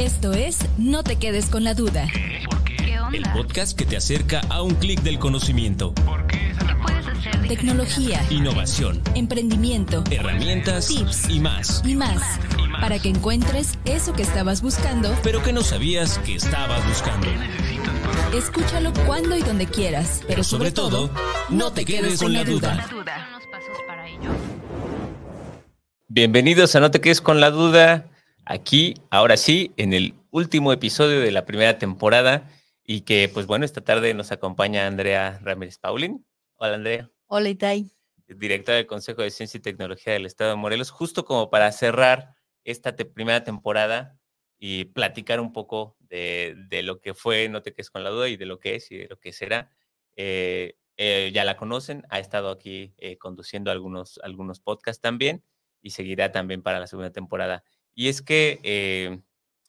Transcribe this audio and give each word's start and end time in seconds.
Esto 0.00 0.32
es 0.32 0.58
No 0.78 1.02
te 1.02 1.16
quedes 1.16 1.46
con 1.46 1.64
la 1.64 1.74
duda. 1.74 2.08
El 3.12 3.22
podcast 3.32 3.76
que 3.78 3.84
te 3.84 3.96
acerca 3.96 4.40
a 4.48 4.62
un 4.62 4.74
clic 4.74 5.02
del 5.02 5.18
conocimiento. 5.18 5.92
Tecnología, 7.46 8.24
Innovación, 8.30 9.02
emprendimiento 9.14 10.04
herramientas 10.10 10.86
Tips. 10.86 11.28
y 11.28 11.40
más. 11.40 11.82
y 11.84 11.96
más. 11.96 12.38
Para 12.80 12.98
que 12.98 13.08
encuentres 13.08 13.78
eso 13.84 14.12
que 14.12 14.22
estabas 14.22 14.62
buscando, 14.62 15.14
Pero 15.22 15.42
que 15.42 15.52
no 15.52 15.62
sabías 15.62 16.18
que 16.20 16.36
estabas 16.36 16.86
buscando. 16.88 17.26
escúchalo 18.34 18.92
cuando 19.06 19.36
y 19.36 19.42
donde 19.42 19.66
quieras. 19.66 20.22
Pero 20.26 20.44
sobre 20.44 20.70
todo, 20.70 21.10
no 21.50 21.72
te 21.72 21.84
quedes 21.84 22.20
con 22.20 22.32
la 22.32 22.44
duda. 22.44 22.88
Bienvenidos 26.08 26.74
a 26.76 26.80
No 26.80 26.90
te 26.90 27.00
quedes 27.00 27.20
con 27.20 27.40
la 27.40 27.50
duda. 27.50 28.06
Aquí, 28.44 28.94
ahora 29.10 29.36
sí, 29.36 29.72
en 29.76 29.92
el 29.92 30.14
último 30.30 30.72
episodio 30.72 31.20
de 31.20 31.30
la 31.30 31.44
primera 31.46 31.78
temporada. 31.78 32.50
Y 32.82 33.02
que, 33.02 33.30
pues 33.32 33.46
bueno, 33.46 33.64
esta 33.64 33.82
tarde 33.82 34.14
nos 34.14 34.32
acompaña 34.32 34.86
Andrea 34.86 35.38
Ramírez 35.42 35.78
Paulín. 35.78 36.26
Hola, 36.56 36.74
Andrea. 36.74 37.10
Hola, 37.26 37.48
Itai. 37.48 37.90
directora 38.26 38.76
del 38.78 38.86
Consejo 38.86 39.22
de 39.22 39.30
Ciencia 39.30 39.58
y 39.58 39.60
Tecnología 39.60 40.12
del 40.14 40.26
Estado 40.26 40.50
de 40.50 40.56
Morelos, 40.56 40.90
justo 40.90 41.24
como 41.24 41.50
para 41.50 41.70
cerrar 41.72 42.34
esta 42.64 42.96
te- 42.96 43.04
primera 43.04 43.44
temporada 43.44 44.18
y 44.58 44.86
platicar 44.86 45.40
un 45.40 45.52
poco 45.52 45.96
de, 46.00 46.54
de 46.68 46.82
lo 46.82 47.00
que 47.00 47.14
fue 47.14 47.48
No 47.48 47.62
te 47.62 47.72
quedes 47.72 47.90
con 47.90 48.02
la 48.04 48.10
duda 48.10 48.28
y 48.28 48.36
de 48.36 48.46
lo 48.46 48.58
que 48.58 48.74
es 48.76 48.90
y 48.90 48.96
de 48.98 49.06
lo 49.08 49.18
que 49.18 49.32
será. 49.32 49.70
Eh, 50.16 50.76
eh, 50.96 51.30
ya 51.32 51.44
la 51.44 51.56
conocen, 51.56 52.04
ha 52.10 52.18
estado 52.18 52.50
aquí 52.50 52.92
eh, 52.98 53.16
conduciendo 53.18 53.70
algunos, 53.70 54.18
algunos 54.22 54.60
podcasts 54.60 55.00
también 55.00 55.44
y 55.80 55.90
seguirá 55.90 56.30
también 56.32 56.62
para 56.62 56.78
la 56.80 56.86
segunda 56.88 57.10
temporada. 57.10 57.62
Y 57.94 58.08
es 58.08 58.22
que, 58.22 58.60
eh, 58.62 59.20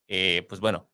eh, 0.07 0.45
pues 0.47 0.61
bueno, 0.61 0.89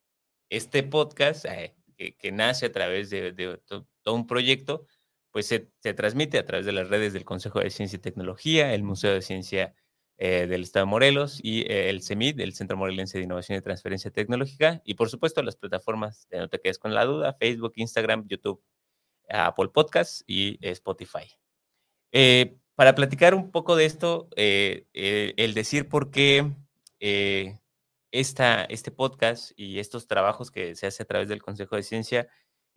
este 0.49 0.83
podcast 0.83 1.45
eh, 1.45 1.75
que, 2.17 2.31
nace 2.31 2.67
a 2.67 2.71
través 2.71 3.09
de, 3.09 3.31
de 3.33 3.57
to- 3.65 3.87
todo 4.01 4.15
un 4.15 4.27
proyecto, 4.27 4.85
pues 5.31 5.47
se, 5.47 5.59
transmite 5.93 6.37
a 6.37 6.45
través 6.45 6.65
de 6.65 6.71
las 6.71 6.89
redes 6.89 7.13
del 7.13 7.25
Consejo 7.25 7.59
de 7.59 7.69
Ciencia 7.69 7.97
y 7.97 8.01
Tecnología, 8.01 8.73
el 8.73 8.83
Museo 8.83 9.13
de 9.13 9.21
Ciencia 9.21 9.75
del 10.17 10.63
Estado 10.63 10.87
de 10.87 10.89
Morelos 10.89 11.39
y 11.43 11.63
el 11.71 12.01
CEMID, 12.01 12.39
el 12.39 12.55
Centro 12.55 12.75
Morelense 12.75 13.19
de 13.19 13.25
Innovación 13.25 13.55
y 13.55 13.61
Transferencia 13.61 14.09
Tecnológica, 14.09 14.81
y 14.83 14.95
por 14.95 15.11
supuesto 15.11 15.43
las 15.43 15.57
plataformas 15.57 16.27
de 16.31 16.39
No 16.39 16.49
Te 16.49 16.59
Quedes 16.59 16.79
con 16.79 16.95
la 16.95 17.05
Duda, 17.05 17.33
Facebook, 17.33 17.73
Instagram, 17.75 18.27
YouTube, 18.27 18.63
Apple 19.29 19.69
Podcasts 19.71 20.23
y 20.25 20.57
Spotify. 20.67 21.27
Para 22.73 22.95
platicar 22.95 23.35
un 23.35 23.51
poco 23.51 23.75
de 23.75 23.85
esto, 23.85 24.27
el 24.35 25.53
decir 25.53 25.87
por 25.87 26.09
qué 26.09 26.51
eh, 26.99 27.59
este 28.11 28.91
podcast 28.91 29.51
y 29.55 29.79
estos 29.79 30.07
trabajos 30.07 30.51
que 30.51 30.75
se 30.75 30.87
hace 30.87 31.03
a 31.03 31.05
través 31.05 31.29
del 31.29 31.43
Consejo 31.43 31.75
de 31.75 31.83
Ciencia 31.83 32.27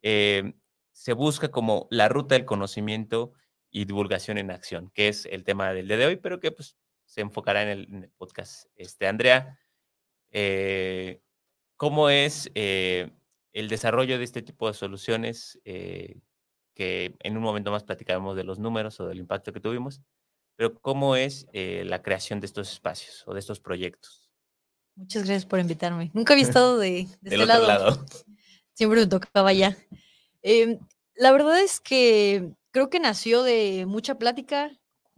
eh, 0.03 0.55
se 0.93 1.13
busca 1.13 1.51
como 1.51 1.87
la 1.91 2.09
ruta 2.09 2.35
del 2.35 2.45
conocimiento 2.45 3.33
y 3.71 3.85
divulgación 3.85 4.39
en 4.39 4.51
acción, 4.51 4.91
que 4.91 5.09
es 5.09 5.27
el 5.27 5.45
tema 5.45 5.73
del 5.73 5.89
día 5.89 5.97
de 5.97 6.07
hoy, 6.07 6.17
pero 6.17 6.41
que 6.41 6.51
pues, 6.53 6.77
se 7.05 7.21
enfocará 7.21 7.63
en 7.63 7.69
el, 8.03 8.11
podcast. 8.11 8.67
Este, 8.77 9.07
Andrea, 9.07 9.59
eh, 10.31 11.23
¿cómo 11.77 12.11
es 12.11 12.51
el 12.55 13.69
desarrollo 13.69 14.19
de 14.19 14.25
este 14.25 14.43
tipo 14.43 14.67
de 14.69 14.75
soluciones? 14.75 15.61
que 16.75 17.15
en 17.21 17.37
un 17.37 17.43
momento 17.43 17.71
más 17.71 17.85
platicaremos 17.85 18.37
de 18.37 18.45
los 18.45 18.59
números 18.59 18.99
o 19.01 19.07
del 19.07 19.19
impacto 19.19 19.53
que 19.53 19.61
tuvimos, 19.61 20.01
pero 20.61 20.79
¿cómo 20.79 21.17
es 21.17 21.47
eh, 21.55 21.85
la 21.87 22.03
creación 22.03 22.39
de 22.39 22.45
estos 22.45 22.71
espacios 22.71 23.25
o 23.27 23.33
de 23.33 23.41
estos 23.41 23.61
proyectos? 23.61 24.31
Muchas 24.95 25.23
gracias 25.23 25.47
por 25.47 25.59
invitarme. 25.59 26.11
Nunca 26.13 26.35
había 26.35 26.45
estado 26.45 26.77
de, 26.77 27.09
de 27.23 27.31
Del 27.31 27.41
este 27.41 27.55
otro 27.55 27.67
lado. 27.67 27.67
lado. 27.67 28.07
Siempre 28.75 29.01
me 29.01 29.07
tocaba 29.07 29.55
ya. 29.55 29.75
Em, 30.43 30.79
la 31.15 31.33
verdad 31.33 31.59
es 31.61 31.81
que 31.81 32.53
creo 32.73 32.91
que 32.91 33.01
nació 33.01 33.43
de 33.43 33.87
mucha 33.87 34.19
plática 34.19 34.71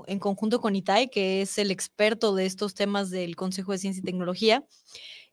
en 0.07 0.21
conjunto 0.21 0.61
con 0.61 0.77
Itai, 0.77 1.11
que 1.11 1.43
es 1.43 1.59
el 1.59 1.73
experto 1.73 2.37
de 2.37 2.47
estos 2.47 2.75
temas 2.75 3.11
del 3.11 3.35
Consejo 3.35 3.73
de 3.73 3.79
Ciencia 3.79 4.01
y 4.01 4.05
Tecnología. 4.05 4.65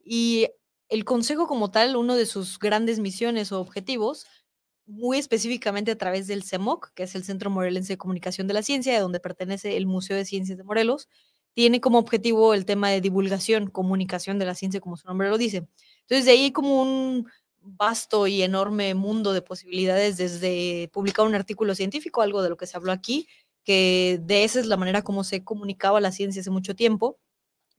Y 0.03 0.48
el 0.88 1.06
Consejo 1.06 1.46
como 1.46 1.69
tal, 1.69 1.96
uno 1.96 2.16
de 2.16 2.25
sus 2.25 2.58
grandes 2.58 2.98
misiones 2.98 3.52
o 3.52 3.62
objetivos, 3.62 4.25
muy 4.90 5.20
específicamente 5.20 5.92
a 5.92 5.98
través 5.98 6.26
del 6.26 6.44
CEMOC, 6.44 6.92
que 6.96 7.04
es 7.04 7.14
el 7.14 7.24
Centro 7.24 7.52
Morelense 7.52 7.94
de 7.94 7.98
Comunicación 7.98 8.48
de 8.48 8.56
la 8.56 8.64
Ciencia, 8.64 8.92
de 8.94 9.00
donde 9.00 9.20
pertenece 9.20 9.78
el 9.78 9.86
Museo 9.86 10.18
de 10.18 10.26
Ciencias 10.26 10.58
de 10.58 10.64
Morelos, 10.64 11.08
tiene 11.54 11.80
como 11.80 12.00
objetivo 12.00 12.54
el 12.56 12.66
tema 12.66 12.90
de 12.90 13.00
divulgación, 13.00 13.70
comunicación 13.70 14.40
de 14.40 14.46
la 14.46 14.56
ciencia, 14.56 14.82
como 14.82 14.98
su 14.98 15.08
nombre 15.08 15.30
lo 15.30 15.38
dice. 15.38 15.68
Entonces, 16.02 16.26
de 16.26 16.32
ahí 16.32 16.52
como 16.52 16.82
un 16.82 17.28
vasto 17.62 18.26
y 18.26 18.42
enorme 18.42 18.96
mundo 18.96 19.34
de 19.34 19.42
posibilidades 19.44 20.18
desde 20.18 20.90
publicar 20.92 21.26
un 21.26 21.36
artículo 21.36 21.76
científico, 21.76 22.22
algo 22.22 22.42
de 22.42 22.50
lo 22.50 22.58
que 22.58 22.66
se 22.66 22.78
habló 22.78 22.92
aquí, 22.92 23.28
que 23.64 24.20
de 24.24 24.44
esa 24.44 24.60
es 24.60 24.66
la 24.66 24.78
manera 24.78 25.04
como 25.04 25.24
se 25.24 25.44
comunicaba 25.44 26.02
la 26.02 26.12
ciencia 26.12 26.42
hace 26.42 26.50
mucho 26.50 26.76
tiempo, 26.76 27.20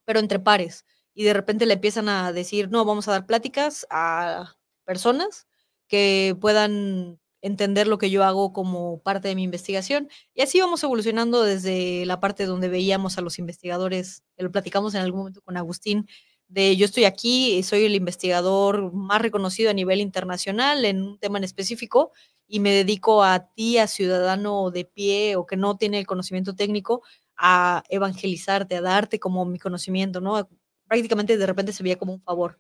pero 0.05 0.21
entre 0.21 0.39
pares. 0.39 0.85
Y 1.15 1.25
de 1.25 1.33
repente 1.33 1.67
le 1.67 1.75
empiezan 1.75 2.09
a 2.09 2.33
decir, 2.33 2.71
no, 2.71 2.85
vamos 2.85 3.09
a 3.09 3.13
dar 3.13 3.27
pláticas 3.27 3.87
a 3.91 4.57
personas 4.85 5.49
que 5.91 6.37
puedan 6.41 7.19
entender 7.43 7.89
lo 7.89 7.99
que 7.99 8.11
yo 8.11 8.25
hago 8.25 8.53
como 8.53 9.01
parte 9.03 9.29
de 9.29 9.35
mi 9.35 9.43
investigación. 9.43 10.09
Y 10.35 10.43
así 10.43 10.61
vamos 10.61 10.83
evolucionando 10.85 11.43
desde 11.43 12.07
la 12.07 12.21
parte 12.21 12.47
donde 12.47 12.69
veíamos 12.69 13.19
a 13.19 13.23
los 13.23 13.39
investigadores, 13.39 14.23
que 14.37 14.45
lo 14.45 14.53
platicamos 14.53 14.95
en 14.95 15.01
algún 15.03 15.21
momento 15.21 15.43
con 15.43 15.57
Agustín, 15.57 16.09
de 16.49 16.77
yo 16.77 16.85
estoy 16.85 17.05
aquí, 17.05 17.57
y 17.57 17.63
soy 17.63 17.85
el 17.85 17.95
investigador 17.95 18.93
más 18.93 19.21
reconocido 19.21 19.71
a 19.71 19.75
nivel 19.75 20.01
internacional 20.01 20.85
en 20.85 21.03
un 21.03 21.19
tema 21.19 21.39
en 21.39 21.45
específico 21.45 22.13
y 22.47 22.61
me 22.61 22.73
dedico 22.73 23.23
a 23.25 23.49
ti, 23.55 23.79
a 23.79 23.87
ciudadano 23.87 24.71
de 24.71 24.85
pie 24.85 25.37
o 25.37 25.47
que 25.47 25.57
no 25.57 25.77
tiene 25.77 25.99
el 26.01 26.07
conocimiento 26.07 26.55
técnico, 26.55 27.03
a 27.37 27.83
evangelizarte, 27.89 28.77
a 28.77 28.81
darte 28.83 29.19
como 29.19 29.45
mi 29.45 29.59
conocimiento, 29.59 30.21
¿no? 30.21 30.49
Prácticamente 30.87 31.39
de 31.39 31.47
repente 31.47 31.73
se 31.73 31.83
veía 31.83 31.97
como 31.97 32.13
un 32.13 32.21
favor. 32.23 32.59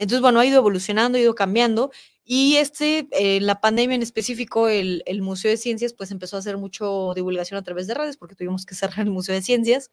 Entonces, 0.00 0.22
bueno, 0.22 0.40
ha 0.40 0.46
ido 0.46 0.58
evolucionando, 0.58 1.18
ha 1.18 1.20
ido 1.20 1.34
cambiando 1.34 1.90
y 2.32 2.58
este, 2.58 3.08
eh, 3.10 3.40
la 3.40 3.60
pandemia 3.60 3.96
en 3.96 4.02
específico, 4.02 4.68
el, 4.68 5.02
el 5.06 5.20
Museo 5.20 5.50
de 5.50 5.56
Ciencias, 5.56 5.94
pues 5.94 6.12
empezó 6.12 6.36
a 6.36 6.38
hacer 6.38 6.58
mucho 6.58 7.12
divulgación 7.12 7.58
a 7.58 7.64
través 7.64 7.88
de 7.88 7.94
redes 7.94 8.16
porque 8.16 8.36
tuvimos 8.36 8.64
que 8.64 8.74
cerrar 8.76 9.00
el 9.00 9.10
Museo 9.10 9.34
de 9.34 9.42
Ciencias. 9.42 9.90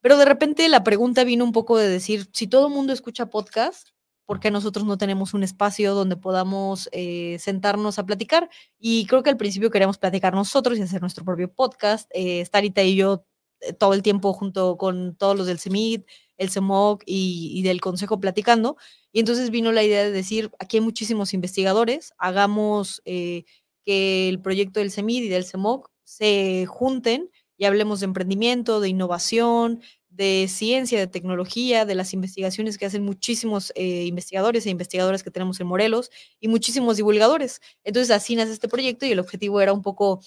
Pero 0.00 0.18
de 0.18 0.24
repente 0.24 0.68
la 0.68 0.82
pregunta 0.82 1.22
vino 1.22 1.44
un 1.44 1.52
poco 1.52 1.78
de 1.78 1.88
decir, 1.88 2.28
si 2.32 2.48
todo 2.48 2.66
el 2.66 2.74
mundo 2.74 2.92
escucha 2.92 3.26
podcast, 3.26 3.90
¿por 4.26 4.40
qué 4.40 4.50
nosotros 4.50 4.84
no 4.84 4.98
tenemos 4.98 5.32
un 5.32 5.44
espacio 5.44 5.94
donde 5.94 6.16
podamos 6.16 6.88
eh, 6.90 7.36
sentarnos 7.38 8.00
a 8.00 8.04
platicar? 8.04 8.50
Y 8.76 9.06
creo 9.06 9.22
que 9.22 9.30
al 9.30 9.36
principio 9.36 9.70
queríamos 9.70 9.98
platicar 9.98 10.34
nosotros 10.34 10.76
y 10.76 10.82
hacer 10.82 11.02
nuestro 11.02 11.24
propio 11.24 11.54
podcast. 11.54 12.10
Eh, 12.14 12.44
y 12.82 12.96
yo 12.96 13.26
todo 13.72 13.94
el 13.94 14.02
tiempo 14.02 14.32
junto 14.32 14.76
con 14.76 15.16
todos 15.16 15.36
los 15.36 15.46
del 15.46 15.58
CEMID, 15.58 16.02
el 16.36 16.50
CEMOC 16.50 17.02
y, 17.06 17.62
del 17.62 17.80
Consejo 17.80 18.20
platicando. 18.20 18.76
Y 19.12 19.20
entonces 19.20 19.50
vino 19.50 19.72
la 19.72 19.82
idea 19.82 20.04
de 20.04 20.10
decir, 20.10 20.50
aquí 20.58 20.76
hay 20.76 20.82
muchísimos 20.82 21.34
investigadores, 21.34 22.12
hagamos 22.18 23.02
eh, 23.04 23.44
que 23.84 24.28
el 24.28 24.40
proyecto 24.40 24.80
del 24.80 24.90
CEMID 24.90 25.24
y 25.24 25.28
del 25.28 25.44
CEMOC 25.44 25.90
se 26.04 26.66
junten 26.66 27.30
y 27.56 27.64
hablemos 27.64 28.00
de 28.00 28.06
emprendimiento, 28.06 28.80
de 28.80 28.88
innovación, 28.88 29.80
de 30.14 30.46
ciencia, 30.48 30.98
de 30.98 31.06
tecnología, 31.08 31.84
de 31.84 31.96
las 31.96 32.14
investigaciones 32.14 32.78
que 32.78 32.86
hacen 32.86 33.04
muchísimos 33.04 33.72
eh, 33.74 34.04
investigadores 34.04 34.64
e 34.64 34.70
investigadoras 34.70 35.24
que 35.24 35.30
tenemos 35.30 35.58
en 35.60 35.66
Morelos 35.66 36.10
y 36.40 36.48
muchísimos 36.48 36.96
divulgadores. 36.96 37.60
Entonces 37.82 38.14
así 38.14 38.36
nace 38.36 38.52
este 38.52 38.68
proyecto 38.68 39.06
y 39.06 39.12
el 39.12 39.18
objetivo 39.18 39.60
era 39.60 39.72
un 39.72 39.82
poco, 39.82 40.20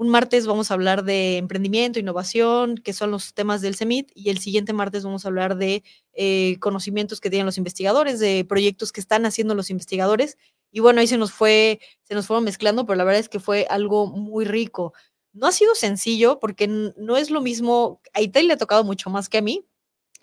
un 0.00 0.08
martes 0.08 0.46
vamos 0.46 0.70
a 0.70 0.74
hablar 0.74 1.04
de 1.04 1.36
emprendimiento, 1.36 1.98
innovación, 1.98 2.76
que 2.76 2.94
son 2.94 3.10
los 3.10 3.34
temas 3.34 3.60
del 3.60 3.76
CEMIT, 3.76 4.10
y 4.14 4.30
el 4.30 4.38
siguiente 4.38 4.72
martes 4.72 5.04
vamos 5.04 5.26
a 5.26 5.28
hablar 5.28 5.58
de 5.58 5.84
eh, 6.14 6.56
conocimientos 6.58 7.20
que 7.20 7.28
tienen 7.28 7.44
los 7.44 7.58
investigadores, 7.58 8.18
de 8.18 8.46
proyectos 8.48 8.92
que 8.92 9.00
están 9.02 9.26
haciendo 9.26 9.54
los 9.54 9.68
investigadores. 9.68 10.38
Y 10.72 10.80
bueno, 10.80 11.00
ahí 11.00 11.06
se 11.06 11.18
nos 11.18 11.32
fue, 11.32 11.80
se 12.04 12.14
nos 12.14 12.26
fueron 12.26 12.44
mezclando, 12.44 12.86
pero 12.86 12.96
la 12.96 13.04
verdad 13.04 13.20
es 13.20 13.28
que 13.28 13.40
fue 13.40 13.66
algo 13.68 14.06
muy 14.06 14.46
rico. 14.46 14.94
No 15.34 15.46
ha 15.46 15.52
sido 15.52 15.74
sencillo 15.74 16.38
porque 16.40 16.66
no 16.66 17.18
es 17.18 17.28
lo 17.30 17.42
mismo, 17.42 18.00
a 18.14 18.22
Itai 18.22 18.44
le 18.44 18.54
ha 18.54 18.56
tocado 18.56 18.84
mucho 18.84 19.10
más 19.10 19.28
que 19.28 19.36
a 19.36 19.42
mí. 19.42 19.66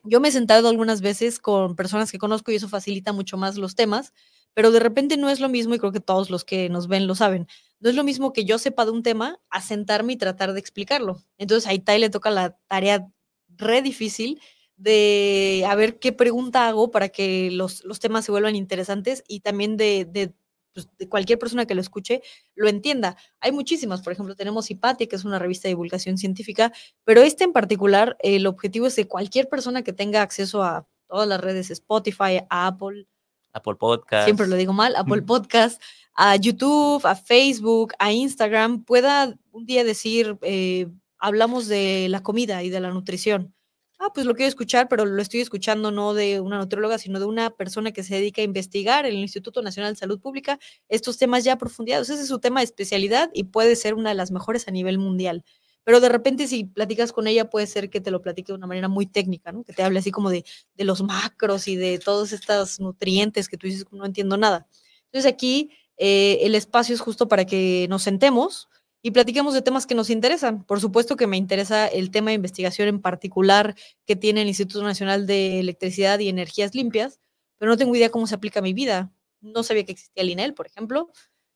Yo 0.03 0.19
me 0.19 0.29
he 0.29 0.31
sentado 0.31 0.69
algunas 0.69 1.01
veces 1.01 1.37
con 1.37 1.75
personas 1.75 2.11
que 2.11 2.17
conozco 2.17 2.51
y 2.51 2.55
eso 2.55 2.67
facilita 2.67 3.13
mucho 3.13 3.37
más 3.37 3.57
los 3.57 3.75
temas, 3.75 4.11
pero 4.55 4.71
de 4.71 4.79
repente 4.79 5.17
no 5.17 5.29
es 5.29 5.39
lo 5.39 5.49
mismo 5.49 5.75
y 5.75 5.79
creo 5.79 5.91
que 5.91 5.99
todos 5.99 6.31
los 6.31 6.43
que 6.45 6.67
nos 6.67 6.87
ven 6.87 7.05
lo 7.05 7.13
saben. 7.13 7.47
No 7.79 7.89
es 7.89 7.95
lo 7.95 8.03
mismo 8.03 8.33
que 8.33 8.45
yo 8.45 8.57
sepa 8.57 8.85
de 8.85 8.91
un 8.91 9.03
tema 9.03 9.39
a 9.49 9.61
sentarme 9.61 10.13
y 10.13 10.17
tratar 10.17 10.53
de 10.53 10.59
explicarlo. 10.59 11.23
Entonces 11.37 11.69
a 11.69 11.73
Itai 11.73 11.99
le 11.99 12.09
toca 12.09 12.31
la 12.31 12.57
tarea 12.67 13.07
re 13.49 13.81
difícil 13.81 14.41
de 14.77 15.65
a 15.67 15.75
ver 15.75 15.99
qué 15.99 16.11
pregunta 16.13 16.67
hago 16.67 16.91
para 16.91 17.09
que 17.09 17.49
los, 17.51 17.83
los 17.83 17.99
temas 17.99 18.25
se 18.25 18.31
vuelvan 18.31 18.55
interesantes 18.55 19.23
y 19.27 19.39
también 19.39 19.75
de, 19.77 20.05
de, 20.05 20.33
pues, 20.73 20.87
cualquier 21.09 21.39
persona 21.39 21.65
que 21.65 21.73
lo 21.73 21.81
escuche 21.81 22.21
lo 22.55 22.69
entienda. 22.69 23.17
Hay 23.39 23.51
muchísimas, 23.51 24.01
por 24.03 24.13
ejemplo, 24.13 24.35
tenemos 24.35 24.69
Hipatia, 24.69 25.07
que 25.07 25.15
es 25.15 25.25
una 25.25 25.39
revista 25.39 25.67
de 25.67 25.71
divulgación 25.71 26.17
científica, 26.17 26.71
pero 27.03 27.21
este 27.23 27.43
en 27.43 27.53
particular, 27.53 28.15
el 28.19 28.45
objetivo 28.45 28.85
es 28.85 28.95
que 28.95 29.07
cualquier 29.07 29.49
persona 29.49 29.83
que 29.83 29.93
tenga 29.93 30.21
acceso 30.21 30.61
a 30.63 30.87
todas 31.07 31.27
las 31.27 31.41
redes, 31.41 31.71
Spotify, 31.71 32.41
Apple, 32.49 33.07
Apple 33.53 33.75
Podcast. 33.75 34.25
siempre 34.25 34.47
lo 34.47 34.55
digo 34.55 34.73
mal, 34.73 34.95
Apple 34.95 35.21
Podcast, 35.23 35.81
a 36.13 36.35
YouTube, 36.35 37.05
a 37.05 37.15
Facebook, 37.15 37.93
a 37.99 38.11
Instagram, 38.11 38.83
pueda 38.83 39.37
un 39.51 39.65
día 39.65 39.83
decir, 39.83 40.37
eh, 40.41 40.87
hablamos 41.19 41.67
de 41.67 42.07
la 42.09 42.21
comida 42.23 42.63
y 42.63 42.69
de 42.69 42.79
la 42.79 42.91
nutrición. 42.91 43.53
Ah, 43.99 44.11
pues 44.13 44.27
lo 44.27 44.35
quiero 44.35 44.47
escuchar, 44.47 44.87
pero 44.89 45.05
lo 45.05 45.21
estoy 45.21 45.39
escuchando 45.39 45.89
no 45.89 46.13
de 46.13 46.39
una 46.39 46.59
nutrióloga, 46.59 46.99
sino 46.99 47.19
de 47.19 47.25
una 47.25 47.49
persona 47.49 47.91
que 47.91 48.03
se 48.03 48.13
dedica 48.13 48.41
a 48.41 48.45
investigar 48.45 49.07
en 49.07 49.15
el 49.15 49.21
Instituto 49.21 49.63
Nacional 49.63 49.93
de 49.93 49.99
Salud 49.99 50.19
Pública 50.19 50.59
estos 50.87 51.17
temas 51.17 51.43
ya 51.43 51.57
profundizados. 51.57 52.09
Ese 52.09 52.21
es 52.21 52.27
su 52.27 52.39
tema 52.39 52.59
de 52.59 52.65
especialidad 52.65 53.31
y 53.33 53.45
puede 53.45 53.75
ser 53.75 53.95
una 53.95 54.09
de 54.09 54.15
las 54.15 54.29
mejores 54.29 54.67
a 54.67 54.71
nivel 54.71 54.99
mundial. 54.99 55.43
Pero 55.87 56.01
de 56.01 56.09
repente 56.09 56.49
si 56.49 56.65
platicas 56.65 57.13
con 57.13 57.27
ella 57.27 57.49
puede 57.49 57.65
ser 57.65 57.89
que 57.89 58.01
te 58.01 58.11
lo 58.11 58.21
platique 58.21 58.51
de 58.51 58.57
una 58.57 58.67
manera 58.67 58.89
muy 58.89 59.05
técnica, 59.05 59.53
¿no? 59.53 59.63
Que 59.63 59.71
te 59.71 59.83
hable 59.83 59.99
así 59.99 60.11
como 60.11 60.29
de, 60.29 60.43
de 60.75 60.83
los 60.83 61.01
macros 61.01 61.69
y 61.69 61.77
de 61.77 61.97
todos 61.97 62.33
estos 62.33 62.81
nutrientes 62.81 63.47
que 63.47 63.55
tú 63.55 63.67
dices, 63.67 63.85
no 63.91 64.05
entiendo 64.05 64.35
nada. 64.35 64.67
Entonces 65.05 65.31
aquí 65.31 65.71
eh, 65.95 66.39
el 66.41 66.55
espacio 66.55 66.93
es 66.93 66.99
justo 66.99 67.29
para 67.29 67.45
que 67.45 67.87
nos 67.89 68.03
sentemos, 68.03 68.67
y 69.01 69.11
platiquemos 69.11 69.53
de 69.53 69.61
temas 69.61 69.87
que 69.87 69.95
nos 69.95 70.09
interesan. 70.09 70.65
Por 70.65 70.81
supuesto 70.81 71.15
que 71.15 71.25
me 71.25 71.37
interesa 71.37 71.87
el 71.87 72.11
tema 72.11 72.31
de 72.31 72.35
investigación 72.35 72.89
en 72.89 72.99
particular 72.99 73.73
que 74.05 74.17
tiene 74.17 74.41
el 74.41 74.49
Instituto 74.49 74.83
Nacional 74.83 75.25
de 75.25 75.61
Electricidad 75.61 76.19
y 76.19 76.27
Energías 76.27 76.75
Limpias, 76.75 77.21
pero 77.57 77.71
no 77.71 77.77
tengo 77.77 77.95
idea 77.95 78.09
cómo 78.09 78.27
se 78.27 78.35
aplica 78.35 78.59
a 78.59 78.63
mi 78.63 78.73
vida. 78.73 79.13
No 79.39 79.63
sabía 79.63 79.85
que 79.85 79.93
existía 79.93 80.23
el 80.23 80.31
INEL, 80.31 80.53
por 80.53 80.67
ejemplo, 80.67 81.09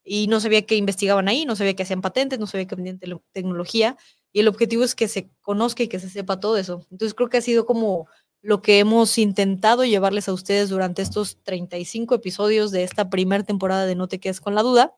y 0.04 0.28
no 0.28 0.40
sabía 0.40 0.66
que 0.66 0.76
investigaban 0.76 1.28
ahí, 1.28 1.46
no 1.46 1.56
sabía 1.56 1.76
que 1.76 1.84
hacían 1.84 2.02
patentes, 2.02 2.40
no 2.40 2.48
sabía 2.48 2.68
que 2.68 2.76
vendían 2.76 3.00
tecnología, 3.34 3.98
y 4.34 4.40
el 4.40 4.48
objetivo 4.48 4.84
es 4.84 4.96
que 4.96 5.08
se 5.08 5.30
conozca 5.42 5.84
y 5.84 5.88
que 5.88 6.00
se 6.00 6.10
sepa 6.10 6.40
todo 6.40 6.58
eso. 6.58 6.86
Entonces 6.92 7.14
creo 7.14 7.30
que 7.30 7.38
ha 7.38 7.42
sido 7.42 7.66
como 7.66 8.08
lo 8.42 8.62
que 8.62 8.80
hemos 8.80 9.18
intentado 9.18 9.86
llevarles 9.86 10.28
a 10.28 10.34
ustedes 10.34 10.70
durante 10.70 11.02
estos 11.02 11.38
35 11.44 12.16
episodios 12.16 12.72
de 12.72 12.84
esta 12.84 13.10
primera 13.10 13.44
temporada 13.44 13.86
de 13.86 13.96
No 13.96 14.08
te 14.08 14.20
quedes 14.20 14.42
con 14.42 14.56
la 14.56 14.64
duda. 14.64 14.96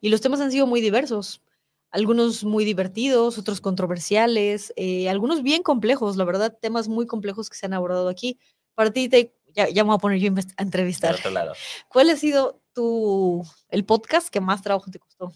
Y 0.00 0.10
los 0.10 0.20
temas 0.20 0.40
han 0.40 0.52
sido 0.52 0.66
muy 0.66 0.80
diversos 0.80 1.42
algunos 1.90 2.44
muy 2.44 2.64
divertidos, 2.64 3.38
otros 3.38 3.60
controversiales, 3.60 4.72
eh, 4.76 5.08
algunos 5.08 5.42
bien 5.42 5.62
complejos, 5.62 6.16
la 6.16 6.24
verdad, 6.24 6.56
temas 6.60 6.88
muy 6.88 7.06
complejos 7.06 7.48
que 7.48 7.56
se 7.56 7.66
han 7.66 7.74
abordado 7.74 8.08
aquí. 8.08 8.38
Para 8.74 8.92
ti, 8.92 9.08
ya, 9.54 9.68
ya, 9.68 9.84
me 9.84 9.88
voy 9.88 9.96
a 9.96 9.98
poner 9.98 10.18
yo 10.18 10.32
a 10.56 10.62
entrevistar. 10.62 11.14
Otro 11.14 11.30
lado. 11.30 11.54
¿Cuál 11.88 12.10
ha 12.10 12.16
sido 12.16 12.60
tu, 12.74 13.42
el 13.70 13.84
podcast 13.84 14.28
que 14.28 14.40
más 14.40 14.62
trabajo 14.62 14.90
te 14.90 14.98
costó? 14.98 15.32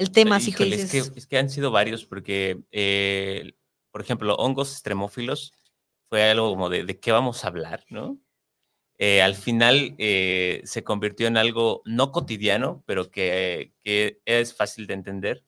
El 0.00 0.10
tema, 0.10 0.36
así 0.36 0.52
que 0.52 0.64
dices. 0.64 0.92
Es 0.94 1.10
que, 1.10 1.18
es 1.18 1.26
que, 1.26 1.38
han 1.38 1.50
sido 1.50 1.70
varios, 1.70 2.04
porque, 2.04 2.60
eh, 2.72 3.52
por 3.92 4.00
ejemplo, 4.00 4.34
hongos 4.36 4.72
extremófilos 4.72 5.52
fue 6.08 6.30
algo 6.30 6.50
como 6.50 6.68
de, 6.68 6.84
de 6.84 6.98
qué 6.98 7.12
vamos 7.12 7.44
a 7.44 7.48
hablar, 7.48 7.84
¿no? 7.88 8.18
Eh, 8.98 9.22
al 9.22 9.34
final 9.34 9.94
se 9.96 10.84
convirtió 10.84 11.26
en 11.26 11.38
algo 11.38 11.80
no 11.86 12.12
cotidiano, 12.12 12.82
pero 12.86 13.10
que, 13.10 13.72
que 13.82 14.20
es 14.26 14.54
fácil 14.54 14.86
de 14.86 14.94
entender 14.94 15.44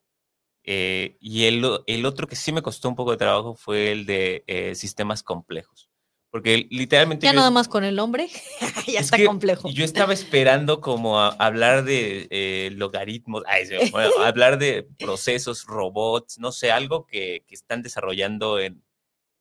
eh, 0.65 1.17
y 1.21 1.45
el, 1.47 1.65
el, 1.87 2.07
otro 2.07 2.27
que 2.29 2.37
sí 2.37 2.53
me 2.53 2.63
costó 2.63 2.89
un 2.89 2.95
poco 2.95 3.11
de 3.11 3.17
trabajo 3.17 3.55
fue 3.55 3.91
el 3.91 4.07
de 4.07 4.45
eh, 4.47 4.75
sistemas 4.75 5.23
complejos. 5.23 5.91
Porque 6.33 6.67
literalmente... 6.71 7.27
Ya 7.27 7.35
nada 7.35 7.51
más 7.51 7.69
con 7.69 7.85
el 7.85 7.95
nombre, 7.95 8.31
ya 8.87 9.01
está 9.01 9.23
complejo. 9.23 9.69
Yo 9.69 9.85
estaba 9.85 10.15
esperando 10.15 10.81
como 10.81 11.21
hablar 11.21 11.85
de 11.85 12.27
eh, 12.31 12.71
logaritmos, 12.73 13.43
hablar 14.19 14.59
de 14.59 14.89
procesos, 14.99 15.67
robots, 15.67 16.39
no 16.39 16.51
sé, 16.51 16.73
algo 16.73 17.05
que, 17.05 17.45
que 17.47 17.55
están 17.55 17.83
desarrollando 17.83 18.59
en, 18.59 18.83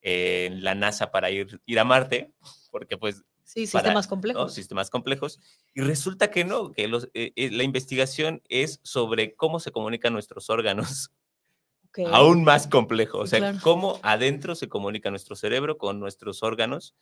en, 0.02 0.62
la 0.62 0.74
NASA 0.74 1.10
para 1.10 1.30
ir, 1.30 1.62
ir 1.64 1.80
a 1.80 1.84
Marte, 1.84 2.30
porque 2.70 2.98
pues... 2.98 3.24
Sí, 3.42 3.66
sistemas 3.66 4.06
complejos. 4.06 4.52
Sistemas 4.52 4.90
complejos. 4.90 5.40
Y 5.72 5.80
resulta 5.80 6.30
que 6.30 6.44
no, 6.44 6.72
que 6.72 6.88
los, 6.88 7.08
eh, 7.14 7.32
eh, 7.36 7.50
la 7.52 7.62
investigación 7.62 8.42
es 8.50 8.80
sobre 8.82 9.34
cómo 9.34 9.60
se 9.60 9.72
comunican 9.72 10.12
nuestros 10.12 10.50
órganos. 10.50 11.10
Aún 12.10 12.44
más 12.44 12.66
complejo, 12.66 13.18
o 13.18 13.26
sea, 13.26 13.54
cómo 13.62 14.00
adentro 14.02 14.54
se 14.54 14.68
comunica 14.68 15.10
nuestro 15.10 15.36
cerebro 15.36 15.78
con 15.78 16.00
nuestros 16.00 16.42
órganos. 16.42 16.94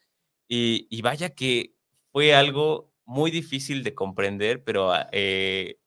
Y, 0.48 1.00
vaya 1.02 1.31
que 1.31 1.75
fue 2.12 2.34
algo 2.34 2.92
muy 3.04 3.31
difícil 3.31 3.84
de 3.84 3.94
comprender, 3.94 4.64
pero 4.64 4.92
ah, 4.92 5.08
eh, 5.12 5.78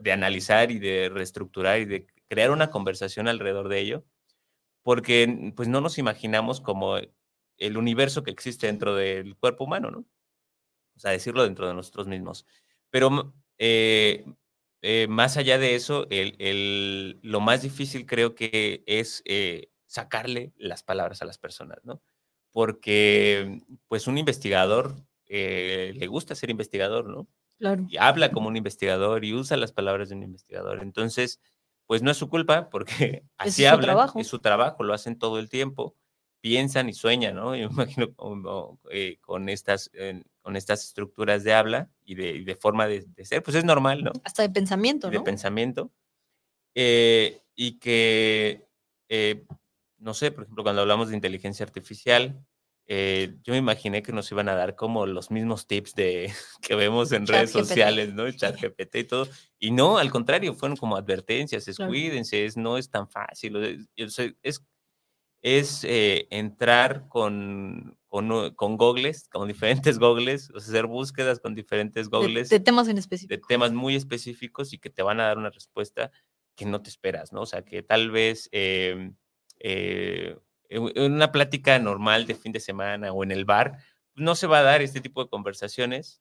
de 0.00 0.12
analizar 0.12 0.70
y 0.70 0.78
de 0.78 1.10
reestructurar 1.10 1.80
y 1.80 1.84
de 1.84 2.06
crear 2.28 2.50
una 2.50 2.70
conversación 2.70 3.28
alrededor 3.28 3.68
de 3.68 3.80
ello, 3.80 4.04
porque 4.82 5.52
pues 5.54 5.68
no 5.68 5.80
nos 5.80 5.98
imaginamos 5.98 6.60
como 6.60 6.96
el 7.58 7.76
universo 7.76 8.22
que 8.22 8.30
existe 8.30 8.66
dentro 8.66 8.94
del 8.94 9.36
cuerpo 9.36 9.64
humano, 9.64 9.90
¿no? 9.90 10.06
o 10.98 11.00
sea, 11.00 11.12
decirlo 11.12 11.44
dentro 11.44 11.68
de 11.68 11.74
nosotros 11.74 12.08
mismos. 12.08 12.44
Pero 12.90 13.32
eh, 13.56 14.24
eh, 14.90 15.06
más 15.06 15.36
allá 15.36 15.58
de 15.58 15.74
eso, 15.74 16.06
el, 16.08 17.18
lo 17.22 17.40
más 17.40 17.60
difícil 17.60 18.06
creo 18.06 18.34
que 18.34 18.82
es 18.86 19.22
eh, 19.26 19.70
sacarle 19.86 20.52
las 20.56 20.82
palabras 20.82 21.20
a 21.20 21.26
las 21.26 21.36
personas, 21.36 21.78
¿no? 21.84 22.00
Porque, 22.52 23.60
pues, 23.86 24.06
un 24.06 24.16
investigador 24.16 24.94
le 25.26 26.06
gusta 26.06 26.34
ser 26.34 26.48
investigador, 26.48 27.06
¿no? 27.06 27.28
Claro. 27.58 27.84
Y 27.86 27.98
habla 27.98 28.30
como 28.30 28.48
un 28.48 28.56
investigador 28.56 29.26
y 29.26 29.34
usa 29.34 29.58
las 29.58 29.72
palabras 29.72 30.08
de 30.08 30.14
un 30.14 30.22
investigador. 30.22 30.80
Entonces, 30.80 31.38
pues 31.86 32.02
no 32.02 32.10
es 32.10 32.16
su 32.16 32.30
culpa 32.30 32.70
porque 32.70 33.24
así 33.36 33.66
habla, 33.66 34.10
es 34.16 34.26
su 34.26 34.38
trabajo, 34.38 34.84
lo 34.84 34.94
hacen 34.94 35.18
todo 35.18 35.38
el 35.38 35.50
tiempo 35.50 35.96
piensan 36.40 36.88
y 36.88 36.92
sueñan, 36.92 37.34
¿no? 37.34 37.54
Yo 37.54 37.68
imagino 37.70 38.78
eh, 38.90 39.18
con, 39.20 39.48
estas, 39.48 39.90
con 40.40 40.56
estas 40.56 40.84
estructuras 40.84 41.44
de 41.44 41.54
habla 41.54 41.90
y 42.04 42.14
de, 42.14 42.56
forma 42.56 42.86
de, 42.86 43.06
ser, 43.24 43.42
pues 43.42 43.56
es 43.56 43.64
normal, 43.64 44.04
¿no? 44.04 44.12
Hasta 44.24 44.42
de 44.42 44.50
pensamiento, 44.50 45.08
¿no? 45.10 45.18
De 45.18 45.24
pensamiento. 45.24 45.90
Eh, 46.74 47.40
y 47.54 47.78
que, 47.78 48.66
eh, 49.08 49.44
no 49.98 50.14
sé, 50.14 50.30
por 50.30 50.44
ejemplo, 50.44 50.62
cuando 50.62 50.82
hablamos 50.82 51.08
de 51.08 51.16
inteligencia 51.16 51.64
artificial, 51.64 52.44
yo 52.90 53.52
me 53.52 53.58
imaginé 53.58 54.02
que 54.02 54.14
nos 54.14 54.32
iban 54.32 54.48
a 54.48 54.54
dar 54.54 54.74
como 54.74 55.04
los 55.04 55.30
mismos 55.30 55.66
tips 55.66 55.94
de 55.94 56.32
que 56.62 56.74
vemos 56.74 57.12
en 57.12 57.26
redes 57.26 57.50
sociales, 57.50 58.14
¿no? 58.14 58.30
Chat 58.32 58.58
GPT 58.58 58.96
y 58.96 59.04
todo. 59.04 59.28
Y 59.58 59.72
no, 59.72 59.98
al 59.98 60.10
contrario, 60.10 60.54
fueron 60.54 60.78
como 60.78 60.96
advertencias, 60.96 61.68
es 61.68 61.76
cuídense, 61.76 62.46
es, 62.46 62.56
no 62.56 62.78
es 62.78 62.88
tan 62.88 63.06
fácil. 63.06 63.86
es 63.94 64.18
es 64.42 64.64
eh, 65.42 66.26
entrar 66.30 67.06
con, 67.08 67.96
con, 68.08 68.54
con 68.54 68.76
gogles, 68.76 69.28
con 69.28 69.48
diferentes 69.48 69.98
gogles, 69.98 70.50
o 70.50 70.60
sea, 70.60 70.70
hacer 70.70 70.86
búsquedas 70.86 71.40
con 71.40 71.54
diferentes 71.54 72.08
gogles. 72.08 72.48
De, 72.48 72.60
temas 72.60 72.88
en 72.88 72.98
específico. 72.98 73.34
De 73.34 73.42
temas 73.46 73.72
muy 73.72 73.94
específicos 73.94 74.72
y 74.72 74.78
que 74.78 74.90
te 74.90 75.02
van 75.02 75.20
a 75.20 75.24
dar 75.24 75.38
una 75.38 75.50
respuesta 75.50 76.10
que 76.56 76.66
no 76.66 76.82
te 76.82 76.90
esperas, 76.90 77.32
¿no? 77.32 77.42
O 77.42 77.46
sea, 77.46 77.64
que 77.64 77.82
tal 77.82 78.10
vez 78.10 78.48
em, 78.50 79.14
eh, 79.60 80.36
en 80.68 81.12
una 81.12 81.32
plática 81.32 81.78
normal 81.78 82.26
de 82.26 82.34
fin 82.34 82.52
de 82.52 82.60
semana 82.60 83.12
o 83.12 83.22
en 83.22 83.30
el 83.30 83.44
bar, 83.44 83.78
no 84.14 84.34
se 84.34 84.48
va 84.48 84.58
a 84.58 84.62
dar 84.62 84.82
este 84.82 85.00
tipo 85.00 85.22
de 85.22 85.30
conversaciones, 85.30 86.20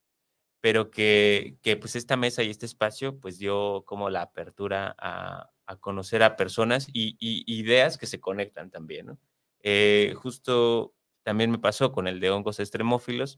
pero 0.61 0.91
que, 0.91 1.57
que 1.63 1.75
pues 1.75 1.95
esta 1.95 2.17
mesa 2.17 2.43
y 2.43 2.49
este 2.49 2.65
espacio 2.65 3.19
pues 3.19 3.39
dio 3.39 3.83
como 3.85 4.09
la 4.09 4.21
apertura 4.21 4.95
a, 4.99 5.49
a 5.67 5.75
conocer 5.75 6.23
a 6.23 6.35
personas 6.35 6.87
y, 6.93 7.15
ideas 7.19 7.97
que 7.97 8.07
se 8.07 8.19
conectan 8.19 8.71
también, 8.71 9.07
¿no? 9.07 9.19
Eh, 9.61 10.13
justo 10.15 10.93
también 11.23 11.51
me 11.51 11.59
pasó 11.59 11.91
con 11.91 12.07
el 12.07 12.19
de 12.21 12.31
hongos 12.31 12.59
extremófilos, 12.59 13.37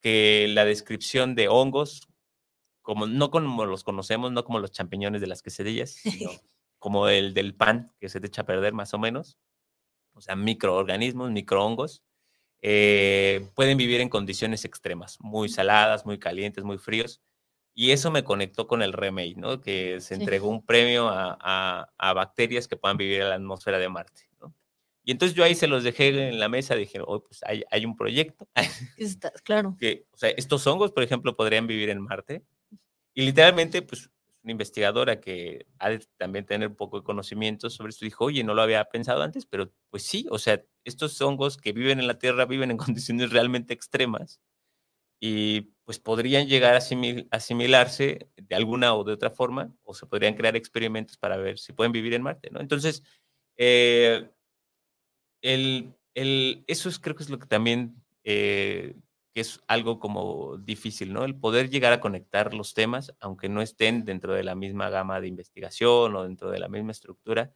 que 0.00 0.46
la 0.48 0.64
descripción 0.64 1.34
de 1.34 1.48
hongos, 1.48 2.08
como, 2.80 3.06
no 3.06 3.30
como 3.30 3.66
los 3.66 3.84
conocemos, 3.84 4.32
no 4.32 4.42
como 4.42 4.58
los 4.58 4.72
champiñones 4.72 5.20
de 5.20 5.26
las 5.26 5.42
quesadillas, 5.42 5.90
sino 5.90 6.30
como 6.78 7.08
el 7.08 7.34
del 7.34 7.54
pan 7.54 7.92
que 8.00 8.08
se 8.08 8.20
te 8.20 8.28
echa 8.28 8.42
a 8.42 8.46
perder 8.46 8.72
más 8.72 8.94
o 8.94 8.98
menos, 8.98 9.38
o 10.14 10.22
sea, 10.22 10.34
microorganismos, 10.34 11.30
microhongos, 11.30 12.02
eh, 12.62 13.50
pueden 13.54 13.76
vivir 13.76 14.00
en 14.00 14.08
condiciones 14.08 14.64
extremas, 14.64 15.18
muy 15.20 15.50
saladas, 15.50 16.06
muy 16.06 16.18
calientes, 16.18 16.64
muy 16.64 16.78
fríos, 16.78 17.20
y 17.78 17.90
eso 17.90 18.10
me 18.10 18.24
conectó 18.24 18.66
con 18.66 18.80
el 18.80 18.94
remake, 18.94 19.36
¿no? 19.36 19.60
Que 19.60 20.00
se 20.00 20.14
entregó 20.14 20.48
un 20.48 20.64
premio 20.64 21.10
a, 21.10 21.86
bacterias 22.14 22.66
que 22.66 22.76
puedan 22.78 22.96
vivir 22.96 23.20
en 23.20 23.28
la 23.28 23.34
atmósfera 23.34 23.78
de 23.78 23.90
Marte, 23.90 24.30
¿no? 24.40 24.54
Y 25.04 25.12
entonces 25.12 25.36
yo 25.36 25.44
ahí 25.44 25.54
se 25.54 25.66
los 25.66 25.84
dejé 25.84 26.28
en 26.28 26.40
la 26.40 26.48
mesa, 26.48 26.74
dije, 26.74 27.00
oh, 27.06 27.22
pues 27.22 27.42
hay, 27.44 27.64
hay 27.70 27.84
un 27.84 27.94
proyecto. 27.94 28.48
claro. 29.44 29.76
Que, 29.78 30.06
o 30.10 30.16
sea, 30.16 30.30
estos 30.30 30.66
hongos, 30.66 30.90
por 30.90 31.02
ejemplo, 31.02 31.36
podrían 31.36 31.66
vivir 31.66 31.90
en 31.90 32.00
Marte. 32.00 32.42
Y 33.12 33.26
literalmente, 33.26 33.82
pues, 33.82 34.10
una 34.42 34.52
investigadora 34.52 35.20
que 35.20 35.66
ha 35.78 35.90
de 35.90 35.98
también 36.16 36.46
tener 36.46 36.68
un 36.68 36.76
poco 36.76 37.00
de 37.00 37.04
conocimiento 37.04 37.68
sobre 37.68 37.90
esto, 37.90 38.06
dijo, 38.06 38.24
oye, 38.24 38.42
no 38.42 38.54
lo 38.54 38.62
había 38.62 38.82
pensado 38.86 39.22
antes, 39.22 39.44
pero 39.44 39.70
pues 39.90 40.02
sí, 40.04 40.26
o 40.30 40.38
sea, 40.38 40.64
estos 40.84 41.20
hongos 41.20 41.58
que 41.58 41.72
viven 41.72 42.00
en 42.00 42.06
la 42.06 42.18
Tierra 42.18 42.46
viven 42.46 42.70
en 42.70 42.78
condiciones 42.96 43.30
realmente 43.30 43.74
extremas 43.74 44.40
y 45.20 45.72
pues 45.84 45.98
podrían 45.98 46.48
llegar 46.48 46.74
a 46.74 46.78
asimilarse 47.30 48.28
de 48.36 48.56
alguna 48.56 48.94
o 48.94 49.04
de 49.04 49.12
otra 49.12 49.30
forma, 49.30 49.72
o 49.84 49.94
se 49.94 50.06
podrían 50.06 50.34
crear 50.34 50.56
experimentos 50.56 51.16
para 51.16 51.36
ver 51.36 51.58
si 51.58 51.72
pueden 51.72 51.92
vivir 51.92 52.14
en 52.14 52.22
Marte, 52.22 52.50
¿no? 52.50 52.60
Entonces, 52.60 53.02
eh, 53.56 54.28
el, 55.42 55.94
el, 56.14 56.64
eso 56.66 56.88
es, 56.88 56.98
creo 56.98 57.14
que 57.14 57.22
es 57.22 57.30
lo 57.30 57.38
que 57.38 57.46
también 57.46 58.02
eh, 58.24 58.96
es 59.34 59.60
algo 59.68 60.00
como 60.00 60.56
difícil, 60.56 61.12
¿no? 61.12 61.24
El 61.24 61.36
poder 61.36 61.70
llegar 61.70 61.92
a 61.92 62.00
conectar 62.00 62.54
los 62.54 62.74
temas, 62.74 63.14
aunque 63.20 63.48
no 63.48 63.62
estén 63.62 64.04
dentro 64.04 64.34
de 64.34 64.42
la 64.42 64.54
misma 64.54 64.90
gama 64.90 65.20
de 65.20 65.28
investigación 65.28 66.16
o 66.16 66.24
dentro 66.24 66.50
de 66.50 66.58
la 66.58 66.68
misma 66.68 66.92
estructura, 66.92 67.52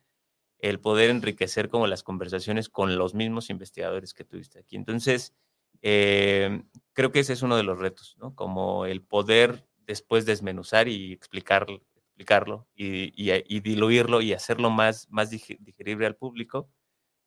el 0.59 0.79
poder 0.79 1.11
enriquecer 1.11 1.69
como 1.69 1.87
las 1.87 2.03
conversaciones 2.03 2.69
con 2.69 2.97
los 2.97 3.15
mismos 3.15 3.51
investigadores 3.51 4.15
que 4.15 4.25
tuviste 4.25 4.59
aquí. 4.59 4.77
Entonces, 4.77 5.35
eh, 5.83 6.63
creo 6.93 7.13
que 7.13 7.21
ese 7.21 7.33
es 7.33 7.43
uno 7.43 7.57
de 7.57 7.63
los 7.63 7.79
retos, 7.79 8.17
¿no? 8.19 8.35
Como 8.35 8.87
el 8.87 9.03
poder 9.03 9.67
después 9.87 10.27
desmenuzar 10.27 10.89
y 10.89 11.13
explicar, 11.13 11.67
explicarlo 11.97 12.69
y, 12.75 13.61
diluirlo 13.61 14.21
y 14.21 14.33
hacerlo 14.33 14.71
más, 14.71 15.09
más 15.11 15.31
digerible 15.31 16.07
al 16.07 16.17
público. 16.17 16.71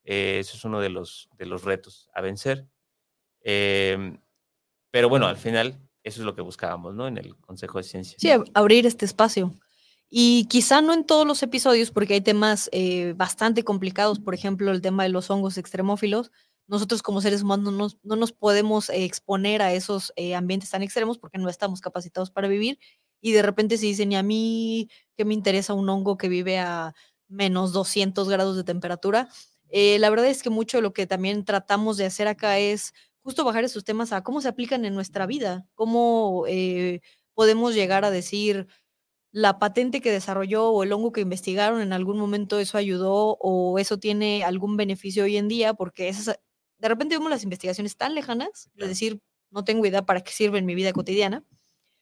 Eh, 0.03 0.39
eso 0.39 0.57
es 0.57 0.65
uno 0.65 0.79
de 0.79 0.89
los, 0.89 1.29
de 1.37 1.45
los 1.45 1.63
retos 1.63 2.09
a 2.13 2.21
vencer. 2.21 2.67
Em, 3.41 4.19
pero 4.91 5.09
bueno, 5.09 5.27
al 5.27 5.37
final 5.37 5.79
eso 6.03 6.21
es 6.21 6.25
lo 6.25 6.35
que 6.35 6.41
buscábamos, 6.41 6.93
¿no? 6.93 7.07
En 7.07 7.17
el 7.17 7.35
Consejo 7.37 7.77
de 7.77 7.83
Ciencia. 7.83 8.17
Sí, 8.19 8.29
abrir 8.53 8.85
este 8.85 9.05
espacio. 9.05 9.53
Y 10.09 10.45
quizá 10.45 10.81
no 10.81 10.93
en 10.93 11.05
todos 11.05 11.25
los 11.25 11.41
episodios, 11.41 11.89
porque 11.89 12.13
hay 12.13 12.21
temas 12.21 12.69
eh, 12.71 13.13
bastante 13.17 13.63
complicados, 13.63 14.19
por 14.19 14.35
ejemplo, 14.35 14.71
el 14.71 14.81
tema 14.81 15.03
de 15.03 15.09
los 15.09 15.31
hongos 15.31 15.57
extremófilos. 15.57 16.31
Nosotros 16.67 17.01
como 17.01 17.21
seres 17.21 17.43
humanos 17.43 17.97
no 18.03 18.15
nos, 18.15 18.31
podemos 18.31 18.89
exponer 18.89 19.61
a 19.61 19.73
esos 19.73 20.13
eh, 20.15 20.35
ambientes 20.35 20.69
tan 20.69 20.83
extremos 20.83 21.17
porque 21.17 21.37
no 21.37 21.49
estamos 21.49 21.81
capacitados 21.81 22.31
para 22.31 22.47
vivir. 22.47 22.79
Y 23.21 23.31
de 23.31 23.41
repente 23.41 23.77
se 23.77 23.85
dicen, 23.85 24.11
y 24.11 24.15
a 24.15 24.23
mí, 24.23 24.89
¿qué 25.17 25.25
me 25.25 25.33
interesa 25.33 25.73
un 25.73 25.89
hongo 25.89 26.17
que 26.17 26.29
vive 26.29 26.59
a 26.59 26.93
menos 27.27 27.73
200 27.73 28.29
grados 28.29 28.55
de 28.55 28.63
temperatura? 28.63 29.29
Eh, 29.69 29.97
la 29.99 30.09
verdad 30.09 30.27
es 30.27 30.43
que 30.43 30.49
mucho 30.49 30.77
de 30.77 30.83
lo 30.83 30.93
que 30.93 31.07
también 31.07 31.45
tratamos 31.45 31.97
de 31.97 32.05
hacer 32.05 32.27
acá 32.27 32.59
es 32.59 32.93
justo 33.21 33.43
bajar 33.45 33.63
esos 33.63 33.83
temas 33.83 34.11
a 34.11 34.23
cómo 34.23 34.41
se 34.41 34.49
aplican 34.49 34.85
en 34.85 34.93
nuestra 34.93 35.25
vida, 35.25 35.65
cómo 35.75 36.45
podemos 37.33 37.73
llegar 37.73 38.05
a 38.05 38.11
decir, 38.11 38.67
la 39.33 39.57
patente 39.57 39.99
que 39.99 40.11
desarrolló 40.11 40.69
o 40.69 40.83
el 40.83 40.93
hongo 40.93 41.11
que 41.11 41.21
investigaron 41.21 41.81
en 41.81 41.91
algún 41.91 42.19
momento 42.19 42.59
eso 42.59 42.77
ayudó 42.77 43.37
o 43.41 43.79
eso 43.79 43.97
tiene 43.97 44.43
algún 44.43 44.77
beneficio 44.77 45.23
hoy 45.23 45.37
en 45.37 45.47
día, 45.47 45.73
porque 45.73 46.07
esas, 46.07 46.39
de 46.77 46.87
repente 46.87 47.15
vemos 47.15 47.29
las 47.29 47.43
investigaciones 47.43 47.97
tan 47.97 48.15
lejanas, 48.15 48.69
es 48.75 48.87
decir, 48.87 49.21
no 49.51 49.63
tengo 49.63 49.85
idea 49.85 50.05
para 50.05 50.21
qué 50.21 50.31
sirve 50.31 50.59
en 50.59 50.65
mi 50.65 50.75
vida 50.75 50.93
cotidiana, 50.93 51.43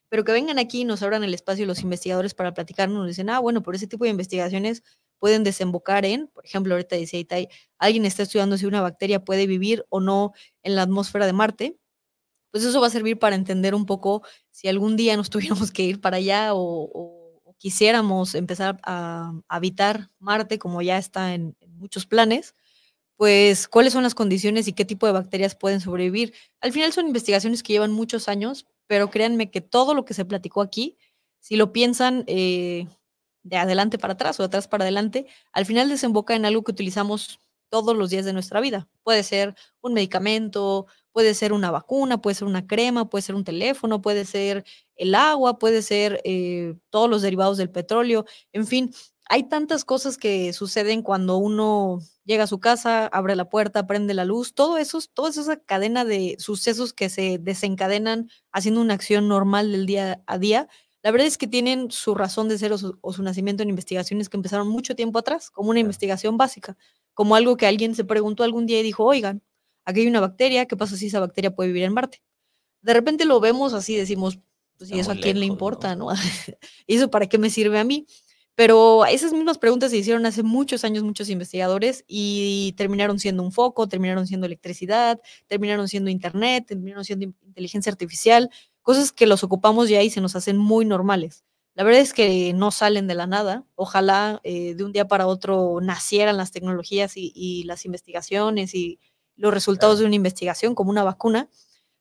pero 0.09 0.23
que 0.23 0.31
vengan 0.31 0.59
aquí 0.59 0.81
y 0.81 0.85
nos 0.85 1.03
abran 1.03 1.23
el 1.23 1.33
espacio 1.33 1.65
los 1.65 1.81
investigadores 1.81 2.33
para 2.33 2.53
platicarnos, 2.53 2.97
nos 2.97 3.07
dicen, 3.07 3.29
ah, 3.29 3.39
bueno, 3.39 3.61
por 3.61 3.75
ese 3.75 3.87
tipo 3.87 4.03
de 4.03 4.11
investigaciones 4.11 4.83
pueden 5.19 5.43
desembocar 5.43 6.05
en, 6.05 6.27
por 6.27 6.45
ejemplo, 6.45 6.73
ahorita 6.73 6.95
decía 6.95 7.19
Itai, 7.19 7.47
alguien 7.77 8.05
está 8.05 8.23
estudiando 8.23 8.57
si 8.57 8.65
una 8.65 8.81
bacteria 8.81 9.23
puede 9.23 9.47
vivir 9.47 9.85
o 9.89 9.99
no 9.99 10.33
en 10.63 10.75
la 10.75 10.81
atmósfera 10.81 11.25
de 11.25 11.33
Marte, 11.33 11.77
pues 12.51 12.63
eso 12.65 12.81
va 12.81 12.87
a 12.87 12.89
servir 12.91 13.19
para 13.19 13.35
entender 13.35 13.75
un 13.75 13.85
poco 13.85 14.23
si 14.49 14.67
algún 14.67 14.97
día 14.97 15.15
nos 15.15 15.29
tuviéramos 15.29 15.71
que 15.71 15.83
ir 15.83 16.01
para 16.01 16.17
allá 16.17 16.49
o 16.53 17.21
quisiéramos 17.61 18.33
empezar 18.33 18.79
a, 18.81 19.33
habitar 19.47 20.09
Marte, 20.17 20.57
como 20.57 20.81
ya 20.81 20.97
está 20.97 21.35
en, 21.35 21.55
muchos 21.67 22.07
planes, 22.07 22.55
pues 23.21 23.67
cuáles 23.67 23.93
son 23.93 24.01
las 24.01 24.15
condiciones 24.15 24.67
y 24.67 24.73
qué 24.73 24.83
tipo 24.83 25.05
de 25.05 25.11
bacterias 25.11 25.53
pueden 25.53 25.79
sobrevivir. 25.79 26.33
Al 26.59 26.71
final 26.71 26.91
son 26.91 27.05
investigaciones 27.05 27.61
que 27.61 27.73
llevan 27.73 27.91
muchos 27.91 28.27
años, 28.27 28.65
pero 28.87 29.11
créanme 29.11 29.51
que 29.51 29.61
todo 29.61 29.93
lo 29.93 30.05
que 30.05 30.15
se 30.15 30.25
platicó 30.25 30.59
aquí, 30.63 30.97
si 31.39 31.55
lo 31.55 31.71
piensan 31.71 32.23
eh, 32.25 32.87
de 33.43 33.57
adelante 33.57 33.99
para 33.99 34.13
atrás 34.13 34.39
o 34.39 34.43
de 34.43 34.47
atrás 34.47 34.67
para 34.67 34.85
adelante, 34.85 35.27
al 35.53 35.67
final 35.67 35.87
desemboca 35.87 36.33
en 36.33 36.45
algo 36.45 36.63
que 36.63 36.71
utilizamos 36.71 37.39
todos 37.69 37.95
los 37.95 38.09
días 38.09 38.25
de 38.25 38.33
nuestra 38.33 38.59
vida. 38.59 38.89
Puede 39.03 39.21
ser 39.21 39.53
un 39.81 39.93
medicamento, 39.93 40.87
puede 41.11 41.35
ser 41.35 41.53
una 41.53 41.69
vacuna, 41.69 42.23
puede 42.23 42.33
ser 42.33 42.47
una 42.47 42.65
crema, 42.65 43.07
puede 43.07 43.21
ser 43.21 43.35
un 43.35 43.43
teléfono, 43.43 44.01
puede 44.01 44.25
ser 44.25 44.65
el 44.95 45.13
agua, 45.13 45.59
puede 45.59 45.83
ser 45.83 46.21
eh, 46.23 46.73
todos 46.89 47.07
los 47.07 47.21
derivados 47.21 47.57
del 47.57 47.69
petróleo, 47.69 48.25
en 48.51 48.65
fin, 48.65 48.91
hay 49.31 49.43
tantas 49.43 49.85
cosas 49.85 50.17
que 50.17 50.51
suceden 50.51 51.03
cuando 51.03 51.38
uno 51.38 52.00
llega 52.25 52.43
a 52.43 52.47
su 52.47 52.59
casa, 52.59 53.07
abre 53.07 53.38
la 53.38 53.50
puerta, 53.50 53.88
prende 53.88 54.13
la 54.13 54.25
luz, 54.25 54.53
todo 54.53 54.77
eso, 54.77 55.00
toda 55.13 55.29
esa 55.29 55.55
cadena 55.55 56.03
de 56.03 56.35
sucesos 56.38 56.91
que 56.91 57.07
se 57.07 57.38
desencadenan 57.38 58.29
haciendo 58.51 58.81
una 58.81 58.93
acción 58.93 59.29
normal 59.29 59.71
del 59.71 59.85
día 59.85 60.21
a 60.27 60.38
día, 60.38 60.67
la 61.01 61.11
verdad 61.11 61.27
es 61.27 61.38
que 61.38 61.47
tienen 61.47 61.91
su 61.91 62.13
razón 62.13 62.50
de 62.50 62.57
ser 62.57 62.73
o 62.73 62.77
su, 62.77 63.23
nacimiento 63.23 63.63
en 63.63 63.69
investigaciones 63.69 64.27
que 64.27 64.35
empezaron 64.35 64.67
mucho 64.67 64.97
tiempo 64.97 65.19
atrás, 65.19 65.50
como 65.50 65.69
una 65.69 65.79
investigación 65.79 66.35
básica, 66.35 66.75
como 67.13 67.38
algo 67.38 67.55
que 67.55 67.67
alguien 67.67 67.95
se 67.95 68.03
preguntó 68.03 68.43
algún 68.43 68.65
día 68.65 68.81
y 68.81 68.83
dijo, 68.83 69.05
oigan, 69.05 69.41
aquí 69.85 70.01
hay 70.01 70.07
una 70.07 70.19
bacteria, 70.19 70.65
¿qué 70.65 70.75
pasa 70.75 70.97
si 70.97 71.07
esa 71.07 71.21
bacteria 71.21 71.55
puede 71.55 71.69
vivir 71.69 71.83
en 71.83 71.93
Marte? 71.93 72.21
De 72.81 72.93
repente 72.93 73.23
lo 73.23 73.39
vemos 73.39 73.73
así, 73.73 73.95
decimos, 73.95 74.39
pues, 74.77 74.91
¿y 74.91 75.00
eso 75.00 75.13
a 75.13 75.15
quién 75.15 75.39
le 75.39 75.45
importa, 75.45 75.95
no? 75.95 76.09
¿Y 76.85 76.97
eso 76.97 77.09
para 77.09 77.27
qué 77.27 77.38
me 77.38 77.50
sirve 77.50 77.79
a 77.79 77.85
mí? 77.85 78.05
Pero 78.61 79.07
esas 79.07 79.33
mismas 79.33 79.57
preguntas 79.57 79.89
se 79.89 79.97
hicieron 79.97 80.23
hace 80.27 80.43
muchos 80.43 80.83
años 80.83 81.03
muchos 81.03 81.29
investigadores 81.29 82.05
y 82.07 82.75
terminaron 82.77 83.17
siendo 83.17 83.41
un 83.41 83.51
foco, 83.51 83.87
terminaron 83.87 84.27
siendo 84.27 84.45
electricidad, 84.45 85.19
terminaron 85.47 85.87
siendo 85.87 86.11
internet, 86.11 86.65
terminaron 86.67 87.03
siendo 87.03 87.25
inteligencia 87.41 87.91
artificial, 87.91 88.51
cosas 88.83 89.11
que 89.13 89.25
los 89.25 89.43
ocupamos 89.43 89.89
ya 89.89 90.03
y 90.03 90.11
se 90.11 90.21
nos 90.21 90.35
hacen 90.35 90.57
muy 90.59 90.85
normales. 90.85 91.43
La 91.73 91.83
verdad 91.83 92.01
es 92.01 92.13
que 92.13 92.53
no 92.53 92.69
salen 92.69 93.07
de 93.07 93.15
la 93.15 93.25
nada. 93.25 93.65
Ojalá 93.73 94.39
eh, 94.43 94.75
de 94.75 94.83
un 94.83 94.91
día 94.91 95.07
para 95.07 95.25
otro 95.25 95.79
nacieran 95.81 96.37
las 96.37 96.51
tecnologías 96.51 97.13
y, 97.15 97.63
las 97.63 97.83
investigaciones 97.85 98.75
y 98.75 98.99
los 99.37 99.51
resultados 99.51 99.97
de 99.97 100.05
una 100.05 100.13
investigación 100.13 100.75
como 100.75 100.91
una 100.91 101.03
vacuna, 101.03 101.49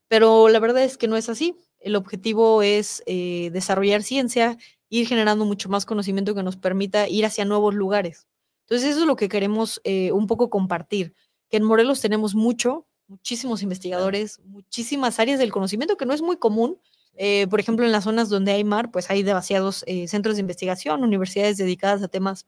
pero 0.09 0.51
la 0.51 0.59
verdad 0.59 0.83
es 0.83 0.99
que 0.99 1.09
no 1.09 1.17
es 1.17 1.31
así. 1.31 1.57
El 1.79 1.97
objetivo 1.97 2.63
es 2.63 3.03
eh, 3.07 3.49
desarrollar 3.51 4.03
ciencia, 4.03 4.59
ir 4.91 5.07
generando 5.07 5.47
mucho 5.47 5.69
más 5.71 5.87
conocimiento 5.87 6.35
que 6.35 6.43
nos 6.43 6.57
permita 6.57 7.09
ir 7.09 7.25
hacia 7.25 7.47
nuevos 7.47 7.75
lugares. 7.75 8.27
Entonces 8.63 8.91
eso 8.91 9.01
es 9.01 9.07
lo 9.07 9.17
que 9.17 9.29
queremos 9.29 9.81
eh, 9.85 10.13
un 10.13 10.27
poco 10.27 10.51
compartir, 10.51 11.15
que 11.49 11.57
en 11.57 11.65
Morelos 11.65 12.01
tenemos 12.01 12.35
mucho, 12.35 12.87
muchísimos 13.09 13.63
investigadores, 13.63 14.41
muchísimas 14.45 15.19
áreas 15.19 15.39
del 15.39 15.51
conocimiento 15.53 15.97
que 15.97 16.07
no 16.07 16.13
es 16.13 16.23
muy 16.23 16.37
común. 16.37 16.79
Eh, 17.15 17.47
por 17.49 17.59
ejemplo, 17.59 17.85
en 17.85 17.93
las 17.93 18.05
zonas 18.05 18.29
donde 18.29 18.53
hay 18.53 18.65
mar, 18.65 18.91
pues 18.91 19.11
hay 19.11 19.23
demasiados 19.23 19.85
eh, 19.87 20.07
centros 20.07 20.37
de 20.37 20.43
investigación, 20.43 21.03
universidades 21.03 21.57
dedicadas 21.57 22.03
a 22.03 22.09
temas 22.09 22.47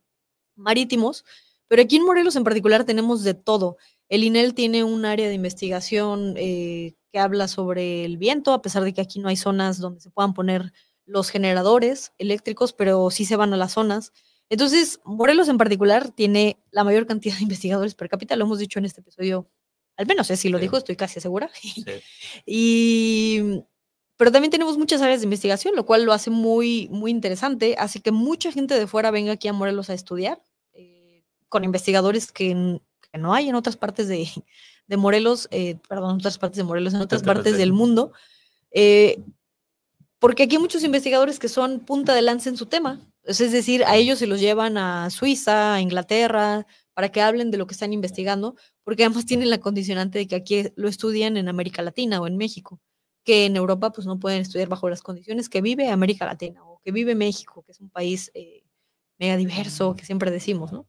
marítimos, 0.55 1.25
pero 1.69 1.83
aquí 1.83 1.97
en 1.97 2.05
Morelos 2.05 2.37
en 2.37 2.45
particular 2.45 2.85
tenemos 2.85 3.25
de 3.25 3.35
todo. 3.35 3.77
El 4.09 4.25
INEL 4.25 4.55
tiene 4.55 4.85
un 4.85 5.05
área 5.05 5.29
de 5.29 5.35
investigación 5.35 6.35
eh, 6.37 6.95
que 7.11 7.19
habla 7.19 7.49
sobre 7.49 8.05
el 8.05 8.19
viento, 8.19 8.53
a 8.53 8.63
pesar 8.63 8.85
de 8.85 8.93
que 8.93 9.01
aquí 9.01 9.19
no 9.19 9.29
hay 9.29 9.37
zonas 9.37 9.79
donde 9.79 10.01
se 10.01 10.11
puedan 10.11 10.35
poner 10.35 10.73
los 11.07 11.31
generadores 11.31 12.13
eléctricos, 12.19 12.73
pero 12.73 13.11
sí 13.11 13.25
se 13.25 13.37
van 13.37 13.53
a 13.55 13.57
las 13.57 13.73
zonas. 13.73 14.13
Entonces, 14.49 15.01
Morelos 15.05 15.49
en 15.49 15.59
particular 15.59 16.11
tiene 16.11 16.59
la 16.71 16.85
mayor 16.85 17.07
cantidad 17.07 17.37
de 17.37 17.43
investigadores 17.45 17.95
per 17.95 18.09
cápita, 18.09 18.37
lo 18.37 18.45
hemos 18.45 18.59
dicho 18.59 18.79
en 18.79 18.85
este 18.85 19.01
episodio 19.01 19.49
al 19.97 20.07
menos 20.07 20.27
sé 20.27 20.37
si 20.37 20.49
lo 20.49 20.59
dijo, 20.59 20.77
estoy 20.77 20.97
casi 20.97 21.21
segura. 21.21 21.51
y, 22.47 23.63
pero 24.17 24.33
también 24.33 24.51
tenemos 24.51 24.79
muchas 24.79 25.03
áreas 25.03 25.21
de 25.21 25.27
investigación, 25.27 25.77
lo 25.77 25.87
cual 25.87 26.05
lo 26.05 26.13
hace 26.13 26.31
muy, 26.31 26.89
muy 26.91 27.11
interesante. 27.11 27.77
Hace 27.79 28.01
que 28.01 28.11
mucha 28.11 28.53
gente 28.53 28.79
de 28.79 28.87
fuera 28.87 29.11
venga 29.11 29.33
aquí 29.33 29.49
a 29.49 29.53
Morelos 29.53 29.91
a 29.91 29.95
estudiar, 29.95 30.43
eh, 30.73 31.25
con 31.49 31.65
investigadores 31.65 32.33
que, 32.33 32.81
no 33.15 33.35
hay 33.35 33.51
en 33.51 33.55
otras 33.55 33.77
partes 33.77 34.09
de, 34.09 34.27
de 34.87 34.97
Morelos, 34.97 35.47
eh, 35.51 35.77
perdón, 35.87 36.13
en 36.13 36.17
otras 36.17 36.39
partes 36.39 36.57
de 36.57 36.65
Morelos, 36.65 36.95
en 36.95 37.03
otras 37.03 37.23
partes 37.23 37.59
del 37.59 37.75
mundo. 37.75 38.13
Eh, 38.71 39.23
porque 40.23 40.45
aquí 40.45 40.55
hay 40.55 40.63
muchos 40.63 40.85
investigadores 40.85 41.41
que 41.41 41.49
son 41.49 41.81
punta 41.81 42.15
de 42.15 42.23
lanza 42.23 42.49
en 42.49 42.57
su 42.57 42.67
tema. 42.67 43.01
Es 43.25 43.39
decir, 43.39 43.83
a 43.83 43.97
ellos 43.97 44.21
se 44.21 44.29
los 44.29 44.39
llevan 44.39 44.79
a 44.79 45.11
Suiza, 45.11 45.75
a 45.75 45.81
Inglaterra, 45.81 46.65
para 46.95 47.09
que 47.09 47.21
hablen 47.21 47.51
de 47.51 47.59
lo 47.59 47.67
que 47.67 47.73
están 47.73 47.93
investigando, 47.93 48.55
porque 48.85 49.05
además 49.05 49.27
tienen 49.27 49.51
la 49.51 49.59
condicionante 49.59 50.21
de 50.21 50.29
que 50.29 50.37
aquí 50.37 50.67
lo 50.77 50.87
estudian 50.89 51.37
en 51.37 51.49
América 51.49 51.83
Latina 51.83 52.21
o 52.21 52.29
en 52.29 52.37
México, 52.37 52.81
que 53.25 53.47
en 53.47 53.57
Europa 53.57 53.91
pues 53.91 54.07
no 54.07 54.21
pueden 54.21 54.43
estudiar 54.43 54.69
bajo 54.69 54.89
las 54.89 55.03
condiciones 55.03 55.49
que 55.49 55.61
vive 55.61 55.89
América 55.89 56.25
Latina 56.25 56.63
o 56.65 56.81
que 56.85 56.93
vive 56.93 57.17
México, 57.17 57.65
que 57.65 57.73
es 57.73 57.81
un 57.81 57.91
país 57.91 58.31
eh, 58.35 58.63
mega 59.19 59.37
diverso, 59.37 59.97
que 59.97 60.05
siempre 60.05 60.31
decimos, 60.31 60.71
¿no? 60.71 60.87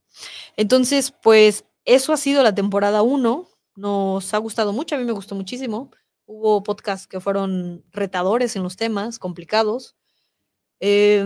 Entonces, 0.56 1.10
pues 1.10 1.64
eso 1.84 2.12
ha 2.12 2.18
sido 2.18 2.44
la 2.44 2.54
temporada 2.54 3.02
1, 3.02 3.48
nos 3.74 4.32
ha 4.32 4.38
gustado 4.38 4.72
mucho, 4.72 4.94
a 4.94 4.98
mí 4.98 5.04
me 5.04 5.10
gustó 5.10 5.34
muchísimo, 5.34 5.90
hubo 6.26 6.62
podcasts 6.62 7.06
que 7.06 7.20
fueron 7.20 7.84
retadores 7.90 8.56
en 8.56 8.62
los 8.62 8.76
temas, 8.76 9.18
complicados. 9.18 9.96
Eh, 10.80 11.24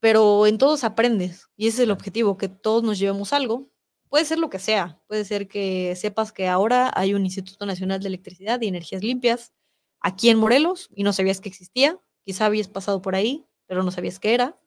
pero 0.00 0.46
en 0.46 0.58
todos 0.58 0.84
aprendes 0.84 1.48
y 1.56 1.68
ese 1.68 1.78
es 1.78 1.84
el 1.84 1.90
objetivo, 1.90 2.36
que 2.36 2.48
todos 2.48 2.82
nos 2.82 2.98
llevemos 2.98 3.32
algo. 3.32 3.70
Puede 4.08 4.24
ser 4.24 4.38
lo 4.38 4.48
que 4.48 4.58
sea, 4.58 5.00
puede 5.06 5.24
ser 5.24 5.48
que 5.48 5.94
sepas 5.96 6.32
que 6.32 6.48
ahora 6.48 6.90
hay 6.94 7.14
un 7.14 7.24
Instituto 7.26 7.66
Nacional 7.66 8.00
de 8.00 8.08
Electricidad 8.08 8.60
y 8.62 8.68
Energías 8.68 9.02
Limpias 9.02 9.52
aquí 10.00 10.30
en 10.30 10.38
Morelos 10.38 10.88
y 10.94 11.02
no 11.02 11.12
sabías 11.12 11.40
que 11.40 11.48
existía, 11.48 12.00
quizá 12.24 12.46
habías 12.46 12.68
pasado 12.68 13.02
por 13.02 13.14
ahí, 13.14 13.46
pero 13.66 13.82
no 13.82 13.90
sabías 13.90 14.18
qué 14.18 14.34
era. 14.34 14.58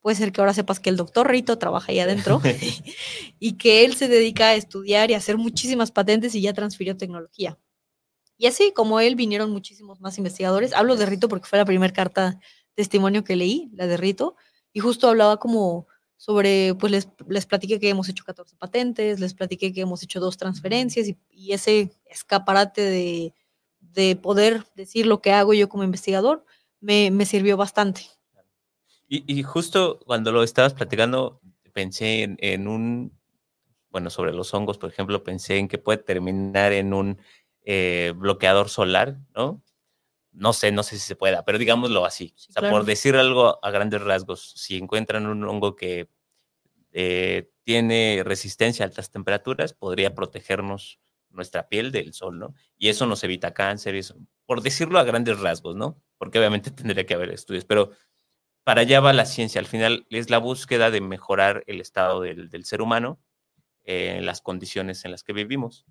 Puede 0.00 0.16
ser 0.16 0.32
que 0.32 0.40
ahora 0.40 0.54
sepas 0.54 0.80
que 0.80 0.88
el 0.88 0.96
doctor 0.96 1.28
Rito 1.28 1.58
trabaja 1.58 1.92
ahí 1.92 1.98
adentro 1.98 2.40
y 3.38 3.58
que 3.58 3.84
él 3.84 3.96
se 3.96 4.08
dedica 4.08 4.50
a 4.50 4.54
estudiar 4.54 5.10
y 5.10 5.14
a 5.14 5.18
hacer 5.18 5.36
muchísimas 5.36 5.90
patentes 5.90 6.34
y 6.34 6.40
ya 6.40 6.54
transfirió 6.54 6.96
tecnología. 6.96 7.58
Y 8.38 8.46
así 8.46 8.72
como 8.74 9.00
él 9.00 9.16
vinieron 9.16 9.50
muchísimos 9.50 10.00
más 10.00 10.18
investigadores. 10.18 10.72
Hablo 10.72 10.96
de 10.96 11.06
Rito 11.06 11.28
porque 11.28 11.46
fue 11.46 11.58
la 11.58 11.64
primera 11.64 11.92
carta 11.92 12.38
testimonio 12.74 13.24
que 13.24 13.36
leí, 13.36 13.70
la 13.72 13.86
de 13.86 13.96
Rito, 13.96 14.36
y 14.72 14.80
justo 14.80 15.08
hablaba 15.08 15.38
como 15.38 15.86
sobre, 16.16 16.74
pues 16.74 16.92
les, 16.92 17.08
les 17.28 17.46
platiqué 17.46 17.78
que 17.78 17.88
hemos 17.88 18.08
hecho 18.08 18.24
14 18.24 18.56
patentes, 18.56 19.20
les 19.20 19.34
platiqué 19.34 19.72
que 19.72 19.82
hemos 19.82 20.02
hecho 20.02 20.20
dos 20.20 20.36
transferencias 20.36 21.08
y, 21.08 21.52
ese 21.52 21.92
escaparate 22.06 22.82
de, 22.82 23.34
de, 23.80 24.16
poder 24.16 24.64
decir 24.74 25.06
lo 25.06 25.20
que 25.20 25.32
hago 25.32 25.54
yo 25.54 25.68
como 25.68 25.84
investigador 25.84 26.44
me, 26.80 27.10
me 27.10 27.26
sirvió 27.26 27.56
bastante. 27.56 28.02
Y, 29.08 29.24
y, 29.32 29.42
justo 29.42 30.00
cuando 30.04 30.32
lo 30.32 30.42
estabas 30.42 30.74
platicando, 30.74 31.40
pensé 31.72 32.22
en, 32.22 32.36
en, 32.40 32.66
un, 32.66 33.12
bueno, 33.90 34.10
sobre 34.10 34.32
los 34.32 34.52
hongos, 34.52 34.78
por 34.78 34.90
ejemplo, 34.90 35.22
pensé 35.22 35.58
en 35.58 35.68
que 35.68 35.78
puede 35.78 35.98
terminar 35.98 36.72
en 36.72 36.92
un 36.92 37.18
eh, 37.66 38.14
bloqueador 38.16 38.68
solar, 38.68 39.18
¿no? 39.34 39.60
No 40.30 40.52
sé, 40.52 40.70
no 40.70 40.84
sé 40.84 40.98
si 40.98 41.02
se 41.02 41.16
pueda, 41.16 41.44
pero 41.44 41.58
digámoslo 41.58 42.04
así. 42.04 42.32
Sí, 42.36 42.46
o 42.50 42.52
sea, 42.52 42.60
claro. 42.60 42.76
por 42.76 42.84
decir 42.84 43.16
algo 43.16 43.58
a 43.60 43.70
grandes 43.70 44.02
rasgos, 44.02 44.52
si 44.56 44.76
encuentran 44.76 45.26
un 45.26 45.42
hongo 45.42 45.74
que 45.74 46.08
eh, 46.92 47.50
tiene 47.64 48.22
resistencia 48.24 48.84
a 48.84 48.88
altas 48.88 49.10
temperaturas, 49.10 49.72
podría 49.74 50.14
protegernos 50.14 51.00
nuestra 51.30 51.68
piel 51.68 51.90
del 51.90 52.12
sol, 52.12 52.38
¿no? 52.38 52.54
Y 52.78 52.88
eso 52.88 53.04
nos 53.06 53.24
evita 53.24 53.52
cáncer, 53.52 53.96
eso, 53.96 54.16
por 54.46 54.62
decirlo 54.62 55.00
a 55.00 55.04
grandes 55.04 55.40
rasgos, 55.40 55.74
¿no? 55.74 56.00
Porque 56.18 56.38
obviamente 56.38 56.70
tendría 56.70 57.04
que 57.04 57.14
haber 57.14 57.30
estudios, 57.30 57.64
pero 57.64 57.90
para 58.62 58.82
allá 58.82 59.00
va 59.00 59.12
la 59.12 59.26
ciencia. 59.26 59.58
Al 59.58 59.66
final 59.66 60.06
es 60.10 60.30
la 60.30 60.38
búsqueda 60.38 60.92
de 60.92 61.00
mejorar 61.00 61.64
el 61.66 61.80
estado 61.80 62.20
del, 62.20 62.48
del 62.48 62.64
ser 62.64 62.80
humano 62.80 63.20
en 63.82 64.18
eh, 64.18 64.22
las 64.22 64.40
condiciones 64.40 65.04
en 65.04 65.10
las 65.10 65.24
que 65.24 65.32
vivimos. 65.32 65.84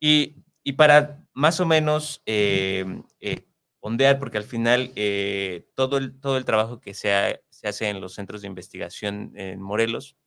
Y 0.00 0.36
y 0.68 0.72
para 0.72 1.24
más 1.32 1.60
o 1.60 1.64
menos 1.64 2.20
eh, 2.26 2.84
eh, 3.20 3.46
ondear, 3.80 4.18
porque 4.18 4.36
al 4.36 4.44
final 4.44 4.92
eh, 4.96 5.66
todo, 5.74 5.96
el, 5.96 6.20
todo 6.20 6.36
el 6.36 6.44
trabajo 6.44 6.78
que 6.78 6.92
se, 6.92 7.10
ha, 7.14 7.40
se, 7.48 7.68
hace 7.68 7.88
en 7.88 8.02
los 8.02 8.12
centros 8.12 8.42
de 8.42 8.48
investigación 8.48 9.32
en 9.34 9.62
Morelos 9.62 10.18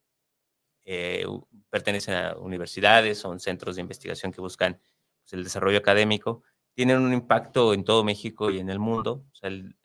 eh, 0.84 1.28
pertenecen 1.70 2.16
a 2.16 2.36
universidades, 2.38 3.20
son 3.20 3.40
centros 3.40 3.76
de 3.76 3.84
investigación 3.84 4.32
que 4.32 4.42
buscan 4.42 4.80
pues, 5.22 5.34
el 5.34 5.44
desarrollo 5.44 5.78
académico, 5.78 6.42
tienen 6.74 6.98
un 6.98 7.14
impacto 7.14 7.76
en 7.76 7.84
todo 7.84 8.04
México 8.04 8.50
y 8.50 8.58
en 8.58 8.72
el 8.72 8.80
mundo, 8.80 9.24
o 9.32 9.36
sea, 9.36 9.48
el, 9.52 9.76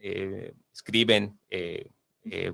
eh, 0.00 0.54
escriben 0.72 1.38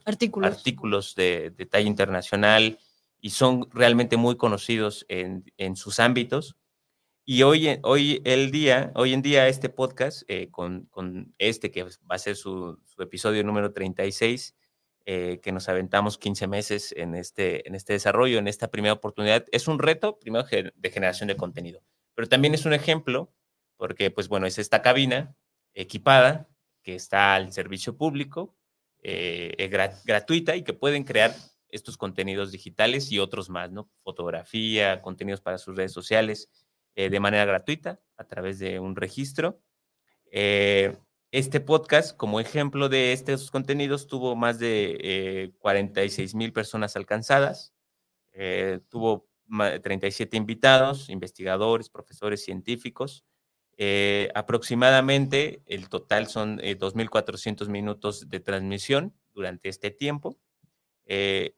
artículos, 0.05 0.57
artículos 0.57 1.15
de, 1.15 1.51
de, 1.51 1.67
talla 1.67 1.87
internacional 1.87 2.81
y 3.21 3.31
son 3.31 3.69
realmente 3.71 4.17
muy 4.17 4.37
conocidos 4.37 5.07
en, 5.09 5.45
en 5.57 5.77
sus 5.77 6.01
ámbitos. 6.01 6.57
Y 7.27 7.43
hoy, 7.43 7.79
hoy, 7.83 8.21
el 8.27 8.51
día, 8.51 8.93
hoy 8.95 9.15
en 9.15 9.23
día 9.23 9.49
este 9.49 9.71
podcast, 9.71 10.25
eh, 10.29 10.51
con, 10.51 10.85
con, 10.91 11.35
este 11.39 11.71
que 11.71 11.85
va 11.85 11.89
a 12.11 12.19
ser 12.19 12.37
su, 12.37 12.79
episodio 12.99 13.43
número 13.43 13.73
36, 13.73 14.55
eh, 15.07 15.41
que 15.43 15.51
nos 15.51 15.71
aventamos 15.71 16.19
15 16.19 16.47
meses 16.49 16.93
en 16.95 17.15
este, 17.15 17.67
en 17.67 17.75
este 17.75 17.95
desarrollo, 17.95 18.39
en 18.39 18.47
esta 18.47 18.71
primera 18.71 18.93
oportunidad, 18.93 19.47
es 19.53 19.69
un 19.69 19.79
reto, 19.79 20.19
primero, 20.19 20.45
de 20.51 20.91
generación 20.91 21.29
de 21.29 21.37
contenido, 21.37 21.83
pero 22.15 22.29
también 22.29 22.53
es 22.53 22.67
un 22.67 22.75
ejemplo, 22.75 23.33
porque, 23.79 24.11
pues 24.11 24.29
bueno, 24.29 24.47
es 24.47 24.59
esta 24.59 24.83
cabina 24.83 25.35
equipada 25.73 26.47
que 26.83 26.95
está 26.95 27.37
al 27.37 27.55
servicio 27.55 27.97
público, 27.97 28.55
eh, 29.03 29.69
grat 29.71 30.05
gratuita 30.05 30.57
y 30.57 30.63
que 30.63 30.75
pueden 30.75 31.05
crear 31.05 31.35
estos 31.71 31.97
contenidos 31.97 32.53
digitales 32.53 33.11
y 33.11 33.19
otros 33.19 33.49
más, 33.49 33.73
¿no? 33.73 33.91
Fotografía, 33.97 35.01
contenidos 35.01 35.41
para 35.41 35.57
sus 35.57 35.75
redes 35.75 35.93
sociales, 35.93 36.51
eh, 36.95 37.11
de 37.11 37.21
manera 37.21 37.45
gratuita 37.45 38.01
a 38.17 38.25
través 38.25 38.59
de 38.59 38.79
un 38.79 38.97
registro. 38.97 39.61
Eh, 40.31 40.97
este 41.35 41.59
podcast, 41.59 42.17
como 42.17 42.39
ejemplo 42.39 42.89
de 42.89 43.13
estos 43.13 43.51
contenidos, 43.51 44.07
tuvo 44.07 44.37
más 44.37 44.61
de 44.61 44.97
eh, 45.01 45.53
46 45.59 46.37
mil 46.37 46.53
personas 46.53 46.95
alcanzadas, 46.95 47.75
eh, 48.31 48.79
tuvo 48.89 49.29
37 49.49 50.37
invitados, 50.37 51.11
investigadores, 51.11 51.89
profesores, 51.91 52.45
científicos. 52.45 53.25
Eh, 53.77 54.31
aproximadamente 54.37 55.65
el 55.67 55.89
total 55.89 56.29
son 56.29 56.59
2.400 56.59 57.67
minutos 57.67 58.29
de 58.29 58.39
transmisión 58.39 59.13
durante 59.33 59.69
este 59.69 59.91
tiempo. 59.91 60.39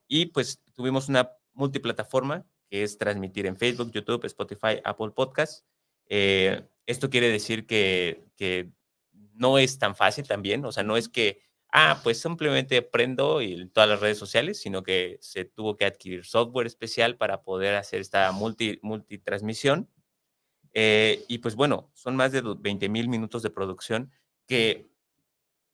y 0.08 0.26
pues 0.32 0.62
tuvimos 0.72 1.10
una 1.10 1.32
multiplataforma 1.52 2.46
que 2.68 2.82
es 2.82 2.98
transmitir 2.98 3.46
en 3.46 3.56
Facebook, 3.56 3.90
YouTube, 3.92 4.24
Spotify, 4.24 4.80
Apple 4.84 5.10
Podcasts. 5.14 5.64
Eh, 6.08 6.62
esto 6.86 7.10
quiere 7.10 7.30
decir 7.30 7.66
que, 7.66 8.26
que, 8.36 8.70
no 9.34 9.58
es 9.58 9.78
tan 9.78 9.94
fácil 9.94 10.26
también, 10.26 10.64
o 10.64 10.72
sea, 10.72 10.82
no 10.82 10.96
es 10.96 11.10
que, 11.10 11.42
ah, 11.70 12.00
pues 12.02 12.18
simplemente 12.18 12.80
prendo 12.80 13.42
en 13.42 13.68
todas 13.68 13.86
las 13.86 14.00
redes 14.00 14.16
sociales, 14.18 14.58
sino 14.58 14.82
que 14.82 15.18
se 15.20 15.44
tuvo 15.44 15.76
que 15.76 15.84
adquirir 15.84 16.24
software 16.24 16.66
especial 16.66 17.16
para 17.18 17.42
poder 17.42 17.74
hacer 17.74 18.00
esta 18.00 18.32
multi, 18.32 18.78
multitransmisión. 18.80 19.90
Eh, 20.72 21.24
y 21.28 21.38
pues 21.38 21.54
bueno, 21.54 21.90
son 21.92 22.16
más 22.16 22.32
de 22.32 22.42
20 22.42 22.88
mil 22.88 23.08
minutos 23.08 23.42
de 23.42 23.50
producción 23.50 24.10
que 24.46 24.86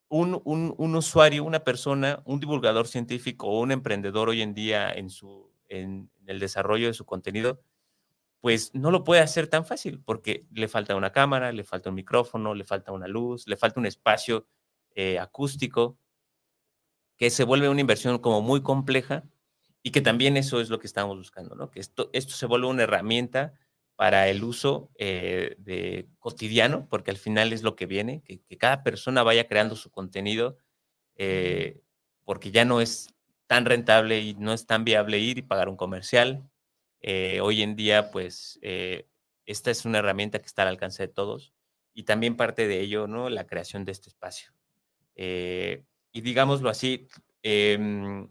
un, 0.09 0.41
un, 0.43 0.75
un, 0.77 0.95
usuario, 0.95 1.43
una 1.43 1.63
persona, 1.63 2.21
un 2.25 2.39
divulgador 2.39 2.87
científico 2.87 3.47
o 3.47 3.61
un 3.61 3.71
emprendedor 3.71 4.29
hoy 4.29 4.41
en 4.41 4.53
día 4.53 4.91
en 4.91 5.09
su, 5.09 5.51
en, 5.69 6.09
el 6.27 6.39
desarrollo 6.39 6.87
de 6.87 6.93
su 6.93 7.05
contenido, 7.05 7.61
pues 8.41 8.71
no 8.73 8.91
lo 8.91 9.03
puede 9.03 9.21
hacer 9.21 9.47
tan 9.47 9.65
fácil 9.65 10.01
porque 10.03 10.45
le 10.51 10.67
falta 10.67 10.95
una 10.95 11.11
cámara, 11.11 11.51
le 11.51 11.63
falta 11.63 11.89
un 11.89 11.95
micrófono, 11.95 12.53
le 12.53 12.65
falta 12.65 12.91
una 12.91 13.07
luz, 13.07 13.47
le 13.47 13.55
falta 13.55 13.79
un 13.79 13.85
espacio 13.85 14.47
eh, 14.95 15.17
acústico, 15.17 15.97
que 17.17 17.29
se 17.29 17.45
vuelve 17.45 17.69
una 17.69 17.81
inversión 17.81 18.17
como 18.19 18.41
muy 18.41 18.61
compleja 18.61 19.23
y 19.81 19.91
que 19.91 20.01
también 20.01 20.37
eso 20.37 20.59
es 20.59 20.69
lo 20.69 20.79
que 20.79 20.87
estamos 20.87 21.17
buscando, 21.17 21.55
¿no? 21.55 21.69
Que 21.71 21.79
esto, 21.79 22.09
esto 22.13 22.33
se 22.33 22.45
vuelve 22.45 22.67
una 22.67 22.83
herramienta 22.83 23.53
para 23.95 24.27
el 24.27 24.43
uso 24.43 24.91
eh, 24.95 25.55
de 25.59 26.09
cotidiano, 26.19 26.87
porque 26.89 27.11
al 27.11 27.17
final 27.17 27.53
es 27.53 27.63
lo 27.63 27.75
que 27.75 27.85
viene, 27.85 28.23
que, 28.23 28.41
cada 28.57 28.83
persona 28.83 29.23
vaya 29.23 29.47
creando 29.47 29.75
su 29.75 29.91
contenido, 29.91 30.57
eh, 31.15 31.81
porque 32.23 32.51
ya 32.51 32.65
no 32.65 32.81
es 32.81 33.12
tan 33.53 33.65
rentable 33.65 34.19
y 34.19 34.33
no 34.33 34.51
es 34.51 34.65
tan 34.65 34.83
viable 34.83 35.19
ir 35.19 35.37
y 35.37 35.43
pagar 35.43 35.69
un 35.69 35.75
comercial. 35.75 36.49
Eh, 37.01 37.39
hoy 37.39 37.61
en 37.61 37.75
día, 37.75 38.09
pues, 38.09 38.57
eh, 38.63 39.07
esta 39.45 39.69
es 39.69 39.85
una 39.85 39.99
herramienta 39.99 40.39
que 40.39 40.47
está 40.47 40.63
al 40.63 40.69
alcance 40.69 41.03
de 41.03 41.13
todos 41.13 41.53
y 41.93 42.01
también 42.01 42.35
parte 42.35 42.67
de 42.67 42.79
ello, 42.79 43.05
¿no? 43.05 43.29
La 43.29 43.45
creación 43.45 43.85
de 43.85 43.91
este 43.91 44.09
espacio. 44.09 44.53
Eh, 45.15 45.83
y 46.11 46.21
digámoslo 46.21 46.67
así, 46.67 47.07
em, 47.43 48.27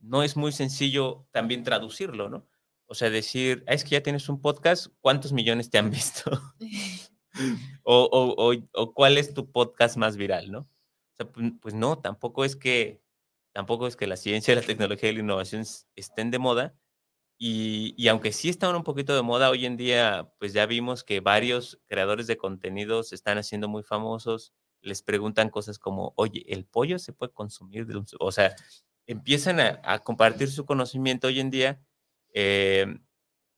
no 0.00 0.22
es 0.22 0.38
muy 0.38 0.52
sencillo 0.52 1.26
también 1.32 1.64
traducirlo, 1.64 2.30
¿no? 2.30 2.48
O 2.86 2.94
sea, 2.94 3.10
decir, 3.10 3.64
ah, 3.66 3.74
es 3.74 3.84
que 3.84 3.90
ya 3.90 4.02
tienes 4.02 4.30
un 4.30 4.40
podcast, 4.40 4.86
¿cuántos 5.02 5.34
millones 5.34 5.68
te 5.68 5.76
han 5.76 5.90
visto? 5.90 6.30
o, 7.82 8.08
o, 8.10 8.52
o, 8.52 8.56
o, 8.72 8.94
cuál 8.94 9.18
es 9.18 9.34
tu 9.34 9.52
podcast 9.52 9.98
más 9.98 10.16
viral, 10.16 10.50
¿no? 10.50 10.60
O 10.60 11.14
sea, 11.18 11.30
pues, 11.30 11.52
pues 11.60 11.74
no, 11.74 11.98
tampoco 11.98 12.46
es 12.46 12.56
que 12.56 13.01
tampoco 13.52 13.86
es 13.86 13.96
que 13.96 14.06
la 14.06 14.16
ciencia, 14.16 14.54
la 14.54 14.62
tecnología 14.62 15.10
y 15.10 15.14
la 15.14 15.20
innovación 15.20 15.64
estén 15.96 16.30
de 16.30 16.38
moda. 16.38 16.74
Y, 17.38 17.94
y, 17.96 18.08
aunque 18.08 18.32
sí 18.32 18.48
están 18.48 18.76
un 18.76 18.84
poquito 18.84 19.16
de 19.16 19.22
moda 19.22 19.50
hoy 19.50 19.66
en 19.66 19.76
día, 19.76 20.32
pues 20.38 20.52
ya 20.52 20.66
vimos 20.66 21.02
que 21.02 21.20
varios 21.20 21.80
creadores 21.86 22.26
de 22.28 22.36
contenidos 22.36 23.12
están 23.12 23.36
haciendo 23.38 23.68
muy 23.68 23.82
famosos, 23.82 24.54
les 24.80 25.02
preguntan 25.02 25.50
cosas 25.50 25.78
como, 25.78 26.12
oye, 26.16 26.44
¿el 26.48 26.64
pollo 26.66 26.98
se 26.98 27.12
puede 27.12 27.32
consumir? 27.32 27.86
De 27.86 27.96
un... 27.96 28.06
O 28.20 28.30
sea, 28.30 28.54
empiezan 29.06 29.60
a, 29.60 29.80
a, 29.84 29.98
compartir 30.00 30.50
su 30.50 30.64
conocimiento 30.64 31.28
hoy 31.28 31.40
en 31.40 31.50
día, 31.50 31.82
eh, 32.34 32.86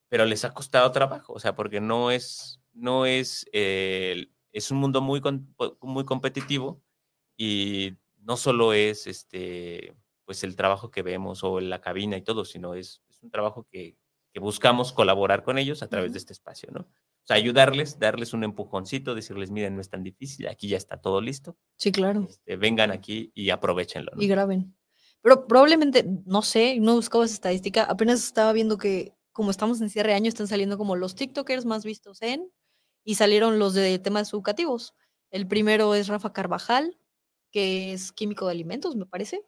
pero 0.08 0.24
les 0.26 0.44
ha 0.44 0.54
costado 0.54 0.90
trabajo, 0.92 1.32
o 1.32 1.40
sea, 1.40 1.54
porque 1.54 1.80
no 1.80 2.10
es, 2.10 2.60
no 2.72 3.06
es, 3.06 3.46
eh, 3.52 4.28
es 4.52 4.70
un 4.70 4.78
mundo 4.78 5.00
muy, 5.00 5.20
muy 5.80 6.04
competitivo 6.04 6.82
y 7.36 7.96
no 8.24 8.36
solo 8.36 8.72
es 8.72 9.06
este, 9.06 9.96
pues 10.24 10.44
el 10.44 10.56
trabajo 10.56 10.90
que 10.90 11.02
vemos 11.02 11.44
o 11.44 11.60
la 11.60 11.80
cabina 11.80 12.16
y 12.16 12.22
todo, 12.22 12.44
sino 12.44 12.74
es, 12.74 13.02
es 13.08 13.22
un 13.22 13.30
trabajo 13.30 13.66
que, 13.70 13.96
que, 14.32 14.40
buscamos 14.40 14.92
colaborar 14.92 15.44
con 15.44 15.58
ellos 15.58 15.82
a 15.82 15.88
través 15.88 16.08
uh 16.08 16.10
-huh. 16.10 16.14
de 16.14 16.18
este 16.18 16.32
espacio, 16.32 16.70
¿no? 16.72 16.80
O 16.80 17.26
sea, 17.26 17.36
ayudarles, 17.36 17.98
darles 17.98 18.34
un 18.34 18.44
empujoncito, 18.44 19.14
decirles, 19.14 19.50
miren, 19.50 19.76
no 19.76 19.80
es 19.80 19.88
tan 19.88 20.02
difícil, 20.02 20.46
aquí 20.46 20.68
ya 20.68 20.76
está 20.76 21.00
todo 21.00 21.22
listo. 21.22 21.56
Sí, 21.76 21.90
claro. 21.90 22.26
Este, 22.28 22.56
vengan 22.56 22.90
aquí 22.90 23.32
y 23.34 23.48
aprovechenlo. 23.48 24.12
¿no? 24.14 24.22
Y 24.22 24.28
graben. 24.28 24.76
Pero 25.22 25.46
probablemente, 25.46 26.04
no 26.26 26.42
sé, 26.42 26.78
no 26.80 26.96
buscaba 26.96 27.24
esa 27.24 27.34
estadística, 27.34 27.84
apenas 27.84 28.22
estaba 28.22 28.52
viendo 28.52 28.76
que 28.76 29.14
como 29.34 29.50
estamos 29.50 29.80
en 29.80 29.90
cierre 29.90 30.10
de 30.10 30.14
año, 30.14 30.28
están 30.28 30.46
saliendo 30.46 30.78
como 30.78 30.96
los 30.96 31.16
TikTokers 31.16 31.64
más 31.64 31.84
vistos 31.84 32.22
en, 32.22 32.50
y 33.04 33.16
salieron 33.16 33.58
los 33.58 33.74
de 33.74 33.98
temas 33.98 34.32
educativos. 34.32 34.94
El 35.30 35.48
primero 35.48 35.94
es 35.94 36.06
Rafa 36.06 36.32
Carvajal, 36.32 36.96
que 37.54 37.92
es 37.92 38.10
químico 38.10 38.46
de 38.46 38.50
alimentos, 38.50 38.96
me 38.96 39.06
parece, 39.06 39.46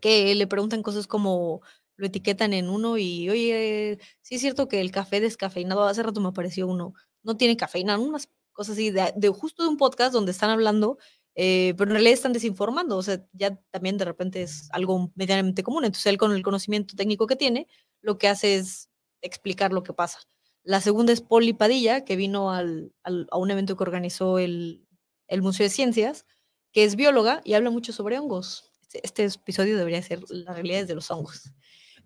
que 0.00 0.34
le 0.34 0.48
preguntan 0.48 0.82
cosas 0.82 1.06
como 1.06 1.62
lo 1.96 2.06
etiquetan 2.08 2.52
en 2.52 2.68
uno 2.68 2.98
y, 2.98 3.30
oye, 3.30 4.00
sí 4.22 4.34
es 4.34 4.40
cierto 4.40 4.66
que 4.66 4.80
el 4.80 4.90
café 4.90 5.20
descafeinado, 5.20 5.84
hace 5.84 6.02
rato 6.02 6.20
me 6.20 6.30
apareció 6.30 6.66
uno, 6.66 6.94
no 7.22 7.36
tiene 7.36 7.56
cafeína, 7.56 7.96
unas 7.96 8.28
cosas 8.52 8.72
así, 8.72 8.90
de, 8.90 9.28
justo 9.28 9.62
de 9.62 9.68
un 9.68 9.76
podcast 9.76 10.12
donde 10.12 10.32
están 10.32 10.50
hablando, 10.50 10.98
eh, 11.36 11.74
pero 11.78 11.90
en 11.90 11.94
realidad 11.94 12.14
están 12.14 12.32
desinformando, 12.32 12.96
o 12.96 13.02
sea, 13.04 13.24
ya 13.32 13.54
también 13.70 13.98
de 13.98 14.04
repente 14.04 14.42
es 14.42 14.68
algo 14.72 15.12
medianamente 15.14 15.62
común. 15.62 15.84
Entonces 15.84 16.06
él 16.06 16.18
con 16.18 16.32
el 16.32 16.42
conocimiento 16.42 16.96
técnico 16.96 17.28
que 17.28 17.36
tiene, 17.36 17.68
lo 18.00 18.18
que 18.18 18.26
hace 18.26 18.56
es 18.56 18.90
explicar 19.22 19.72
lo 19.72 19.84
que 19.84 19.92
pasa. 19.92 20.18
La 20.64 20.80
segunda 20.80 21.12
es 21.12 21.20
Poli 21.20 21.52
Padilla, 21.52 22.04
que 22.04 22.16
vino 22.16 22.50
al, 22.50 22.92
a 23.04 23.38
un 23.38 23.50
evento 23.52 23.76
que 23.76 23.84
organizó 23.84 24.40
el, 24.40 24.88
el 25.28 25.42
Museo 25.42 25.64
de 25.64 25.70
Ciencias, 25.70 26.26
que 26.72 26.84
es 26.84 26.96
bióloga 26.96 27.40
y 27.44 27.54
habla 27.54 27.70
mucho 27.70 27.92
sobre 27.92 28.18
hongos. 28.18 28.70
Este, 28.82 29.00
este 29.04 29.24
episodio 29.24 29.76
debería 29.76 30.02
ser 30.02 30.20
las 30.28 30.54
realidades 30.54 30.88
de 30.88 30.94
los 30.94 31.10
hongos. 31.10 31.52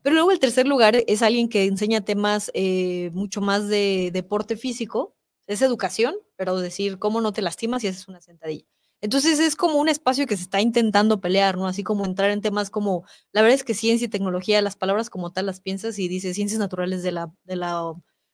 Pero 0.03 0.15
luego 0.15 0.33
el 0.33 0.41
tercer 0.41 0.67
lugar 0.67 0.97
es 1.07 1.23
alguien 1.23 1.49
que 1.49 1.65
enseña 1.65 2.01
temas 2.01 2.51
eh, 2.55 3.11
mucho 3.13 3.41
más 3.41 3.69
de 3.69 4.11
deporte 4.13 4.57
físico, 4.57 5.15
es 5.47 5.63
educación, 5.63 6.15
pero 6.37 6.59
decir 6.59 6.99
cómo 6.99 7.21
no 7.21 7.33
te 7.33 7.43
lastimas 7.43 7.85
y 7.85 7.89
haces 7.89 8.09
una 8.09 8.21
sentadilla. 8.21 8.67
Entonces 9.01 9.41
es 9.41 9.57
como 9.57 9.81
un 9.81 9.89
espacio 9.89 10.27
que 10.27 10.37
se 10.37 10.45
está 10.45 10.61
intentando 10.61 11.21
pelear, 11.21 11.57
¿no? 11.57 11.67
Así 11.67 11.83
como 11.83 12.05
entrar 12.05 12.31
en 12.31 12.41
temas 12.41 12.71
como, 12.71 13.05
la 13.33 13.43
verdad 13.43 13.57
es 13.57 13.65
que 13.65 13.75
ciencia 13.75 14.05
y 14.05 14.09
tecnología, 14.09 14.63
las 14.63 14.77
palabras 14.77 15.11
como 15.11 15.33
tal 15.33 15.47
las 15.47 15.61
piensas 15.61 15.99
y 15.99 16.07
dices 16.07 16.37
ciencias 16.37 16.61
naturales 16.61 17.03
de 17.03 17.11
la, 17.11 17.33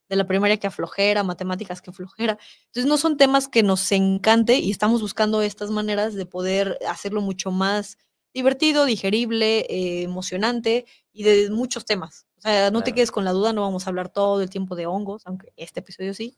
de 0.09 0.17
la 0.17 0.27
primaria 0.27 0.57
que 0.57 0.67
aflojera, 0.67 1.23
matemáticas 1.23 1.83
que 1.83 1.91
aflojera. 1.91 2.39
Entonces 2.67 2.87
no 2.87 2.97
son 2.97 3.17
temas 3.17 3.49
que 3.49 3.63
nos 3.63 3.91
encante 3.93 4.59
y 4.59 4.71
estamos 4.71 5.01
buscando 5.01 5.43
estas 5.43 5.71
maneras 5.71 6.15
de 6.15 6.27
poder 6.27 6.79
hacerlo 6.89 7.21
mucho 7.21 7.51
más 7.51 7.99
divertido, 8.35 8.85
digerible, 8.85 9.61
eh, 9.69 10.03
emocionante 10.03 10.87
y 11.13 11.25
de 11.25 11.51
muchos 11.51 11.85
temas. 11.85 12.27
O 12.39 12.41
sea, 12.41 12.71
no 12.71 12.83
te 12.83 12.93
quedes 12.93 13.11
con 13.11 13.25
la 13.25 13.33
duda, 13.33 13.53
no 13.53 13.63
vamos 13.63 13.87
a 13.87 13.91
hablar 13.91 14.11
todo 14.11 14.41
el 14.43 14.49
tiempo 14.51 14.77
de 14.77 14.87
hongos, 14.87 15.23
aunque 15.27 15.53
este 15.57 15.81
episodio 15.81 16.15
sí. 16.15 16.37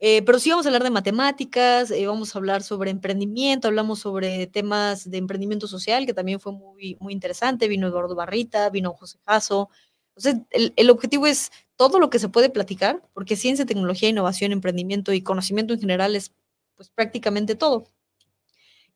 Eh, 0.00 0.22
pero 0.22 0.38
sí 0.38 0.50
vamos 0.50 0.66
a 0.66 0.68
hablar 0.68 0.82
de 0.82 0.90
matemáticas, 0.90 1.90
eh, 1.90 2.06
vamos 2.06 2.34
a 2.34 2.38
hablar 2.38 2.62
sobre 2.62 2.90
emprendimiento, 2.90 3.68
hablamos 3.68 4.00
sobre 4.00 4.46
temas 4.46 5.08
de 5.08 5.16
emprendimiento 5.16 5.66
social, 5.66 6.04
que 6.04 6.12
también 6.12 6.40
fue 6.40 6.52
muy, 6.52 6.98
muy 7.00 7.12
interesante. 7.12 7.68
Vino 7.68 7.86
Eduardo 7.86 8.14
Barrita, 8.14 8.68
vino 8.70 8.92
José 8.92 9.18
Jasso. 9.24 9.70
Entonces, 10.16 10.46
el, 10.50 10.74
el, 10.76 10.90
objetivo 10.90 11.26
es 11.26 11.50
todo 11.76 11.98
lo 11.98 12.10
que 12.10 12.18
se 12.18 12.28
puede 12.28 12.50
platicar, 12.50 13.02
porque 13.14 13.36
ciencia, 13.36 13.66
tecnología, 13.66 14.08
innovación, 14.08 14.52
emprendimiento 14.52 15.12
y 15.12 15.22
conocimiento 15.22 15.74
en 15.74 15.80
general 15.80 16.16
es 16.16 16.32
pues 16.76 16.90
prácticamente 16.90 17.54
todo. 17.54 17.86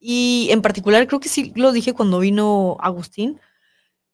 Y 0.01 0.49
en 0.51 0.62
particular, 0.62 1.07
creo 1.07 1.21
que 1.21 1.29
sí 1.29 1.53
lo 1.57 1.73
dije 1.73 1.93
cuando 1.93 2.21
vino 2.21 2.77
Agustín, 2.81 3.41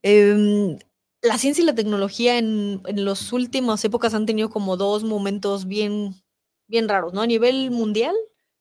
eh, 0.03 0.79
la 1.23 1.39
ciencia 1.39 1.63
y 1.63 1.67
la 1.67 1.75
tecnología 1.75 2.39
en, 2.39 2.83
en 2.87 3.05
las 3.05 3.33
últimas 3.33 3.85
épocas 3.85 4.15
han 4.15 4.27
tenido 4.27 4.51
como 4.51 4.77
dos 4.77 5.05
momentos 5.05 5.67
bien 5.67 6.15
bien 6.67 6.89
raros, 6.89 7.13
¿no? 7.13 7.23
A 7.23 7.27
nivel 7.27 7.71
mundial 7.71 8.15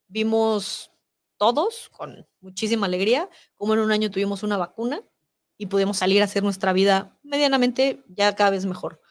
vimos 0.07 0.91
todos 1.37 1.89
con 1.91 2.27
muchísima 2.41 2.85
alegría 2.85 3.29
como 3.55 3.73
en 3.73 3.79
un 3.79 3.91
año 3.91 4.11
tuvimos 4.11 4.43
una 4.43 4.57
vacuna 4.57 5.01
y 5.57 5.67
pudimos 5.67 5.97
salir 5.97 6.21
a 6.21 6.25
hacer 6.25 6.43
nuestra 6.43 6.73
vida 6.73 7.17
medianamente 7.23 8.03
ya 8.07 8.35
cada 8.35 8.51
vez 8.51 8.65
mejor. 8.65 9.01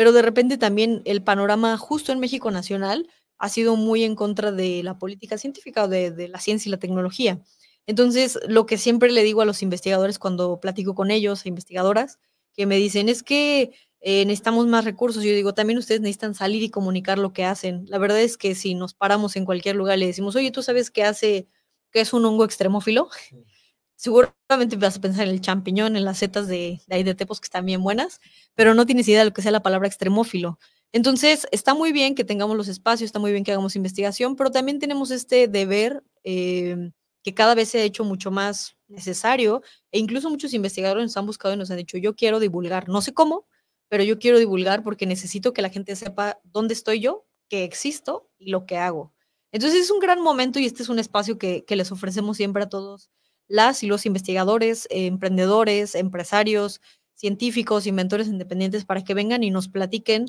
Pero 0.00 0.12
de 0.12 0.22
repente 0.22 0.56
también 0.56 1.02
el 1.04 1.22
panorama 1.22 1.76
justo 1.76 2.10
en 2.10 2.20
México 2.20 2.50
Nacional 2.50 3.06
ha 3.36 3.50
sido 3.50 3.76
muy 3.76 4.02
en 4.02 4.14
contra 4.14 4.50
de 4.50 4.82
la 4.82 4.98
política 4.98 5.36
científica 5.36 5.84
o 5.84 5.88
de, 5.88 6.26
la 6.26 6.40
ciencia 6.40 6.70
y 6.70 6.72
la 6.72 6.78
tecnología. 6.78 7.38
Entonces, 7.86 8.38
lo 8.48 8.64
que 8.64 8.78
siempre 8.78 9.12
le 9.12 9.22
digo 9.22 9.42
a 9.42 9.44
los 9.44 9.62
investigadores 9.62 10.18
cuando 10.18 10.58
platico 10.58 10.94
con 10.94 11.10
ellos, 11.10 11.44
investigadoras, 11.44 12.18
que 12.54 12.64
me 12.64 12.76
dicen 12.76 13.10
es 13.10 13.22
que 13.22 13.72
eh, 14.00 14.24
necesitamos 14.24 14.66
más 14.68 14.86
recursos. 14.86 15.22
Yo 15.22 15.34
digo, 15.34 15.52
también 15.52 15.78
ustedes 15.78 16.00
necesitan 16.00 16.34
salir 16.34 16.62
y 16.62 16.70
comunicar 16.70 17.18
lo 17.18 17.34
que 17.34 17.44
hacen. 17.44 17.84
La 17.86 17.98
verdad 17.98 18.22
es 18.22 18.38
que 18.38 18.54
si 18.54 18.74
nos 18.74 18.94
paramos 18.94 19.36
en 19.36 19.44
cualquier 19.44 19.76
lugar 19.76 19.98
y 19.98 20.00
le 20.00 20.06
decimos, 20.06 20.34
oye, 20.34 20.50
¿tú 20.50 20.62
sabes 20.62 20.90
qué 20.90 21.04
hace, 21.04 21.46
qué 21.92 22.00
es 22.00 22.14
un 22.14 22.24
hongo 22.24 22.46
extremófilo? 22.46 23.10
Seguramente 24.00 24.76
vas 24.76 24.96
a 24.96 25.00
pensar 25.02 25.28
en 25.28 25.34
el 25.34 25.42
champiñón, 25.42 25.94
en 25.94 26.06
las 26.06 26.16
setas 26.16 26.48
de, 26.48 26.80
de 26.86 26.94
ahí 26.94 27.02
de 27.02 27.14
tepos 27.14 27.38
que 27.38 27.44
están 27.44 27.66
bien 27.66 27.82
buenas, 27.82 28.18
pero 28.54 28.72
no 28.72 28.86
tienes 28.86 29.06
idea 29.06 29.18
de 29.18 29.26
lo 29.26 29.34
que 29.34 29.42
sea 29.42 29.50
la 29.50 29.62
palabra 29.62 29.88
extremófilo. 29.88 30.58
Entonces, 30.90 31.46
está 31.52 31.74
muy 31.74 31.92
bien 31.92 32.14
que 32.14 32.24
tengamos 32.24 32.56
los 32.56 32.68
espacios, 32.68 33.08
está 33.08 33.18
muy 33.18 33.30
bien 33.30 33.44
que 33.44 33.52
hagamos 33.52 33.76
investigación, 33.76 34.36
pero 34.36 34.50
también 34.50 34.78
tenemos 34.78 35.10
este 35.10 35.48
deber 35.48 36.02
eh, 36.24 36.92
que 37.22 37.34
cada 37.34 37.54
vez 37.54 37.68
se 37.68 37.80
ha 37.80 37.82
hecho 37.82 38.02
mucho 38.02 38.30
más 38.30 38.74
necesario 38.88 39.60
e 39.92 39.98
incluso 39.98 40.30
muchos 40.30 40.54
investigadores 40.54 41.04
nos 41.04 41.16
han 41.18 41.26
buscado 41.26 41.52
y 41.52 41.58
nos 41.58 41.70
han 41.70 41.76
dicho, 41.76 41.98
yo 41.98 42.16
quiero 42.16 42.40
divulgar, 42.40 42.88
no 42.88 43.02
sé 43.02 43.12
cómo, 43.12 43.48
pero 43.90 44.02
yo 44.02 44.18
quiero 44.18 44.38
divulgar 44.38 44.82
porque 44.82 45.04
necesito 45.04 45.52
que 45.52 45.60
la 45.60 45.68
gente 45.68 45.94
sepa 45.94 46.40
dónde 46.42 46.72
estoy 46.72 47.00
yo, 47.00 47.26
que 47.50 47.64
existo 47.64 48.30
y 48.38 48.50
lo 48.50 48.64
que 48.64 48.78
hago. 48.78 49.12
Entonces 49.52 49.82
es 49.82 49.90
un 49.90 50.00
gran 50.00 50.22
momento 50.22 50.58
y 50.58 50.64
este 50.64 50.82
es 50.84 50.88
un 50.88 50.98
espacio 50.98 51.36
que, 51.36 51.66
que 51.66 51.76
les 51.76 51.92
ofrecemos 51.92 52.38
siempre 52.38 52.62
a 52.62 52.68
todos 52.70 53.10
las 53.50 53.82
y 53.82 53.88
los 53.88 54.06
investigadores, 54.06 54.86
eh, 54.90 55.06
emprendedores, 55.06 55.96
empresarios, 55.96 56.80
científicos, 57.14 57.86
inventores 57.86 58.28
independientes 58.28 58.84
para 58.84 59.02
que 59.02 59.12
vengan 59.12 59.42
y 59.42 59.50
nos 59.50 59.68
platiquen 59.68 60.26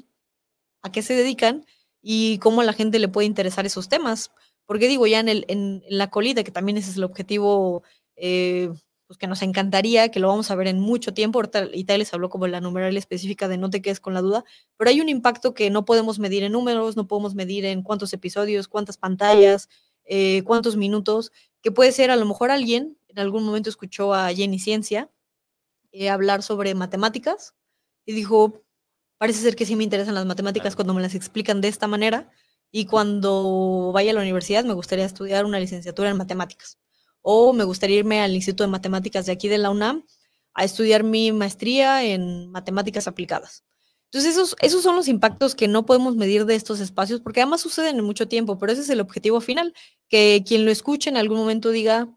a 0.82 0.92
qué 0.92 1.04
se 1.04 1.14
dedican 1.14 1.66
y 2.02 2.40
cómo 2.40 2.62
a 2.62 2.64
la 2.64 2.74
gente 2.74 2.98
le 2.98 3.08
puede 3.08 3.28
interesar 3.28 3.66
esos 3.68 3.90
temas. 3.90 4.32
Porque 4.66 4.88
digo, 4.88 5.06
ya 5.06 5.20
en, 5.20 5.30
el, 5.30 5.84
la 5.88 6.10
colita, 6.10 6.44
que 6.44 6.52
también 6.52 6.78
ese 6.78 6.90
es 6.90 6.98
el 6.98 7.04
objetivo 7.04 7.84
eh, 8.16 8.72
pues 9.06 9.20
que 9.20 9.28
nos 9.28 9.44
encantaría, 9.44 10.10
que 10.10 10.20
lo 10.20 10.30
vamos 10.30 10.50
a 10.50 10.56
ver 10.56 10.68
en 10.68 10.80
mucho 10.80 11.14
tiempo. 11.14 11.38
Ahorita 11.38 11.66
Italia 11.74 12.00
les 12.00 12.14
habló 12.14 12.30
como 12.30 12.48
la 12.48 12.60
numeral 12.60 12.98
específica 12.98 13.48
de 13.48 13.58
no 13.58 13.70
te 13.70 13.84
quedes 13.84 14.00
con 14.00 14.16
la 14.16 14.22
duda, 14.22 14.46
pero 14.78 14.90
hay 14.90 15.00
un 15.00 15.10
impacto 15.10 15.54
que 15.54 15.70
no 15.70 15.86
podemos 15.86 16.18
medir 16.18 16.44
en 16.44 16.54
números, 16.54 16.98
no 16.98 17.08
podemos 17.08 17.36
medir 17.36 17.66
en 17.66 17.84
cuántos 17.84 18.14
episodios, 18.14 18.68
cuántas 18.68 18.98
pantallas, 18.98 19.70
eh, 20.06 20.42
cuántos 20.44 20.76
minutos, 20.76 21.32
que 21.62 21.72
puede 21.72 21.92
ser 21.92 22.10
a 22.10 22.16
lo 22.16 22.26
mejor 22.26 22.52
alguien, 22.52 22.98
en 23.12 23.20
algún 23.20 23.44
momento 23.44 23.70
escuchó 23.70 24.14
a 24.14 24.34
Jenny 24.34 24.60
Ciencia 24.60 25.12
eh, 25.92 26.10
hablar 26.10 26.44
sobre 26.44 26.74
matemáticas 26.76 27.54
y 28.06 28.14
dijo, 28.14 28.64
parece 29.18 29.42
ser 29.42 29.56
que 29.56 29.66
sí 29.66 29.76
me 29.76 29.84
interesan 29.84 30.16
las 30.16 30.26
matemáticas 30.26 30.76
cuando 30.76 30.94
me 30.94 31.02
las 31.02 31.16
explican 31.16 31.62
de 31.62 31.68
esta 31.68 31.88
manera 31.88 32.32
y 32.72 32.86
cuando 32.86 33.92
vaya 33.94 34.12
a 34.12 34.14
la 34.14 34.22
universidad 34.22 34.64
me 34.64 34.74
gustaría 34.74 35.06
estudiar 35.06 35.46
una 35.46 35.60
licenciatura 35.60 36.10
en 36.10 36.18
matemáticas 36.18 36.80
o 37.22 37.54
me 37.54 37.64
gustaría 37.64 38.00
irme 38.00 38.22
al 38.22 38.34
Instituto 38.34 38.64
de 38.64 38.70
Matemáticas 38.70 39.26
de 39.26 39.34
aquí 39.34 39.48
de 39.48 39.58
la 39.58 39.70
UNAM 39.70 40.06
a 40.54 40.64
estudiar 40.64 41.04
mi 41.04 41.32
maestría 41.32 42.04
en 42.04 42.50
matemáticas 42.52 43.08
aplicadas. 43.08 43.64
Entonces, 44.06 44.34
esos, 44.34 44.56
esos 44.60 44.84
son 44.84 44.98
los 44.98 45.08
impactos 45.08 45.56
que 45.56 45.70
no 45.70 45.86
podemos 45.86 46.18
medir 46.18 46.46
de 46.46 46.56
estos 46.56 46.82
espacios, 46.82 47.22
porque 47.22 47.42
además 47.42 47.62
suceden 47.62 47.98
en 47.98 48.04
mucho 48.04 48.28
tiempo, 48.28 48.58
pero 48.58 48.74
ese 48.74 48.82
es 48.82 48.90
el 48.90 49.00
objetivo 49.00 49.40
final, 49.40 49.74
que 50.10 50.44
quien 50.46 50.66
lo 50.66 50.72
escuche 50.72 51.10
en 51.10 51.16
algún 51.16 51.38
momento 51.38 51.70
diga, 51.70 52.10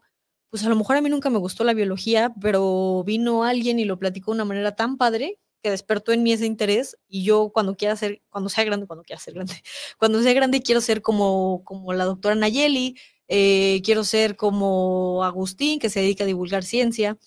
pues 0.55 0.65
a 0.65 0.69
lo 0.69 0.77
mejor 0.77 0.95
a 0.95 1.01
mí 1.01 1.09
nunca 1.09 1.29
me 1.29 1.37
gustó 1.37 1.65
la 1.65 1.73
biología, 1.73 2.33
pero 2.39 3.03
vino 3.05 3.43
alguien 3.43 3.77
y 3.77 3.83
lo 3.83 3.99
platicó 3.99 4.31
de 4.31 4.35
una 4.35 4.45
manera 4.45 4.73
tan 4.73 4.95
padre 4.95 5.37
que 5.61 5.69
despertó 5.69 6.13
en 6.13 6.23
mí 6.23 6.31
ese 6.31 6.45
interés 6.45 6.97
y 7.09 7.25
yo 7.25 7.49
cuando 7.53 7.75
quiera 7.75 7.93
ser, 7.97 8.21
cuando 8.29 8.49
sea 8.49 8.63
grande, 8.63 8.87
cuando 8.87 9.03
quiera 9.03 9.19
ser 9.19 9.33
grande, 9.33 9.53
cuando 9.99 10.23
sea 10.23 10.31
grande 10.31 10.61
quiero 10.61 10.79
ser 10.79 11.01
como, 11.01 11.61
como 11.65 11.91
la 11.91 12.05
doctora 12.05 12.35
Nayeli, 12.35 12.95
eh, 13.27 13.81
quiero 13.83 14.05
ser 14.05 14.37
como 14.37 15.25
Agustín, 15.25 15.77
que 15.77 15.89
se 15.89 15.99
dedica 15.99 16.23
a 16.23 16.27
divulgar 16.27 16.63
ciencia. 16.63 17.17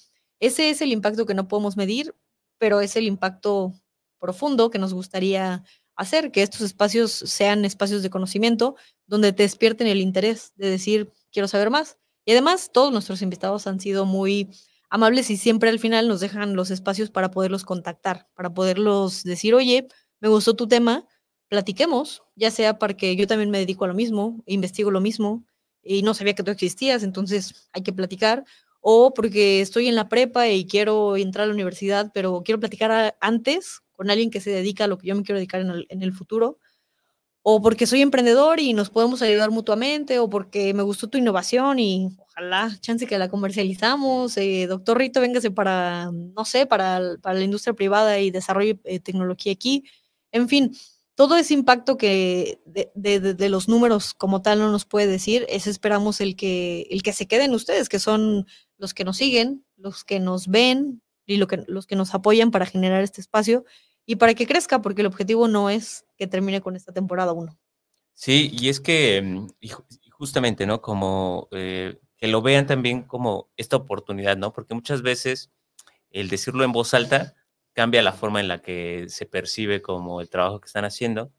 Ese 0.40 0.70
es 0.70 0.80
el 0.80 0.90
impacto 0.90 1.26
que 1.26 1.34
no 1.34 1.48
podemos 1.48 1.76
medir, 1.76 2.14
pero 2.56 2.80
es 2.80 2.96
el 2.96 3.06
impacto 3.06 3.74
profundo 4.18 4.70
que 4.70 4.78
nos 4.78 4.94
gustaría 4.94 5.64
hacer, 5.96 6.32
que 6.32 6.42
estos 6.42 6.62
espacios 6.62 7.12
sean 7.12 7.66
espacios 7.66 8.02
de 8.02 8.08
conocimiento 8.08 8.76
donde 9.06 9.34
te 9.34 9.42
despierten 9.42 9.86
el 9.86 10.00
interés 10.00 10.54
de 10.56 10.70
decir, 10.70 11.12
quiero 11.30 11.46
saber 11.46 11.68
más. 11.68 11.98
Y 12.28 12.32
además, 12.32 12.72
todos 12.74 12.92
nuestros 12.92 13.22
invitados 13.22 13.66
han 13.66 13.80
sido 13.80 14.04
muy 14.04 14.50
amables 14.90 15.30
y 15.30 15.38
siempre 15.38 15.70
al 15.70 15.78
final 15.78 16.08
nos 16.08 16.20
dejan 16.20 16.56
los 16.56 16.70
espacios 16.70 17.08
para 17.08 17.30
poderlos 17.30 17.64
contactar, 17.64 18.28
para 18.34 18.52
poderlos 18.52 19.24
decir, 19.24 19.54
oye, 19.54 19.88
me 20.20 20.28
gustó 20.28 20.54
tu 20.54 20.68
tema, 20.68 21.06
platiquemos, 21.48 22.22
ya 22.36 22.50
sea 22.50 22.78
porque 22.78 23.16
yo 23.16 23.26
también 23.26 23.48
me 23.48 23.56
dedico 23.56 23.86
a 23.86 23.88
lo 23.88 23.94
mismo, 23.94 24.42
investigo 24.44 24.90
lo 24.90 25.00
mismo, 25.00 25.46
y 25.82 26.02
no 26.02 26.12
sabía 26.12 26.34
que 26.34 26.42
tú 26.42 26.50
existías, 26.50 27.02
entonces 27.02 27.70
hay 27.72 27.82
que 27.82 27.94
platicar, 27.94 28.44
o 28.82 29.14
porque 29.14 29.62
estoy 29.62 29.88
en 29.88 29.94
la 29.94 30.10
prepa 30.10 30.48
y 30.48 30.66
quiero 30.66 31.16
entrar 31.16 31.44
a 31.44 31.46
la 31.46 31.54
universidad, 31.54 32.10
pero 32.12 32.42
quiero 32.44 32.60
platicar 32.60 33.16
antes 33.22 33.80
con 33.94 34.10
alguien 34.10 34.28
que 34.28 34.42
se 34.42 34.50
dedica 34.50 34.84
a 34.84 34.86
lo 34.86 34.98
que 34.98 35.06
yo 35.06 35.16
me 35.16 35.22
quiero 35.22 35.38
dedicar 35.38 35.62
en 35.62 35.70
el, 35.70 35.86
en 35.88 36.02
el 36.02 36.12
futuro, 36.12 36.58
o 37.50 37.62
porque 37.62 37.86
soy 37.86 38.02
emprendedor 38.02 38.60
y 38.60 38.74
nos 38.74 38.90
podemos 38.90 39.22
ayudar 39.22 39.50
mutuamente, 39.50 40.18
o 40.18 40.28
porque 40.28 40.74
me 40.74 40.82
gustó 40.82 41.08
tu 41.08 41.16
innovación 41.16 41.78
y 41.78 42.10
ojalá, 42.18 42.76
chance 42.82 43.06
que 43.06 43.16
la 43.16 43.30
comercializamos. 43.30 44.36
Eh, 44.36 44.66
doctor 44.66 44.98
Rito, 44.98 45.22
véngase 45.22 45.50
para, 45.50 46.10
no 46.12 46.44
sé, 46.44 46.66
para, 46.66 47.00
para 47.22 47.38
la 47.38 47.44
industria 47.44 47.72
privada 47.72 48.18
y 48.18 48.30
desarrollo 48.30 48.78
eh, 48.84 49.00
tecnología 49.00 49.50
aquí. 49.50 49.84
En 50.30 50.50
fin, 50.50 50.76
todo 51.14 51.38
ese 51.38 51.54
impacto 51.54 51.96
que 51.96 52.60
de, 52.66 52.92
de, 52.94 53.18
de, 53.32 53.48
los 53.48 53.66
números 53.66 54.12
como 54.12 54.42
tal 54.42 54.58
no 54.58 54.70
nos 54.70 54.84
puede 54.84 55.06
decir, 55.06 55.46
es 55.48 55.66
esperamos 55.66 56.20
el 56.20 56.36
que, 56.36 56.86
el 56.90 57.02
que 57.02 57.14
se 57.14 57.26
queden 57.26 57.54
ustedes, 57.54 57.88
que 57.88 57.98
son 57.98 58.46
los 58.76 58.92
que 58.92 59.04
nos 59.04 59.16
siguen, 59.16 59.64
los 59.78 60.04
que 60.04 60.20
nos 60.20 60.48
ven 60.48 61.00
y 61.24 61.38
lo 61.38 61.46
que, 61.46 61.64
los 61.66 61.86
que 61.86 61.96
nos 61.96 62.12
apoyan 62.12 62.50
para 62.50 62.66
generar 62.66 63.02
este 63.02 63.22
espacio 63.22 63.64
y 64.04 64.16
para 64.16 64.34
que 64.34 64.46
crezca, 64.46 64.82
porque 64.82 65.00
el 65.00 65.06
objetivo 65.06 65.48
no 65.48 65.70
es 65.70 66.04
que 66.18 66.26
termine 66.26 66.60
con 66.60 66.76
esta 66.76 66.92
temporada 66.92 67.32
1. 67.32 67.56
Sí, 68.14 68.50
y 68.52 68.68
es 68.68 68.80
que 68.80 69.22
mm, 69.22 69.46
justamente, 70.10 70.66
¿no? 70.66 70.82
Como 70.82 71.48
eh, 71.52 72.00
que 72.16 72.26
lo 72.26 72.42
vean 72.42 72.66
también 72.66 73.02
como 73.02 73.48
esta 73.56 73.76
oportunidad, 73.76 74.36
¿no? 74.36 74.52
Porque 74.52 74.74
muchas 74.74 75.02
veces 75.02 75.52
el 76.10 76.28
decirlo 76.28 76.64
en 76.64 76.72
voz 76.72 76.92
alta 76.94 77.34
cambia 77.72 78.02
la 78.02 78.12
forma 78.12 78.40
en 78.40 78.48
la 78.48 78.60
que 78.60 79.06
se 79.08 79.24
percibe 79.24 79.80
como 79.80 80.20
el 80.20 80.28
trabajo 80.28 80.60
que 80.60 80.66
están 80.66 80.84
haciendo. 80.84 81.32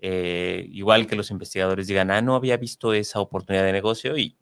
Eh, 0.00 0.66
igual 0.70 1.06
que 1.06 1.16
los 1.16 1.30
investigadores 1.30 1.86
digan, 1.86 2.10
ah, 2.10 2.20
no 2.20 2.34
había 2.34 2.56
visto 2.56 2.92
esa 2.92 3.20
oportunidad 3.20 3.64
de 3.64 3.72
negocio 3.72 4.18
y, 4.18 4.36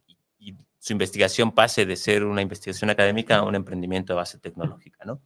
su 0.79 0.91
investigación 0.91 1.53
pase 1.53 1.85
de 1.85 1.95
ser 1.95 2.25
una 2.25 2.41
investigación 2.41 2.89
académica 2.89 3.37
a 3.37 3.43
un 3.43 3.55
emprendimiento 3.55 4.11
de 4.11 4.17
base 4.17 4.37
tecnológica, 4.37 5.05
¿no? 5.05 5.21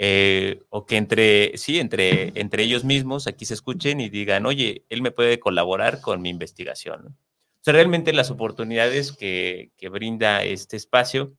Eh, 0.00 0.62
o 0.70 0.86
que 0.86 0.96
entre, 0.96 1.58
sí, 1.58 1.80
entre, 1.80 2.32
entre 2.40 2.62
ellos 2.62 2.84
mismos 2.84 3.26
aquí 3.26 3.44
se 3.44 3.54
escuchen 3.54 4.00
y 4.00 4.08
digan, 4.08 4.46
oye, 4.46 4.84
él 4.90 5.02
me 5.02 5.10
puede 5.10 5.40
colaborar 5.40 6.00
con 6.00 6.22
mi 6.22 6.30
investigación. 6.30 7.06
O 7.08 7.60
sea, 7.62 7.72
realmente 7.72 8.12
las 8.12 8.30
oportunidades 8.30 9.10
que, 9.10 9.72
que 9.76 9.88
brinda 9.88 10.44
este 10.44 10.76
espacio 10.76 11.36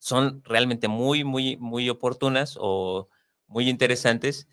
son 0.00 0.42
realmente 0.44 0.88
muy, 0.88 1.22
muy, 1.22 1.56
muy 1.56 1.88
oportunas 1.88 2.56
o 2.58 3.08
muy 3.46 3.68
interesantes 3.68 4.48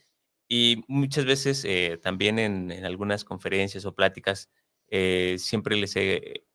y 0.47 0.83
muchas 0.87 1.25
veces 1.25 1.65
eh, 1.65 1.99
también 1.99 2.37
en, 2.37 2.71
algunas 2.85 3.23
conferencias 3.23 3.85
o 3.85 3.95
pláticas 3.95 4.51
eh, 4.89 5.37
siempre 5.39 5.75
les, 5.77 5.95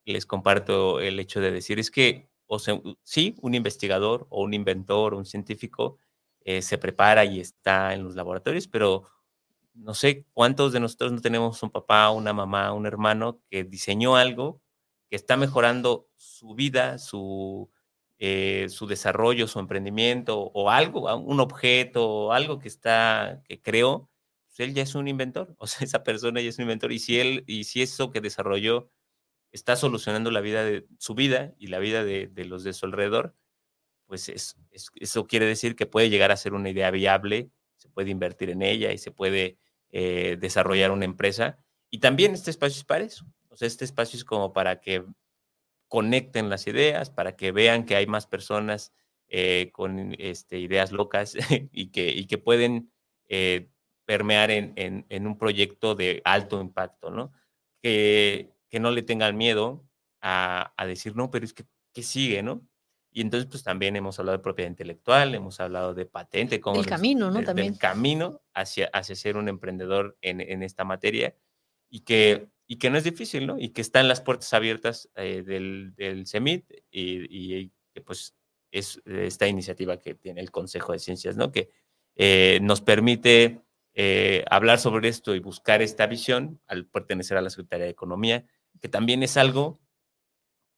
les 0.05 0.27
comparto 0.27 1.01
el 1.01 1.19
hecho 1.19 1.41
de 1.41 1.51
decir 1.51 1.81
es 1.81 1.91
que, 1.91 2.29
o 2.47 2.61
sea, 2.61 2.81
sí, 3.03 3.35
un 3.43 3.55
investigador 3.55 4.29
o 4.31 4.45
un 4.45 4.55
inventor 4.55 5.15
un 5.15 5.25
científico 5.25 5.99
eh, 6.45 6.63
se 6.63 6.79
prepara 6.79 7.25
y 7.25 7.41
está 7.41 7.95
en 7.95 8.05
los 8.05 8.15
laboratorios, 8.15 8.69
pero 8.69 9.05
no 9.75 9.95
sé 9.95 10.27
cuántos 10.33 10.73
de 10.73 10.81
nosotros 10.81 11.13
no 11.13 11.21
tenemos 11.21 11.63
un 11.63 11.71
papá, 11.71 12.11
una 12.11 12.33
mamá, 12.33 12.73
un 12.73 12.87
hermano 12.87 13.41
que 13.51 13.65
diseñó 13.65 14.17
algo 14.17 14.61
que 15.11 15.17
está 15.17 15.37
mejorando 15.37 16.09
su 16.17 16.55
vida, 16.55 16.99
su, 16.99 17.71
eh, 18.19 18.67
su 18.69 18.87
desarrollo, 18.87 19.49
su 19.49 19.59
emprendimiento 19.59 20.41
o 20.41 20.71
algo, 20.71 21.15
un 21.17 21.41
objeto, 21.41 22.33
algo 22.33 22.59
que 22.59 22.69
está, 22.69 23.43
que 23.45 23.61
creó, 23.61 24.09
pues 24.47 24.61
él 24.61 24.75
ya 24.75 24.83
es 24.83 24.95
un 24.95 25.09
inventor, 25.09 25.55
o 25.59 25.67
sea, 25.67 25.85
esa 25.85 26.05
persona 26.05 26.41
ya 26.41 26.49
es 26.49 26.59
un 26.59 26.63
inventor 26.63 26.93
y 26.93 26.99
si 27.01 27.19
él, 27.19 27.45
y 27.47 27.65
si 27.65 27.83
eso 27.83 28.11
que 28.11 28.21
desarrolló 28.21 28.91
está 29.53 29.77
solucionando 29.77 30.31
la 30.31 30.41
vida 30.41 30.65
de 30.65 30.87
su 30.99 31.15
vida 31.15 31.55
y 31.59 31.69
la 31.69 31.79
vida 31.79 32.05
de, 32.05 32.31
los 32.45 32.65
de 32.65 32.73
su 32.73 32.87
alrededor, 32.87 33.37
pues 34.15 34.55
eso 34.95 35.27
quiere 35.27 35.45
decir 35.45 35.75
que 35.75 35.87
puede 35.87 36.09
llegar 36.09 36.31
a 36.31 36.37
ser 36.37 36.55
una 36.55 36.71
idea 36.71 36.93
viable, 36.93 37.51
se 37.75 37.89
puede 37.89 38.11
invertir 38.11 38.49
en 38.49 38.63
ella 38.63 38.93
y 38.93 38.99
se 38.99 39.11
puede 39.11 39.59
eh, 39.91 40.37
desarrollar 40.39 40.93
una 40.93 41.05
empresa. 41.05 41.59
Y 41.91 41.99
también 41.99 42.33
este 42.33 42.53
espacio 42.53 42.79
es 42.79 42.85
para 42.85 43.03
eso, 43.03 43.27
o 43.49 43.57
sea, 43.57 43.67
este 43.67 43.85
espacio 43.85 44.17
es 44.17 44.25
como 44.25 44.53
para 44.53 44.81
que 44.81 45.05
conecten 45.89 46.49
las 46.49 46.69
ideas, 46.69 47.11
para 47.11 47.35
que 47.35 47.51
vean 47.51 47.87
que 47.87 47.97
hay 47.97 48.07
más 48.07 48.29
personas 48.29 48.93
eh, 49.27 49.71
con 49.73 50.15
este, 50.21 50.61
ideas 50.61 50.93
locas 50.93 51.35
y, 51.73 51.89
que, 51.89 52.39
pueden 52.39 52.93
eh, 53.29 53.69
permear 54.05 54.53
en, 54.53 55.27
un 55.27 55.39
proyecto 55.39 55.97
de 55.97 56.23
alto 56.25 56.61
impacto, 56.61 57.11
¿no? 57.11 57.33
Que, 57.83 58.55
que 58.71 58.79
no 58.79 58.93
le 58.93 59.03
tengan 59.03 59.37
miedo 59.37 59.85
a, 60.21 60.73
a, 60.77 60.87
decir, 60.87 61.17
no, 61.17 61.33
pero 61.33 61.45
es 61.45 61.53
que, 61.53 61.65
¿qué 61.93 62.05
sigue, 62.05 62.45
no? 62.45 62.65
Y 63.15 63.23
entonces, 63.23 63.49
pues 63.49 63.63
también 63.63 63.97
hemos 63.97 64.19
hablado 64.19 64.37
de 64.37 64.43
propiedad 64.43 64.69
intelectual, 64.69 65.35
hemos 65.35 65.59
hablado 65.61 65.95
de 65.95 66.05
patente, 66.05 66.61
como 66.61 66.81
el 66.81 66.87
camino, 66.87 67.31
¿no? 67.31 67.43
también. 67.43 67.75
camino 67.77 68.43
hacia, 68.53 68.89
hacia 68.93 69.15
ser 69.15 69.37
un 69.37 69.49
emprendedor 69.49 70.19
en, 70.21 70.43
en 70.43 70.63
esta 70.63 70.85
materia 70.85 71.35
y 71.89 72.01
que 72.01 72.49
y 72.67 72.77
que 72.77 72.91
no 72.91 72.99
es 72.99 73.05
difícil, 73.05 73.47
¿no? 73.47 73.59
Y 73.59 73.71
que 73.71 73.81
están 73.81 74.09
las 74.09 74.21
puertas 74.21 74.53
abiertas 74.55 75.11
eh, 75.17 75.43
del, 75.43 75.95
del 75.97 76.27
CEMIT 76.27 76.73
y, 76.91 77.71
que 77.93 78.01
pues 78.01 78.35
es 78.71 79.01
esta 79.05 79.47
iniciativa 79.47 80.01
que 80.01 80.15
tiene 80.15 80.41
el 80.41 80.51
Consejo 80.51 80.93
de 80.93 80.99
Ciencias, 80.99 81.37
¿no? 81.37 81.53
Que 81.53 81.71
eh, 82.17 82.59
nos 82.63 82.81
permite 82.81 83.61
eh, 83.93 84.45
hablar 84.51 84.81
sobre 84.81 85.09
esto 85.09 85.35
y 85.35 85.41
buscar 85.41 85.83
esta 85.83 86.07
visión 86.07 86.61
al 86.67 86.87
pertenecer 86.87 87.37
a 87.37 87.43
la 87.43 87.51
Secretaría 87.51 87.85
de 87.85 87.93
Economía, 87.93 88.47
que 88.81 88.89
también 88.89 89.23
es 89.23 89.37
algo 89.37 89.81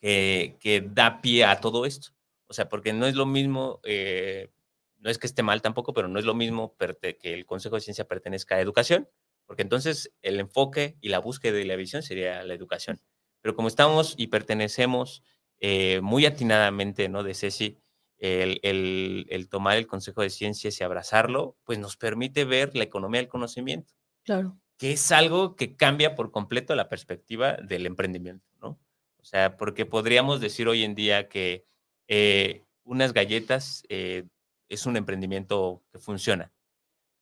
que, 0.01 0.57
que 0.61 0.83
da 0.83 1.23
pie 1.23 1.45
a 1.45 1.61
todo 1.61 1.87
esto. 1.87 2.16
O 2.49 2.55
sea, 2.55 2.69
porque 2.69 2.93
no 2.93 3.07
es 3.07 3.15
lo 3.15 3.27
mismo, 3.27 3.81
no 3.85 5.11
es 5.11 5.19
que 5.19 5.27
esté 5.27 5.43
mal 5.43 5.63
tampoco, 5.63 5.93
pero 5.93 6.09
no 6.09 6.19
es 6.19 6.25
lo 6.25 6.35
mismo 6.35 6.77
que 6.77 7.35
el 7.35 7.47
Consejo 7.47 7.77
de 7.77 7.81
Ciencia 7.81 8.07
pertenezca 8.07 8.57
a 8.57 8.61
educación, 8.61 9.09
porque 9.47 9.63
entonces 9.63 10.13
el 10.23 10.41
enfoque 10.41 10.97
y 11.01 11.09
la 11.09 11.19
búsqueda 11.19 11.57
de 11.57 11.65
la 11.65 11.77
visión 11.77 12.03
sería 12.03 12.43
la 12.45 12.55
educación. 12.55 13.01
Pero 13.41 13.55
como 13.55 13.69
estamos 13.69 14.15
y 14.17 14.27
pertenecemos 14.27 15.23
eh, 15.61 16.01
muy 16.03 16.27
atinadamente, 16.27 17.09
¿no? 17.09 17.23
De 17.23 17.35
Ceci, 17.35 17.79
el, 18.19 18.61
el, 18.63 19.49
tomar 19.49 19.77
el 19.77 19.87
Consejo 19.87 20.23
de 20.23 20.31
Ciencias 20.31 20.81
y 20.81 20.85
abrazarlo, 20.85 21.57
pues 21.65 21.79
nos 21.79 21.97
permite 21.97 22.45
ver 22.45 22.75
la 22.75 22.85
economía 22.85 23.21
del 23.21 23.29
conocimiento. 23.29 23.95
Claro. 24.25 24.59
Que 24.79 24.93
es 24.93 25.13
algo 25.13 25.57
que 25.57 25.77
cambia 25.77 26.15
por 26.15 26.31
completo 26.31 26.75
la 26.75 26.89
perspectiva 26.89 27.55
del 27.63 27.87
emprendimiento, 27.87 28.47
¿no? 28.61 28.81
O 29.19 29.25
sea, 29.25 29.57
porque 29.57 29.87
podríamos 29.87 30.41
decir 30.41 30.69
hoy 30.69 30.83
en 30.83 30.95
día 30.95 31.29
que 31.29 31.65
eh, 32.09 32.65
unas 32.85 33.13
galletas 33.13 33.85
eh, 33.89 34.25
es 34.69 34.87
un 34.87 34.97
emprendimiento 34.97 35.83
que 35.93 35.99
funciona 35.99 36.53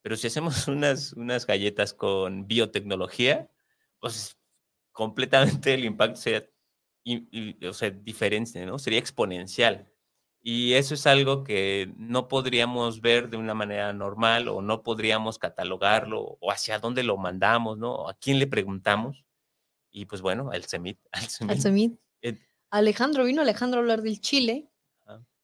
pero 0.05 0.18
si 0.18 0.27
hacemos 0.27 0.68
unas, 0.68 1.14
unas 1.14 1.47
galletas 1.47 1.94
con 1.94 2.47
biotecnología, 2.47 3.51
pues 3.99 4.38
completamente 4.92 5.73
el 5.73 5.87
impacto 5.87 6.20
sería 6.20 6.47
o 7.68 7.73
sea, 7.73 7.90
diferente, 7.90 8.64
¿no? 8.66 8.79
Sería 8.79 8.99
exponencial. 8.99 9.90
Y 10.42 10.75
eso 10.75 10.92
es 10.92 11.07
algo 11.07 11.42
que 11.42 11.90
no 11.97 12.29
podríamos 12.29 13.01
ver 13.01 13.31
de 13.31 13.38
una 13.38 13.55
manera 13.55 13.94
normal 13.94 14.49
o 14.49 14.61
no 14.61 14.83
podríamos 14.83 15.38
catalogarlo 15.38 16.37
o 16.38 16.53
hacia 16.53 16.79
dónde 16.79 17.03
lo 17.03 17.16
mandamos, 17.16 17.79
¿no? 17.79 18.07
¿A 18.07 18.14
quién 18.14 18.38
le 18.38 18.47
preguntamos? 18.47 19.25
Y 19.90 20.05
pues 20.05 20.20
bueno, 20.20 20.51
al 20.53 20.64
CEMIT. 20.64 20.99
Al 21.49 21.61
CEMIT. 21.61 21.99
Alejandro, 22.70 23.25
vino 23.25 23.40
Alejandro 23.40 23.79
a 23.79 23.83
hablar 23.83 24.03
del 24.03 24.20
Chile 24.20 24.68
y 24.68 24.74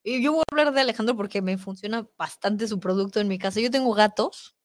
yo 0.04 0.32
voy 0.32 0.40
a 0.40 0.52
hablar 0.52 0.72
de 0.74 0.80
Alejandro 0.80 1.16
porque 1.16 1.42
me 1.42 1.58
funciona 1.58 2.08
bastante 2.16 2.68
su 2.68 2.80
producto 2.80 3.20
en 3.20 3.28
mi 3.28 3.38
casa. 3.38 3.60
Yo 3.60 3.70
tengo 3.70 3.92
gatos 3.94 4.56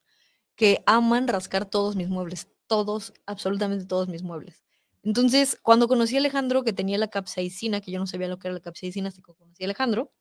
que 0.55 0.83
aman 0.85 1.27
rascar 1.27 1.65
todos 1.65 1.95
mis 1.95 2.09
muebles, 2.09 2.47
todos, 2.67 3.13
absolutamente 3.25 3.85
todos 3.85 4.07
mis 4.07 4.23
muebles. 4.23 4.63
Entonces, 5.03 5.59
cuando 5.61 5.87
conocí 5.87 6.15
a 6.15 6.19
Alejandro, 6.19 6.63
que 6.63 6.73
tenía 6.73 6.97
la 6.97 7.09
capsaicina, 7.09 7.81
que 7.81 7.91
yo 7.91 7.99
no 7.99 8.07
sabía 8.07 8.27
lo 8.27 8.39
que 8.39 8.47
era 8.47 8.55
la 8.55 8.61
capsaicina 8.61 9.09
hasta 9.09 9.21
que 9.21 9.33
conocí 9.33 9.63
a 9.63 9.67
Alejandro, 9.67 10.11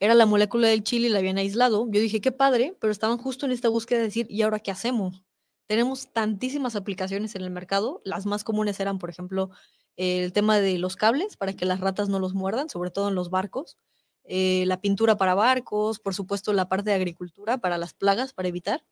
era 0.00 0.14
la 0.14 0.26
molécula 0.26 0.68
del 0.68 0.84
chile 0.84 1.08
y 1.08 1.10
la 1.10 1.18
habían 1.18 1.38
aislado. 1.38 1.86
Yo 1.90 2.00
dije, 2.00 2.20
qué 2.20 2.32
padre, 2.32 2.76
pero 2.80 2.90
estaban 2.90 3.18
justo 3.18 3.46
en 3.46 3.52
esta 3.52 3.68
búsqueda 3.68 3.98
de 3.98 4.04
decir, 4.06 4.26
¿y 4.30 4.42
ahora 4.42 4.58
qué 4.58 4.70
hacemos? 4.70 5.22
Tenemos 5.66 6.12
tantísimas 6.12 6.76
aplicaciones 6.76 7.34
en 7.34 7.42
el 7.42 7.50
mercado. 7.50 8.00
Las 8.04 8.26
más 8.26 8.44
comunes 8.44 8.80
eran, 8.80 8.98
por 8.98 9.10
ejemplo, 9.10 9.50
el 9.96 10.32
tema 10.32 10.58
de 10.60 10.78
los 10.78 10.96
cables 10.96 11.36
para 11.36 11.54
que 11.54 11.64
las 11.64 11.80
ratas 11.80 12.08
no 12.08 12.18
los 12.18 12.34
muerdan, 12.34 12.68
sobre 12.68 12.90
todo 12.90 13.08
en 13.08 13.14
los 13.14 13.30
barcos. 13.30 13.78
Eh, 14.24 14.64
la 14.66 14.80
pintura 14.80 15.16
para 15.16 15.34
barcos, 15.34 15.98
por 16.00 16.14
supuesto 16.14 16.52
la 16.52 16.68
parte 16.68 16.90
de 16.90 16.96
agricultura 16.96 17.58
para 17.58 17.78
las 17.78 17.94
plagas, 17.94 18.32
para 18.32 18.48
evitar. 18.48 18.82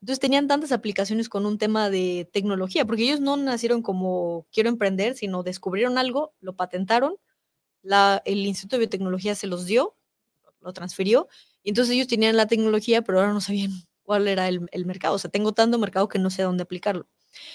Entonces 0.00 0.20
tenían 0.20 0.48
tantas 0.48 0.72
aplicaciones 0.72 1.28
con 1.28 1.46
un 1.46 1.58
tema 1.58 1.88
de 1.90 2.28
tecnología, 2.32 2.84
porque 2.84 3.04
ellos 3.04 3.20
no 3.20 3.36
nacieron 3.36 3.82
como 3.82 4.46
quiero 4.52 4.68
emprender, 4.68 5.16
sino 5.16 5.42
descubrieron 5.42 5.98
algo, 5.98 6.34
lo 6.40 6.54
patentaron, 6.56 7.16
el 8.24 8.46
Instituto 8.46 8.76
de 8.76 8.80
Biotecnología 8.80 9.34
se 9.34 9.46
los 9.46 9.66
dio, 9.66 9.96
lo 10.60 10.72
transfirió, 10.72 11.28
y 11.62 11.70
entonces 11.70 11.94
ellos 11.94 12.08
tenían 12.08 12.36
la 12.36 12.46
tecnología, 12.46 13.02
pero 13.02 13.20
ahora 13.20 13.32
no 13.32 13.40
sabían 13.40 13.72
cuál 14.04 14.28
era 14.28 14.48
el 14.48 14.86
mercado. 14.86 15.14
O 15.14 15.18
sea, 15.18 15.30
tengo 15.30 15.52
tanto 15.52 15.78
mercado 15.78 16.08
que 16.08 16.18
no 16.18 16.30
sé 16.30 16.42
dónde 16.42 16.64
aplicarlo. 16.64 17.06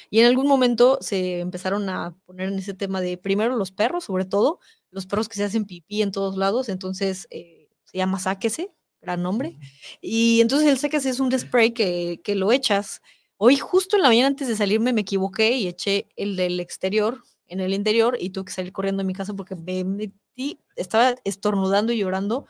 Y 0.10 0.20
en 0.20 0.26
algún 0.28 0.48
momento 0.48 0.98
se 1.02 1.40
empezaron 1.40 1.90
a 1.90 2.16
poner 2.26 2.50
en 2.50 2.60
ese 2.60 2.74
tema 2.74 3.02
de 3.02 3.18
primero 3.18 3.56
los 3.56 3.72
perros, 3.72 4.06
sobre 4.06 4.26
todo, 4.26 4.60
los 4.92 5.06
perros 5.06 5.30
que 5.30 5.36
se 5.36 5.44
hacen 5.44 5.66
pipí 5.66 6.02
en 6.02 6.12
todos 6.12 6.38
lados, 6.38 6.70
entonces 6.70 7.28
eh, 7.30 7.70
se 7.86 7.98
llama 7.98 8.20
sáquese, 8.20 8.72
gran 9.02 9.22
nombre. 9.22 9.58
Y 10.02 10.42
entonces 10.42 10.68
el 10.68 10.78
sáquese 10.78 11.10
es 11.10 11.20
un 11.20 11.38
spray 11.38 11.72
que, 11.72 12.22
que 12.24 12.36
lo 12.36 12.52
echas. 12.52 13.02
Hoy 13.38 13.58
justo 13.58 13.96
en 13.96 14.04
la 14.04 14.10
mañana 14.10 14.28
antes 14.28 14.48
de 14.48 14.56
salirme 14.56 14.94
me 14.94 15.02
equivoqué 15.02 15.52
y 15.52 15.68
eché 15.68 16.08
el 16.16 16.36
del 16.36 16.60
exterior 16.60 17.24
en 17.48 17.60
el 17.60 17.74
interior 17.74 18.18
y 18.20 18.32
tuve 18.32 18.46
que 18.46 18.52
salir 18.52 18.74
corriendo 18.74 19.02
a 19.02 19.06
mi 19.06 19.14
casa 19.14 19.34
porque 19.34 19.56
me 19.56 19.84
metí, 19.84 20.60
estaba 20.76 21.16
estornudando 21.24 21.94
y 21.94 21.98
llorando 21.98 22.46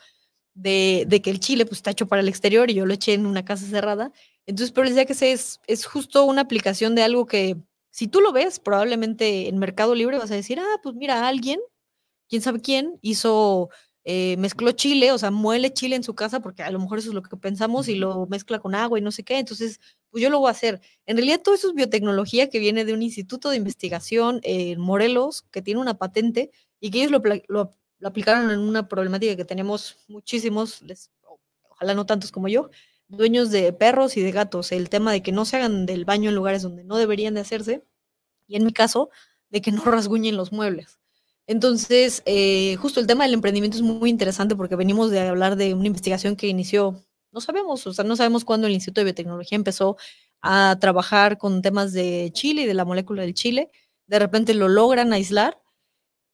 de, 0.54 1.06
de, 1.08 1.22
que 1.22 1.30
el 1.30 1.40
chile 1.40 1.66
pues 1.66 1.78
está 1.80 1.92
hecho 1.92 2.08
para 2.08 2.22
el 2.22 2.28
exterior 2.28 2.70
y 2.70 2.74
yo 2.74 2.86
lo 2.86 2.94
eché 2.94 3.14
en 3.14 3.26
una 3.26 3.46
casa 3.46 3.66
cerrada. 3.68 4.12
Entonces, 4.48 4.72
pero 4.72 4.86
les 4.86 4.96
decía 4.96 5.06
que 5.06 5.32
es, 5.32 5.60
es 5.68 5.86
justo 5.86 6.24
una 6.26 6.42
aplicación 6.42 6.96
de 6.96 7.04
algo 7.04 7.28
que 7.28 7.58
si 7.92 8.08
tú 8.08 8.22
lo 8.22 8.32
ves, 8.32 8.60
probablemente 8.60 9.48
en 9.50 9.58
Mercado 9.58 9.94
Libre 9.94 10.18
vas 10.18 10.32
a 10.32 10.36
decir, 10.36 10.60
ah, 10.60 10.80
pues 10.82 10.96
mira, 10.96 11.28
alguien 11.28 11.60
quién 12.30 12.42
sabe 12.42 12.62
quién, 12.62 12.98
hizo, 13.02 13.70
eh, 14.04 14.38
mezcló 14.38 14.72
chile, 14.72 15.12
o 15.12 15.18
sea, 15.18 15.32
muele 15.32 15.74
chile 15.74 15.96
en 15.96 16.04
su 16.04 16.16
casa, 16.16 16.40
porque 16.40 16.64
a 16.64 16.72
lo 16.72 16.80
mejor 16.80 17.00
eso 17.00 17.10
es 17.10 17.16
lo 17.16 17.22
que 17.22 17.36
pensamos, 17.38 17.88
y 17.88 17.96
lo 17.96 18.26
mezcla 18.28 18.60
con 18.60 18.76
agua 18.76 19.00
y 19.00 19.02
no 19.02 19.12
sé 19.12 19.24
qué. 19.24 19.40
Entonces, 19.40 19.80
pues 20.10 20.24
yo 20.24 20.30
lo 20.30 20.40
voy 20.40 20.50
a 20.50 20.52
hacer. 20.52 20.82
En 21.06 21.18
realidad 21.18 21.42
todo 21.44 21.56
eso 21.56 21.68
es 21.70 21.74
biotecnología 21.74 22.50
que 22.50 22.60
viene 22.60 22.86
de 22.86 22.94
un 22.94 23.02
instituto 23.02 23.50
de 23.50 23.58
investigación 23.58 24.40
en 24.44 24.80
Morelos 24.80 25.44
que 25.52 25.62
tiene 25.62 25.82
una 25.82 25.98
patente 25.98 26.52
y 26.80 26.92
que 26.92 27.00
ellos 27.00 27.12
lo, 27.12 27.22
lo, 27.48 27.72
aplicaron 28.04 28.52
en 28.52 28.60
una 28.60 28.88
problemática 28.88 29.36
que 29.36 29.46
tenemos 29.46 29.98
muchísimos, 30.08 30.82
les, 30.84 31.12
ojalá 31.70 31.94
no 31.94 32.06
tantos 32.06 32.32
como 32.32 32.48
yo, 32.48 32.70
dueños 33.08 33.52
de 33.52 33.74
perros 33.74 34.18
y 34.18 34.22
de 34.22 34.32
gatos, 34.32 34.72
el 34.72 34.90
tema 34.90 35.12
de 35.12 35.22
que 35.24 35.32
no 35.32 35.46
se 35.46 35.58
hagan 35.58 35.86
del 35.86 36.06
baño 36.06 36.30
en 36.30 36.36
lugares 36.36 36.62
donde 36.62 36.84
no 36.84 36.98
deberían 36.98 37.34
de 37.34 37.42
hacerse 37.42 37.84
y 38.48 38.56
en 38.56 38.66
mi 38.66 38.74
caso, 38.74 39.10
de 39.50 39.62
que 39.62 39.72
no 39.72 39.84
rasguñen 39.86 40.38
los 40.38 40.52
muebles. 40.52 41.00
Entonces, 41.48 42.22
eh, 42.26 42.76
justo 42.76 43.00
el 43.00 43.08
tema 43.08 43.24
del 43.24 43.34
emprendimiento 43.34 43.78
es 43.78 43.84
muy 43.84 44.10
interesante 44.10 44.56
porque 44.56 44.76
venimos 44.76 45.10
de 45.12 45.22
hablar 45.22 45.56
de 45.56 45.74
una 45.74 45.88
investigación 45.88 46.36
que 46.36 46.48
inició, 46.48 47.02
no 47.32 47.40
sabemos, 47.40 47.88
o 47.88 47.94
sea, 47.94 48.04
no 48.04 48.18
sabemos 48.18 48.44
cuándo 48.44 48.68
el 48.68 48.74
Instituto 48.74 49.00
de 49.02 49.06
Biotecnología 49.06 49.56
empezó 49.56 49.96
a 50.42 50.78
trabajar 50.82 51.38
con 51.38 51.62
temas 51.62 51.94
de 51.94 52.32
Chile 52.34 52.64
y 52.64 52.66
de 52.66 52.74
la 52.74 52.86
molécula 52.86 53.22
del 53.22 53.34
Chile. 53.34 53.72
De 54.08 54.20
repente 54.20 54.54
lo 54.54 54.68
logran 54.68 55.14
aislar 55.14 55.62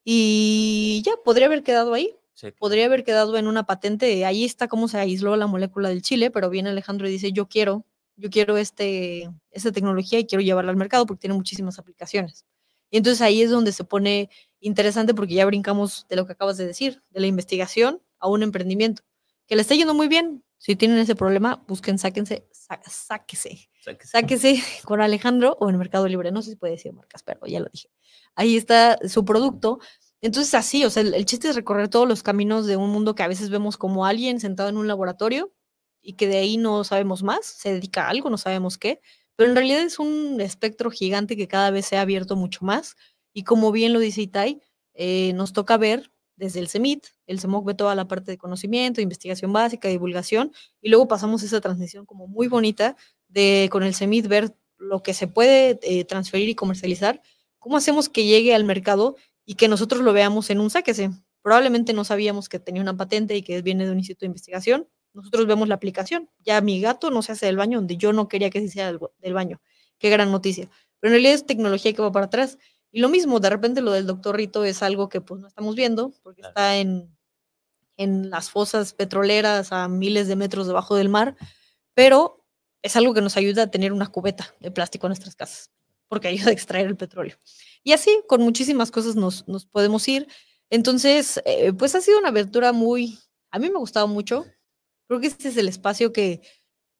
y 0.03 1.01
ya 1.05 1.13
podría 1.23 1.47
haber 1.47 1.63
quedado 1.63 1.93
ahí. 1.93 2.15
Podría 2.59 2.85
haber 2.85 3.03
quedado 3.03 3.37
en 3.37 3.47
una 3.47 3.65
patente. 3.65 4.25
Ahí 4.25 4.43
está 4.43 4.67
cómo 4.67 4.87
se 4.87 4.97
aisló 4.97 5.35
la 5.37 5.47
molécula 5.47 5.89
del 5.89 6.01
Chile, 6.01 6.31
pero 6.31 6.49
viene 6.49 6.69
Alejandro 6.71 7.07
y 7.07 7.11
dice, 7.11 7.31
yo 7.31 7.47
quiero, 7.47 7.85
yo 8.17 8.29
quiero 8.29 8.57
este, 8.57 9.29
esta 9.51 9.71
tecnología 9.71 10.19
y 10.19 10.25
quiero 10.25 10.41
llevarla 10.41 10.71
al 10.71 10.77
mercado 10.77 11.05
porque 11.05 11.21
tiene 11.21 11.35
muchísimas 11.35 11.79
aplicaciones. 11.79 12.45
Y 12.93 12.97
entonces 12.97 13.21
ahí 13.21 13.41
es 13.41 13.49
donde 13.49 13.71
se 13.71 13.83
pone 13.83 14.29
interesante 14.59 15.15
porque 15.15 15.33
ya 15.33 15.47
brincamos 15.47 16.05
de 16.09 16.15
lo 16.15 16.27
que 16.27 16.33
acabas 16.33 16.57
de 16.57 16.67
decir, 16.67 17.01
de 17.09 17.21
la 17.21 17.25
investigación 17.25 18.03
a 18.19 18.27
un 18.27 18.43
emprendimiento, 18.43 19.01
que 19.47 19.55
le 19.55 19.63
está 19.63 19.73
yendo 19.73 19.95
muy 19.95 20.07
bien. 20.07 20.43
Si 20.59 20.75
tienen 20.75 20.99
ese 20.99 21.15
problema, 21.15 21.63
busquen, 21.67 21.97
sáquense, 21.97 22.47
sáquese, 22.87 23.67
sáquese 24.03 24.61
con 24.85 25.01
Alejandro 25.01 25.57
o 25.59 25.71
en 25.71 25.77
Mercado 25.79 26.07
Libre. 26.07 26.31
No 26.31 26.43
sé 26.43 26.51
si 26.51 26.55
puede 26.55 26.73
decir 26.73 26.93
marcas, 26.93 27.23
pero 27.23 27.39
ya 27.47 27.61
lo 27.61 27.65
dije. 27.73 27.89
Ahí 28.35 28.57
está 28.57 28.99
su 29.09 29.25
producto. 29.25 29.79
Entonces 30.21 30.53
así, 30.53 30.85
o 30.85 30.91
sea, 30.91 31.01
el, 31.01 31.15
el 31.15 31.25
chiste 31.25 31.49
es 31.49 31.55
recorrer 31.55 31.87
todos 31.87 32.07
los 32.07 32.21
caminos 32.21 32.67
de 32.67 32.77
un 32.77 32.91
mundo 32.91 33.15
que 33.15 33.23
a 33.23 33.27
veces 33.27 33.49
vemos 33.49 33.75
como 33.75 34.05
alguien 34.05 34.39
sentado 34.39 34.69
en 34.69 34.77
un 34.77 34.87
laboratorio 34.87 35.51
y 35.99 36.13
que 36.13 36.27
de 36.27 36.37
ahí 36.37 36.57
no 36.57 36.83
sabemos 36.83 37.23
más, 37.23 37.43
se 37.43 37.73
dedica 37.73 38.05
a 38.05 38.09
algo, 38.09 38.29
no 38.29 38.37
sabemos 38.37 38.77
qué, 38.77 39.01
pero 39.35 39.49
en 39.49 39.55
realidad 39.55 39.81
es 39.81 39.99
un 39.99 40.39
espectro 40.41 40.91
gigante 40.91 41.35
que 41.37 41.47
cada 41.47 41.71
vez 41.71 41.85
se 41.85 41.97
ha 41.97 42.01
abierto 42.01 42.35
mucho 42.35 42.65
más 42.65 42.95
y 43.33 43.43
como 43.43 43.71
bien 43.71 43.93
lo 43.93 43.99
dice 43.99 44.21
Itai, 44.21 44.61
eh, 44.93 45.33
nos 45.33 45.53
toca 45.53 45.77
ver 45.77 46.11
desde 46.35 46.59
el 46.59 46.67
CEMIT, 46.67 47.05
el 47.27 47.39
CEMOC 47.39 47.65
ve 47.65 47.73
toda 47.73 47.95
la 47.95 48.07
parte 48.07 48.31
de 48.31 48.37
conocimiento, 48.37 49.01
investigación 49.01 49.53
básica, 49.53 49.87
divulgación, 49.87 50.51
y 50.81 50.89
luego 50.89 51.07
pasamos 51.07 51.43
esa 51.43 51.61
transición 51.61 52.05
como 52.05 52.27
muy 52.27 52.47
bonita 52.47 52.95
de 53.27 53.69
con 53.71 53.83
el 53.83 53.95
CEMIT 53.95 54.27
ver 54.27 54.55
lo 54.77 55.03
que 55.03 55.13
se 55.13 55.27
puede 55.27 55.79
eh, 55.83 56.05
transferir 56.05 56.49
y 56.49 56.55
comercializar, 56.55 57.21
cómo 57.59 57.77
hacemos 57.77 58.09
que 58.09 58.25
llegue 58.25 58.53
al 58.53 58.63
mercado 58.65 59.15
y 59.45 59.55
que 59.55 59.67
nosotros 59.67 60.01
lo 60.01 60.13
veamos 60.13 60.49
en 60.49 60.59
un 60.59 60.69
sáquese. 60.69 61.11
Probablemente 61.41 61.93
no 61.93 62.03
sabíamos 62.03 62.49
que 62.49 62.59
tenía 62.59 62.81
una 62.81 62.97
patente 62.97 63.35
y 63.35 63.41
que 63.41 63.61
viene 63.61 63.85
de 63.85 63.91
un 63.91 63.99
instituto 63.99 64.21
de 64.21 64.27
investigación, 64.27 64.87
nosotros 65.13 65.47
vemos 65.47 65.67
la 65.67 65.75
aplicación. 65.75 66.29
Ya 66.39 66.59
mi 66.61 66.81
gato 66.81 67.11
no 67.11 67.21
se 67.21 67.33
hace 67.33 67.45
del 67.45 67.57
baño 67.57 67.79
donde 67.79 67.97
yo 67.97 68.13
no 68.13 68.27
quería 68.27 68.49
que 68.49 68.59
se 68.59 68.65
hiciera 68.65 68.97
del 69.19 69.33
baño. 69.33 69.61
Qué 69.97 70.09
gran 70.09 70.31
noticia. 70.31 70.69
Pero 70.99 71.09
en 71.09 71.13
realidad 71.13 71.33
es 71.33 71.45
tecnología 71.45 71.93
que 71.93 72.01
va 72.01 72.11
para 72.11 72.27
atrás. 72.27 72.57
Y 72.91 72.99
lo 72.99 73.09
mismo, 73.09 73.39
de 73.39 73.49
repente 73.49 73.81
lo 73.81 73.91
del 73.91 74.05
doctor 74.05 74.35
Rito 74.35 74.63
es 74.63 74.83
algo 74.83 75.09
que 75.09 75.21
pues 75.21 75.41
no 75.41 75.47
estamos 75.47 75.75
viendo 75.75 76.13
porque 76.23 76.41
está 76.41 76.77
en, 76.77 77.15
en 77.97 78.29
las 78.29 78.49
fosas 78.49 78.93
petroleras 78.93 79.71
a 79.71 79.87
miles 79.87 80.27
de 80.27 80.35
metros 80.35 80.67
debajo 80.67 80.95
del 80.95 81.09
mar, 81.09 81.35
pero 81.93 82.45
es 82.81 82.95
algo 82.95 83.13
que 83.13 83.21
nos 83.21 83.37
ayuda 83.37 83.63
a 83.63 83.71
tener 83.71 83.93
una 83.93 84.07
cubeta 84.07 84.53
de 84.59 84.71
plástico 84.71 85.07
en 85.07 85.11
nuestras 85.11 85.35
casas, 85.35 85.71
porque 86.07 86.27
ayuda 86.27 86.49
a 86.49 86.53
extraer 86.53 86.87
el 86.87 86.97
petróleo. 86.97 87.37
Y 87.83 87.93
así, 87.93 88.21
con 88.27 88.41
muchísimas 88.41 88.91
cosas 88.91 89.15
nos, 89.15 89.47
nos 89.47 89.65
podemos 89.65 90.07
ir. 90.07 90.27
Entonces, 90.69 91.41
eh, 91.45 91.73
pues 91.73 91.95
ha 91.95 92.01
sido 92.01 92.19
una 92.19 92.29
aventura 92.29 92.73
muy, 92.73 93.19
a 93.51 93.59
mí 93.59 93.69
me 93.69 93.75
ha 93.75 93.79
gustado 93.79 94.07
mucho. 94.07 94.45
Creo 95.07 95.19
que 95.19 95.27
este 95.27 95.49
es 95.49 95.57
el 95.57 95.67
espacio 95.67 96.13
que 96.13 96.41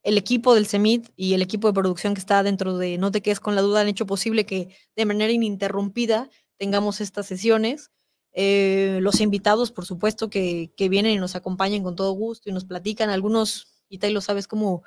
el 0.04 0.18
equipo 0.18 0.54
del 0.54 0.68
CEMIT 0.68 1.10
y 1.16 1.34
el 1.34 1.42
equipo 1.42 1.68
de 1.68 1.74
producción 1.74 2.14
que 2.14 2.20
está 2.20 2.44
dentro 2.44 2.78
de 2.78 2.98
No 2.98 3.12
te 3.12 3.22
quedes 3.22 3.40
con 3.40 3.56
la 3.56 3.62
duda 3.62 3.82
han 3.82 3.88
hecho 3.88 4.06
posible 4.06 4.46
que 4.46 4.76
de 4.96 5.06
manera 5.06 5.32
ininterrumpida 5.32 6.30
tengamos 6.58 7.02
estas 7.02 7.26
sesiones. 7.26 7.92
Eh, 8.34 9.00
los 9.02 9.22
invitados, 9.22 9.72
por 9.72 9.86
supuesto, 9.86 10.30
que, 10.30 10.74
vienen 10.78 11.14
y 11.14 11.18
nos 11.18 11.36
acompañan 11.36 11.84
con 11.84 11.96
todo 11.96 12.12
gusto 12.12 12.50
y 12.50 12.54
nos 12.54 12.66
platican. 12.66 13.10
Algunos, 13.10 13.84
y 13.90 14.00
tú 14.00 14.10
lo 14.10 14.22
sabes 14.22 14.48
cómo, 14.48 14.84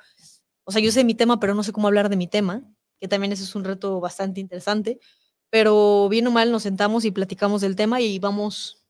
o 0.65 0.71
sea, 0.71 0.81
yo 0.81 0.91
sé 0.91 1.03
mi 1.03 1.15
tema, 1.15 1.39
pero 1.39 1.55
no 1.55 1.63
sé 1.63 1.71
cómo 1.71 1.87
hablar 1.87 2.09
de 2.09 2.17
mi 2.17 2.27
tema, 2.27 2.63
que 2.99 3.07
también 3.07 3.33
ese 3.33 3.43
es 3.43 3.55
un 3.55 3.63
reto 3.63 3.99
bastante 3.99 4.39
interesante. 4.39 4.99
Pero 5.49 6.09
bien 6.09 6.27
o 6.27 6.31
mal 6.31 6.51
nos 6.51 6.63
sentamos 6.63 7.05
y 7.05 7.11
platicamos 7.11 7.61
del 7.61 7.75
tema 7.75 8.01
y 8.01 8.19
vamos 8.19 8.85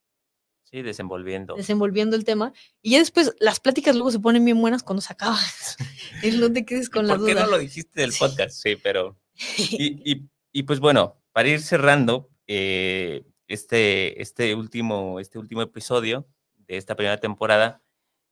Sí, 0.70 0.82
desenvolviendo. 0.82 1.56
Desenvolviendo 1.56 2.18
el 2.18 2.26
tema. 2.26 2.52
Y 2.82 2.92
ya 2.92 3.00
después 3.00 3.34
las 3.40 3.62
pláticas 3.62 3.96
luego 3.96 4.12
se 4.12 4.20
ponen 4.20 4.44
bien 4.44 4.60
buenas 4.60 4.84
cuando 4.84 5.02
se 5.02 5.14
acaba. 5.14 5.38
no 6.40 6.52
te 6.52 6.66
quedes 6.66 6.90
con 6.90 7.08
la 7.08 7.16
duda. 7.16 7.34
¿Por 7.34 7.36
qué 7.36 7.42
no 7.42 7.52
lo 7.52 7.58
dijiste 7.58 8.02
del 8.02 8.14
podcast? 8.18 8.52
Sí, 8.62 8.76
pero. 8.76 9.18
Y, 10.54 10.64
pues 10.64 10.80
bueno, 10.80 11.22
para 11.34 11.50
ir 11.50 11.62
cerrando 11.62 12.32
eh, 12.48 13.24
este, 13.48 14.20
este, 14.24 14.56
último, 14.56 15.20
este 15.20 15.38
último 15.38 15.62
episodio 15.62 16.28
de 16.56 16.78
esta 16.78 16.96
primera 16.96 17.20
temporada, 17.20 17.84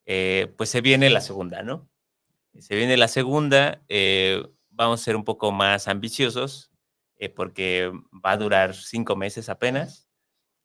eh, 0.08 0.52
pues 0.58 0.70
se 0.70 0.82
viene 0.82 1.12
la 1.12 1.22
segunda, 1.22 1.62
¿no? 1.62 1.88
Se 2.58 2.76
viene 2.76 2.98
la 2.98 3.08
segunda. 3.08 3.84
Eh, 3.90 4.44
vamos 4.72 5.02
a 5.02 5.04
ser 5.04 5.16
un 5.16 5.24
poco 5.24 5.52
más 5.52 5.88
ambiciosos 5.88 6.72
porque 7.36 7.92
va 8.26 8.32
a 8.32 8.38
durar 8.38 8.74
cinco 8.74 9.16
meses 9.16 9.50
apenas. 9.50 10.08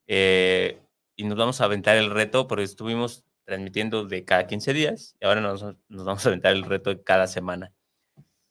Eh, 0.07 0.81
y 1.15 1.23
nos 1.23 1.37
vamos 1.37 1.61
a 1.61 1.65
aventar 1.65 1.97
el 1.97 2.09
reto, 2.09 2.47
porque 2.47 2.63
estuvimos 2.63 3.25
transmitiendo 3.43 4.05
de 4.05 4.23
cada 4.23 4.47
15 4.47 4.73
días 4.73 5.15
y 5.19 5.25
ahora 5.25 5.41
nos, 5.41 5.63
nos 5.63 6.05
vamos 6.05 6.25
a 6.25 6.29
aventar 6.29 6.53
el 6.53 6.63
reto 6.63 6.89
de 6.89 7.03
cada 7.03 7.27
semana. 7.27 7.73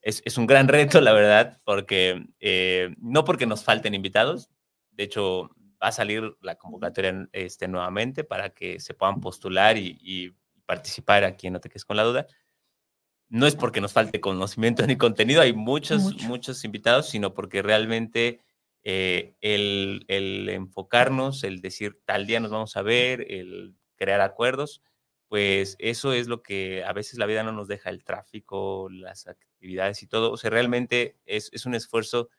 Es, 0.03 0.23
es 0.25 0.39
un 0.39 0.47
gran 0.47 0.69
reto, 0.69 1.01
la 1.01 1.13
verdad, 1.13 1.61
porque 1.65 2.27
eh, 2.41 2.95
no 2.99 3.25
porque 3.25 3.47
nos 3.47 3.65
falten 3.65 3.95
invitados, 3.95 4.51
de 4.91 5.05
hecho 5.05 5.51
va 5.83 5.89
a 5.89 5.93
salir 5.93 6.37
la 6.43 6.57
convocatoria 6.57 7.29
este, 7.33 7.67
nuevamente 7.67 8.25
para 8.25 8.51
que 8.51 8.81
se 8.81 8.95
puedan 8.95 9.21
postular 9.21 9.79
y, 9.79 9.97
y 10.03 10.35
participar 10.67 11.25
aquí 11.25 11.47
en 11.47 11.55
No 11.55 11.61
te 11.61 11.69
quedes 11.69 11.85
con 11.85 11.97
la 11.97 12.05
duda. 12.05 12.27
No 13.29 13.47
es 13.47 13.57
porque 13.57 13.81
nos 13.81 13.93
falte 13.93 14.21
conocimiento 14.21 14.87
ni 14.87 14.97
contenido, 14.97 15.41
hay 15.41 15.53
muchos, 15.53 16.23
muchos 16.25 16.65
invitados, 16.65 17.09
sino 17.09 17.33
porque 17.33 17.63
realmente 17.63 18.41
eh, 18.83 19.35
el, 19.41 20.05
enfocarnos, 20.49 21.45
el 21.45 21.61
decir 21.61 22.01
tal 22.05 22.27
día 22.27 22.41
nos 22.41 22.51
vamos 22.51 22.77
a 22.77 22.83
ver, 22.83 23.27
el 23.31 23.75
crear 23.97 24.21
acuerdos, 24.21 24.83
pues 25.29 25.77
eso 25.79 26.13
es 26.13 26.27
lo 26.27 26.43
que 26.43 26.85
a 26.85 26.93
veces 26.93 27.19
la 27.19 27.27
vida 27.27 27.43
no 27.43 27.53
nos 27.53 27.69
deja, 27.69 27.91
el 27.91 28.05
tráfico, 28.05 28.89
las 28.91 29.27
actividades 29.27 30.03
y 30.03 30.07
todo. 30.07 30.33
O 30.33 30.37
sea, 30.37 30.51
realmente 30.51 31.19
es, 31.27 31.67
un 31.67 31.75
esfuerzo 31.75 32.31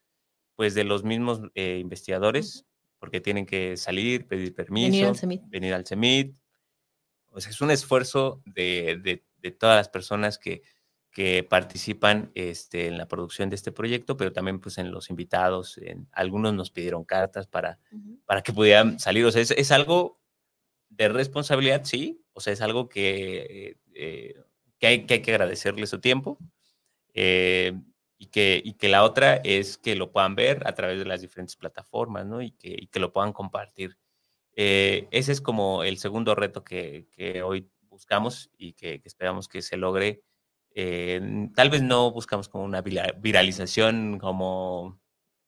pues 0.56 0.76
de 0.76 0.84
los 0.84 1.04
mismos 1.04 1.42
eh, 1.56 1.78
investigadores, 1.80 2.66
porque 3.00 3.22
tienen 3.22 3.46
que 3.46 3.78
salir, 3.78 4.28
pedir 4.28 4.54
permiso, 4.54 5.14
venir 5.48 5.74
al 5.74 5.88
CEMIT. 5.88 6.36
O 7.30 7.40
sea, 7.40 7.50
es 7.50 7.62
un 7.62 7.72
esfuerzo 7.72 8.42
de 8.46 9.24
todas 9.58 9.78
las 9.78 9.90
personas 9.90 10.38
que, 10.38 10.62
que 11.12 11.44
participan 11.44 12.32
este, 12.36 12.88
en 12.88 12.98
la 12.98 13.08
producción 13.08 13.50
de 13.50 13.56
este 13.56 13.72
proyecto, 13.72 14.16
pero 14.16 14.32
también 14.32 14.60
pues 14.60 14.78
en 14.78 14.92
los 14.92 15.10
invitados, 15.10 15.78
en, 15.78 16.08
algunos 16.14 16.54
nos 16.54 16.72
pidieron 16.72 17.04
cartas 17.04 17.48
para, 17.48 17.80
para 18.26 18.42
que 18.42 18.54
pudieran 18.54 19.00
salir. 19.00 19.26
O 19.26 19.32
sea, 19.32 19.42
es, 19.42 19.72
algo 19.72 20.20
de 20.90 21.10
responsabilidad, 21.10 21.84
sí, 21.84 22.24
o 22.34 22.40
sea, 22.40 22.54
es 22.54 22.62
algo 22.62 22.88
que, 22.88 23.78
eh, 23.94 24.36
que, 24.80 24.88
hay, 24.88 25.06
que 25.06 25.16
hay 25.16 25.22
que 25.22 25.32
agradecerle 25.32 25.86
su 25.86 26.00
tiempo. 26.00 26.38
Eh, 27.14 27.74
y 28.18 28.28
que, 28.28 28.62
y 28.64 28.76
que 28.76 28.88
la 28.88 29.04
otra 29.04 29.38
es 29.38 29.80
que 29.80 29.96
lo 29.96 30.12
puedan 30.12 30.36
ver 30.36 30.62
a 30.68 30.76
través 30.76 31.00
de 31.00 31.06
las 31.06 31.22
diferentes 31.22 31.56
plataformas, 31.56 32.24
¿no? 32.24 32.44
Y 32.44 32.52
que, 32.52 32.70
y 32.80 32.86
que 32.86 33.00
lo 33.00 33.12
puedan 33.12 33.34
compartir. 33.34 33.98
Eh, 34.56 35.08
ese 35.10 35.32
es 35.32 35.42
como 35.42 35.84
el 35.84 35.98
segundo 35.98 36.36
reto 36.36 36.64
que, 36.64 37.08
que 37.12 37.42
hoy 37.42 37.68
buscamos 37.90 38.52
y 38.60 38.74
que, 38.74 39.02
que 39.02 39.08
esperamos 39.08 39.48
que 39.48 39.64
se 39.64 39.76
logre 39.76 40.22
eh, 40.74 41.50
tal 41.56 41.70
vez 41.70 41.82
no 41.82 42.12
buscamos 42.12 42.50
como 42.50 42.64
una 42.64 42.82
viralización 42.82 44.20
como 44.20 45.00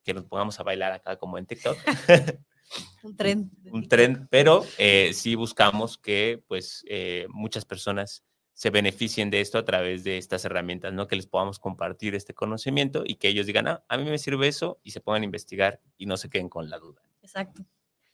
que 0.03 0.13
nos 0.13 0.25
pongamos 0.25 0.59
a 0.59 0.63
bailar 0.63 0.91
acá 0.91 1.17
como 1.17 1.37
en 1.37 1.45
TikTok. 1.45 1.77
un 3.03 3.15
tren. 3.15 3.51
Un 3.71 3.87
tren, 3.87 4.27
pero 4.29 4.65
eh, 4.77 5.11
sí 5.13 5.35
buscamos 5.35 5.97
que 5.97 6.43
pues 6.47 6.83
eh, 6.87 7.27
muchas 7.29 7.65
personas 7.65 8.23
se 8.53 8.69
beneficien 8.69 9.31
de 9.31 9.41
esto 9.41 9.57
a 9.57 9.65
través 9.65 10.03
de 10.03 10.17
estas 10.17 10.45
herramientas, 10.45 10.93
¿no? 10.93 11.07
Que 11.07 11.15
les 11.15 11.25
podamos 11.25 11.57
compartir 11.57 12.13
este 12.15 12.33
conocimiento 12.33 13.03
y 13.05 13.15
que 13.15 13.27
ellos 13.29 13.47
digan, 13.47 13.67
ah, 13.67 13.83
a 13.87 13.97
mí 13.97 14.03
me 14.03 14.17
sirve 14.19 14.47
eso 14.47 14.79
y 14.83 14.91
se 14.91 15.01
pongan 15.01 15.23
a 15.23 15.25
investigar 15.25 15.81
y 15.97 16.05
no 16.05 16.17
se 16.17 16.29
queden 16.29 16.49
con 16.49 16.69
la 16.69 16.77
duda. 16.77 17.01
Exacto. 17.21 17.65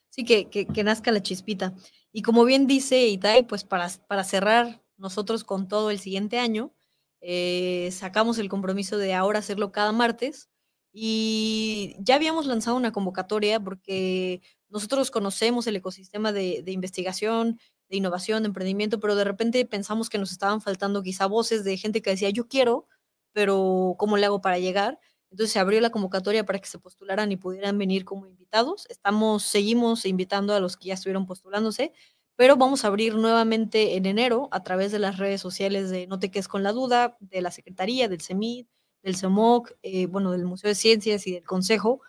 Sí, 0.10 0.24
que, 0.24 0.50
que, 0.50 0.66
que 0.66 0.84
nazca 0.84 1.12
la 1.12 1.22
chispita. 1.22 1.74
Y 2.12 2.22
como 2.22 2.46
bien 2.46 2.68
dice 2.68 3.06
Itai, 3.08 3.44
pues 3.48 3.64
para, 3.64 3.90
para 4.08 4.24
cerrar 4.24 4.82
nosotros 4.98 5.44
con 5.44 5.68
todo 5.68 5.92
el 5.92 6.00
siguiente 6.00 6.40
año, 6.40 6.74
eh, 7.22 7.90
sacamos 7.92 8.38
el 8.40 8.50
compromiso 8.50 8.98
de 8.98 9.14
ahora 9.14 9.40
hacerlo 9.40 9.72
cada 9.72 9.92
martes 9.92 10.50
y 10.92 11.96
ya 12.00 12.16
habíamos 12.16 12.46
lanzado 12.46 12.78
una 12.78 12.92
convocatoria 12.92 13.60
porque 13.60 14.42
nosotros 14.70 15.12
conocemos 15.12 15.68
el 15.68 15.76
ecosistema 15.76 16.32
de, 16.32 16.62
de 16.64 16.72
investigación, 16.72 17.60
de 17.90 17.98
innovación, 17.98 18.44
de 18.44 18.48
emprendimiento, 18.48 19.00
pero 19.00 19.16
de 19.16 19.24
repente 19.24 19.66
pensamos 19.66 20.10
que 20.10 20.18
nos 20.18 20.32
estaban 20.32 20.62
faltando 20.62 21.04
quizá 21.04 21.26
voces 21.26 21.64
de 21.64 21.78
gente 21.78 22.02
que 22.02 22.12
decía, 22.12 22.30
yo 22.30 22.48
quiero, 22.48 22.88
pero 23.34 23.96
¿cómo 23.98 24.18
le 24.18 24.26
hago 24.26 24.42
para 24.42 24.60
llegar? 24.60 25.00
Entonces 25.32 25.54
se 25.54 25.60
abrió 25.60 25.80
la 25.82 25.92
convocatoria 25.92 26.46
para 26.46 26.60
que 26.60 26.68
se 26.68 26.80
postularan 26.80 27.32
y 27.32 27.38
pudieran 27.38 27.78
venir 27.78 28.04
como 28.06 28.26
invitados. 28.26 28.86
Estamos, 28.90 29.44
seguimos 29.44 30.06
invitando 30.06 30.54
a 30.56 30.60
los 30.60 30.76
que 30.76 30.88
ya 30.90 30.96
estuvieron 30.96 31.26
postulándose, 31.26 31.94
pero 32.40 32.56
vamos 32.56 32.86
a 32.86 32.88
abrir 32.88 33.16
nuevamente 33.16 33.98
en 33.98 34.06
enero 34.06 34.48
a 34.52 34.64
través 34.64 34.94
de 34.94 35.00
las 35.00 35.18
redes 35.18 35.42
sociales 35.42 35.90
de 35.90 36.08
No 36.08 36.20
te 36.20 36.32
quedes 36.32 36.48
con 36.48 36.64
la 36.64 36.72
duda, 36.72 37.18
de 37.20 37.42
la 37.42 37.52
Secretaría, 37.52 38.08
del 38.08 38.22
CEMID, 38.22 38.66
del 39.04 39.18
CEMOC, 39.18 39.74
eh, 39.84 40.06
bueno, 40.06 40.32
del 40.32 40.46
Museo 40.46 40.70
de 40.70 40.76
Ciencias 40.76 41.28
y 41.28 41.34
del 41.34 41.44
Consejo, 41.44 42.00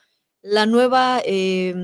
la 0.40 0.66
nueva, 0.66 1.20
eh, 1.24 1.74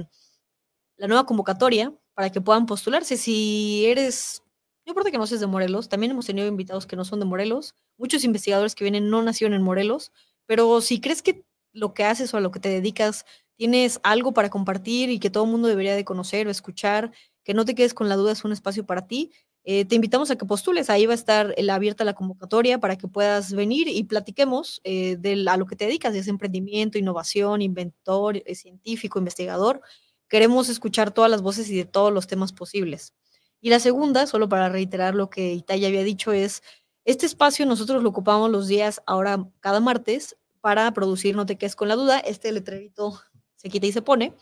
la 0.97 1.09
nueva 1.09 1.27
convocatoria 1.27 1.93
para 2.15 2.31
que 2.31 2.41
puedan 2.41 2.67
postularse. 2.67 3.17
Si 3.17 3.85
eres, 3.87 4.45
yo 4.85 4.95
creo 4.95 5.05
que 5.07 5.19
no 5.19 5.27
seas 5.27 5.41
de 5.41 5.49
Morelos, 5.49 5.89
también 5.89 6.13
hemos 6.13 6.27
tenido 6.27 6.47
invitados 6.47 6.87
que 6.87 6.95
no 6.95 7.05
son 7.05 7.19
de 7.19 7.27
Morelos, 7.27 7.75
muchos 7.99 8.23
investigadores 8.23 8.77
que 8.77 8.85
vienen 8.85 9.11
no 9.11 9.23
nacieron 9.25 9.55
en 9.55 9.63
Morelos, 9.63 10.13
pero 10.47 10.81
si 10.83 11.01
crees 11.01 11.21
que 11.21 11.45
lo 11.73 11.95
que 11.95 12.05
haces 12.05 12.33
o 12.33 12.37
a 12.37 12.41
lo 12.41 12.53
que 12.53 12.61
te 12.61 12.69
dedicas 12.69 13.27
tienes 13.57 13.99
algo 14.05 14.33
para 14.33 14.51
compartir 14.51 15.11
y 15.11 15.19
que 15.19 15.31
todo 15.31 15.47
el 15.47 15.51
mundo 15.51 15.67
debería 15.67 15.97
de 15.97 16.05
conocer 16.05 16.47
o 16.47 16.51
escuchar, 16.51 17.11
que 17.47 17.55
no 17.55 17.65
te 17.65 17.77
quedes 17.77 17.95
con 17.95 18.09
la 18.09 18.17
duda, 18.17 18.33
es 18.33 18.45
un 18.45 18.51
espacio 18.51 18.85
para 18.85 19.07
ti. 19.07 19.31
Eh, 19.63 19.85
te 19.85 19.95
invitamos 19.95 20.33
a 20.33 20.37
que 20.37 20.45
postules, 20.45 20.91
ahí 20.91 21.07
va 21.07 21.13
a 21.13 21.15
estar 21.15 21.55
abierta 21.71 22.03
la 22.05 22.13
convocatoria 22.13 22.81
para 22.81 22.99
que 22.99 23.07
puedas 23.07 23.53
venir 23.53 23.87
y 23.87 24.03
platiquemos 24.03 24.81
eh, 24.83 25.17
de 25.17 25.45
a 25.49 25.57
lo 25.57 25.65
que 25.67 25.77
te 25.77 25.87
dedicas, 25.87 26.13
es 26.17 26.27
emprendimiento, 26.27 26.99
innovación, 26.99 27.63
inventor, 27.63 28.43
eh, 28.45 28.55
científico, 28.57 29.21
investigador. 29.21 29.81
Queremos 30.29 30.69
escuchar 30.69 31.13
todas 31.13 31.31
las 31.31 31.41
voces 31.41 31.71
y 31.71 31.77
de 31.77 31.85
todos 31.85 32.13
los 32.13 32.27
temas 32.27 32.53
posibles. 32.53 33.15
Y 33.61 33.71
la 33.71 33.79
segunda, 33.79 34.27
solo 34.27 34.49
para 34.49 34.69
reiterar 34.69 35.15
lo 35.15 35.31
que 35.31 35.53
Itaya 35.53 35.87
había 35.87 36.03
dicho, 36.03 36.33
es 36.33 36.65
este 37.05 37.27
espacio 37.27 37.65
nosotros 37.65 38.03
lo 38.03 38.09
ocupamos 38.09 38.51
los 38.51 38.67
días 38.67 39.01
ahora 39.07 39.49
cada 39.61 39.79
martes 39.79 40.37
para 40.61 40.93
producir 40.93 41.37
No 41.37 41.47
te 41.47 41.57
quedes 41.57 41.77
con 41.77 41.87
la 41.87 41.95
duda. 41.95 42.19
Este 42.19 42.51
letrerito 42.51 43.21
se 43.55 43.69
quita 43.69 43.87
y 43.87 43.93
se 43.93 44.03
pone 44.03 44.35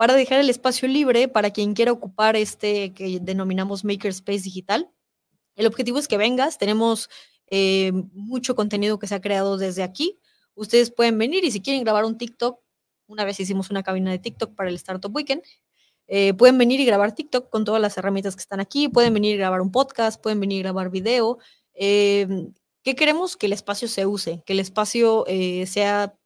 para 0.00 0.14
dejar 0.14 0.40
el 0.40 0.48
espacio 0.48 0.88
libre 0.88 1.28
para 1.28 1.50
quien 1.50 1.74
quiera 1.74 1.92
ocupar 1.92 2.34
este 2.34 2.94
que 2.94 3.20
denominamos 3.20 3.84
Makerspace 3.84 4.40
Digital. 4.40 4.90
El 5.56 5.66
objetivo 5.66 5.98
es 5.98 6.08
que 6.08 6.16
vengas, 6.16 6.56
tenemos 6.56 7.10
eh, 7.48 7.92
mucho 8.14 8.56
contenido 8.56 8.98
que 8.98 9.06
se 9.06 9.14
ha 9.14 9.20
creado 9.20 9.58
desde 9.58 9.82
aquí. 9.82 10.18
Ustedes 10.54 10.90
pueden 10.90 11.18
venir 11.18 11.44
y 11.44 11.50
si 11.50 11.60
quieren 11.60 11.84
grabar 11.84 12.06
un 12.06 12.16
TikTok, 12.16 12.62
una 13.08 13.26
vez 13.26 13.40
hicimos 13.40 13.68
una 13.68 13.82
cabina 13.82 14.10
de 14.10 14.18
TikTok 14.18 14.54
para 14.54 14.70
el 14.70 14.76
Startup 14.76 15.14
Weekend. 15.14 15.42
Eh, 16.06 16.32
pueden 16.32 16.56
venir 16.56 16.80
y 16.80 16.86
grabar 16.86 17.14
TikTok 17.14 17.50
con 17.50 17.66
todas 17.66 17.82
las 17.82 17.98
herramientas 17.98 18.34
que 18.36 18.40
están 18.40 18.60
aquí. 18.60 18.88
Pueden 18.88 19.12
venir 19.12 19.34
y 19.34 19.36
grabar 19.36 19.60
un 19.60 19.70
podcast, 19.70 20.18
pueden 20.18 20.40
venir 20.40 20.60
y 20.60 20.62
grabar 20.62 20.88
video. 20.88 21.36
Eh, 21.74 22.26
¿Qué 22.82 22.94
queremos? 22.94 23.36
Que 23.36 23.44
el 23.44 23.52
espacio 23.52 23.86
se 23.86 24.06
use, 24.06 24.42
que 24.46 24.54
el 24.54 24.60
espacio 24.60 25.26
eh, 25.26 25.66
sea 25.66 26.16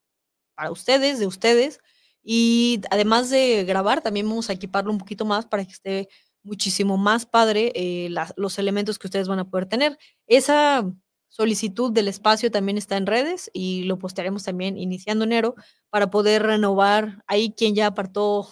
para 0.55 0.71
ustedes, 0.71 1.19
de 1.19 1.27
ustedes. 1.27 1.81
Y 2.25 2.81
además 2.91 3.31
de 3.31 3.65
grabar, 3.65 4.01
también 4.03 4.29
vamos 4.29 4.51
a 4.51 4.55
equiparlo 4.55 4.91
un 4.91 4.99
poquito 4.99 5.25
más 5.27 5.47
para 5.47 5.65
que 5.65 5.73
esté 5.73 6.09
muchísimo 6.43 6.97
más 6.97 7.27
padre 7.27 7.73
los 8.37 8.59
elementos 8.59 8.99
que 8.99 9.07
ustedes 9.07 9.29
van 9.29 9.39
a 9.41 9.49
poder 9.49 9.67
tener. 9.67 9.99
Esa 10.27 10.85
solicitud 11.29 11.93
del 11.93 12.09
espacio 12.09 12.51
también 12.51 12.79
está 12.79 12.97
en 12.97 13.07
redes 13.07 13.51
y 13.53 13.85
lo 13.85 13.99
postearemos 13.99 14.45
también 14.45 14.79
iniciando 14.79 15.25
enero 15.25 15.55
para 15.91 16.11
poder 16.11 16.45
renovar 16.45 17.23
ahí 17.27 17.53
quien 17.57 17.75
ya 17.75 17.89
apartó 17.89 18.49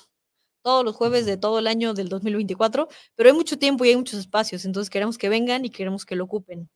todos 0.62 0.84
los 0.84 0.94
jueves 0.96 1.26
de 1.26 1.36
todo 1.36 1.58
el 1.58 1.66
año 1.66 1.94
del 1.94 2.08
2024, 2.08 2.88
pero 3.14 3.28
hay 3.28 3.34
mucho 3.34 3.58
tiempo 3.58 3.84
y 3.84 3.90
hay 3.90 3.96
muchos 3.96 4.18
espacios, 4.20 4.64
entonces 4.64 4.90
queremos 4.90 5.18
que 5.18 5.28
vengan 5.28 5.64
y 5.64 5.70
queremos 5.70 6.04
que 6.04 6.16
lo 6.16 6.24
ocupen. 6.24 6.70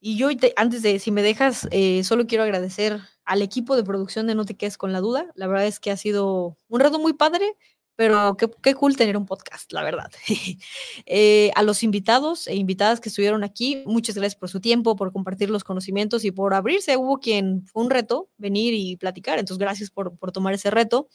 Y 0.00 0.18
yo, 0.18 0.28
antes 0.56 0.82
de, 0.82 0.98
si 0.98 1.10
me 1.10 1.22
dejas, 1.22 1.66
eh, 1.70 2.04
solo 2.04 2.26
quiero 2.26 2.44
agradecer 2.44 3.00
al 3.24 3.42
equipo 3.42 3.76
de 3.76 3.84
producción 3.84 4.26
de 4.26 4.34
No 4.34 4.44
Te 4.44 4.56
Quedes 4.56 4.78
con 4.78 4.92
la 4.92 5.00
Duda. 5.00 5.30
La 5.34 5.46
verdad 5.46 5.66
es 5.66 5.80
que 5.80 5.90
ha 5.90 5.96
sido 5.96 6.56
un 6.68 6.80
rato 6.80 6.98
muy 6.98 7.12
padre 7.12 7.56
pero 7.96 8.36
qué, 8.36 8.74
cool 8.74 8.96
tener 8.96 9.16
un 9.16 9.26
podcast, 9.26 9.72
la 9.72 9.82
verdad. 9.82 10.10
Eh, 11.06 11.50
a 11.54 11.62
los 11.62 11.82
invitados 11.82 12.46
e 12.46 12.54
invitadas 12.54 13.00
que 13.00 13.08
estuvieron 13.08 13.44
aquí, 13.44 13.82
muchas 13.86 14.16
gracias 14.16 14.36
por 14.36 14.48
su 14.48 14.60
tiempo, 14.60 14.96
por 14.96 15.12
compartir 15.12 15.50
los 15.50 15.64
conocimientos 15.64 16.24
y 16.24 16.30
por 16.30 16.54
abrirse. 16.54 16.96
Hubo 16.96 17.18
quien 17.18 17.66
fue 17.66 17.82
un 17.82 17.90
reto 17.90 18.30
venir 18.36 18.74
y 18.74 18.96
platicar, 18.96 19.38
entonces 19.38 19.58
gracias 19.58 19.90
por, 19.90 20.16
por 20.16 20.32
tomar 20.32 20.54
ese 20.54 20.70
reto. 20.70 21.08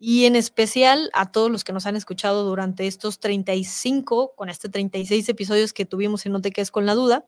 Y 0.00 0.26
en 0.26 0.36
especial 0.36 1.10
a 1.12 1.32
todos 1.32 1.50
los 1.50 1.64
que 1.64 1.72
nos 1.72 1.84
han 1.84 1.96
escuchado 1.96 2.44
durante 2.44 2.86
estos 2.86 3.18
35, 3.18 4.34
con 4.36 4.48
este 4.48 4.68
36 4.68 5.28
episodios 5.28 5.72
que 5.72 5.86
tuvimos 5.86 6.24
en 6.24 6.32
No 6.32 6.40
te 6.40 6.52
quedes 6.52 6.70
con 6.70 6.86
la 6.86 6.94
duda. 6.94 7.26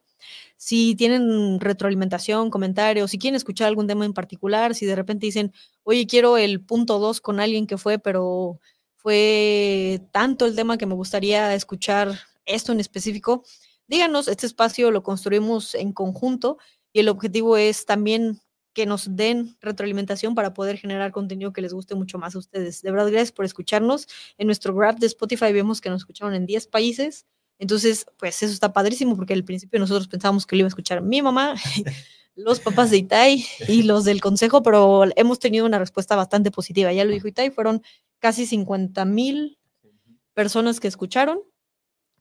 Si 0.56 0.94
tienen 0.94 1.58
retroalimentación, 1.58 2.48
comentarios, 2.50 3.10
si 3.10 3.18
quieren 3.18 3.34
escuchar 3.34 3.66
algún 3.66 3.88
tema 3.88 4.04
en 4.04 4.12
particular, 4.12 4.76
si 4.76 4.86
de 4.86 4.94
repente 4.94 5.26
dicen, 5.26 5.52
oye, 5.82 6.06
quiero 6.06 6.36
el 6.36 6.60
punto 6.60 7.00
2 7.00 7.20
con 7.20 7.40
alguien 7.40 7.66
que 7.66 7.76
fue, 7.76 7.98
pero 7.98 8.60
fue 8.96 10.02
tanto 10.12 10.46
el 10.46 10.54
tema 10.54 10.78
que 10.78 10.86
me 10.86 10.94
gustaría 10.94 11.52
escuchar 11.54 12.20
esto 12.44 12.70
en 12.72 12.80
específico, 12.80 13.44
díganos, 13.88 14.28
este 14.28 14.46
espacio 14.46 14.90
lo 14.92 15.02
construimos 15.02 15.74
en 15.74 15.92
conjunto 15.92 16.58
y 16.92 17.00
el 17.00 17.08
objetivo 17.08 17.56
es 17.56 17.86
también 17.86 18.40
que 18.72 18.86
nos 18.86 19.16
den 19.16 19.56
retroalimentación 19.60 20.34
para 20.34 20.54
poder 20.54 20.78
generar 20.78 21.12
contenido 21.12 21.52
que 21.52 21.60
les 21.60 21.72
guste 21.72 21.94
mucho 21.94 22.18
más 22.18 22.34
a 22.34 22.38
ustedes. 22.38 22.82
De 22.82 22.90
verdad, 22.90 23.08
gracias 23.08 23.32
por 23.32 23.44
escucharnos. 23.44 24.06
En 24.38 24.46
nuestro 24.46 24.74
graph 24.74 24.98
de 24.98 25.06
Spotify 25.06 25.52
vemos 25.52 25.80
que 25.80 25.90
nos 25.90 26.02
escucharon 26.02 26.34
en 26.34 26.46
10 26.46 26.68
países. 26.68 27.26
Entonces, 27.58 28.06
pues 28.18 28.42
eso 28.42 28.52
está 28.52 28.72
padrísimo 28.72 29.16
porque 29.16 29.34
al 29.34 29.44
principio 29.44 29.78
nosotros 29.80 30.08
pensábamos 30.08 30.46
que 30.46 30.56
lo 30.56 30.60
iba 30.60 30.66
a 30.66 30.68
escuchar 30.68 31.02
mi 31.02 31.20
mamá, 31.20 31.54
los 32.34 32.60
papás 32.60 32.90
de 32.90 32.98
Itai 32.98 33.44
y 33.68 33.82
los 33.82 34.04
del 34.04 34.20
consejo, 34.20 34.62
pero 34.62 35.04
hemos 35.16 35.38
tenido 35.38 35.66
una 35.66 35.78
respuesta 35.78 36.16
bastante 36.16 36.50
positiva. 36.50 36.92
Ya 36.92 37.04
lo 37.04 37.10
dijo 37.10 37.28
Itai, 37.28 37.50
fueron 37.50 37.82
casi 38.18 38.46
50 38.46 39.04
mil 39.04 39.58
personas 40.32 40.80
que 40.80 40.88
escucharon 40.88 41.40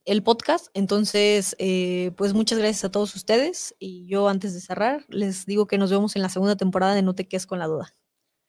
el 0.05 0.23
podcast. 0.23 0.67
Entonces, 0.73 1.55
eh, 1.59 2.11
pues 2.17 2.33
muchas 2.33 2.59
gracias 2.59 2.85
a 2.85 2.91
todos 2.91 3.15
ustedes. 3.15 3.75
Y 3.79 4.07
yo 4.07 4.27
antes 4.27 4.53
de 4.53 4.61
cerrar, 4.61 5.05
les 5.09 5.45
digo 5.45 5.67
que 5.67 5.77
nos 5.77 5.91
vemos 5.91 6.15
en 6.15 6.21
la 6.21 6.29
segunda 6.29 6.55
temporada 6.55 6.95
de 6.95 7.01
No 7.01 7.15
te 7.15 7.27
quedes 7.27 7.47
con 7.47 7.59
la 7.59 7.67
duda. 7.67 7.95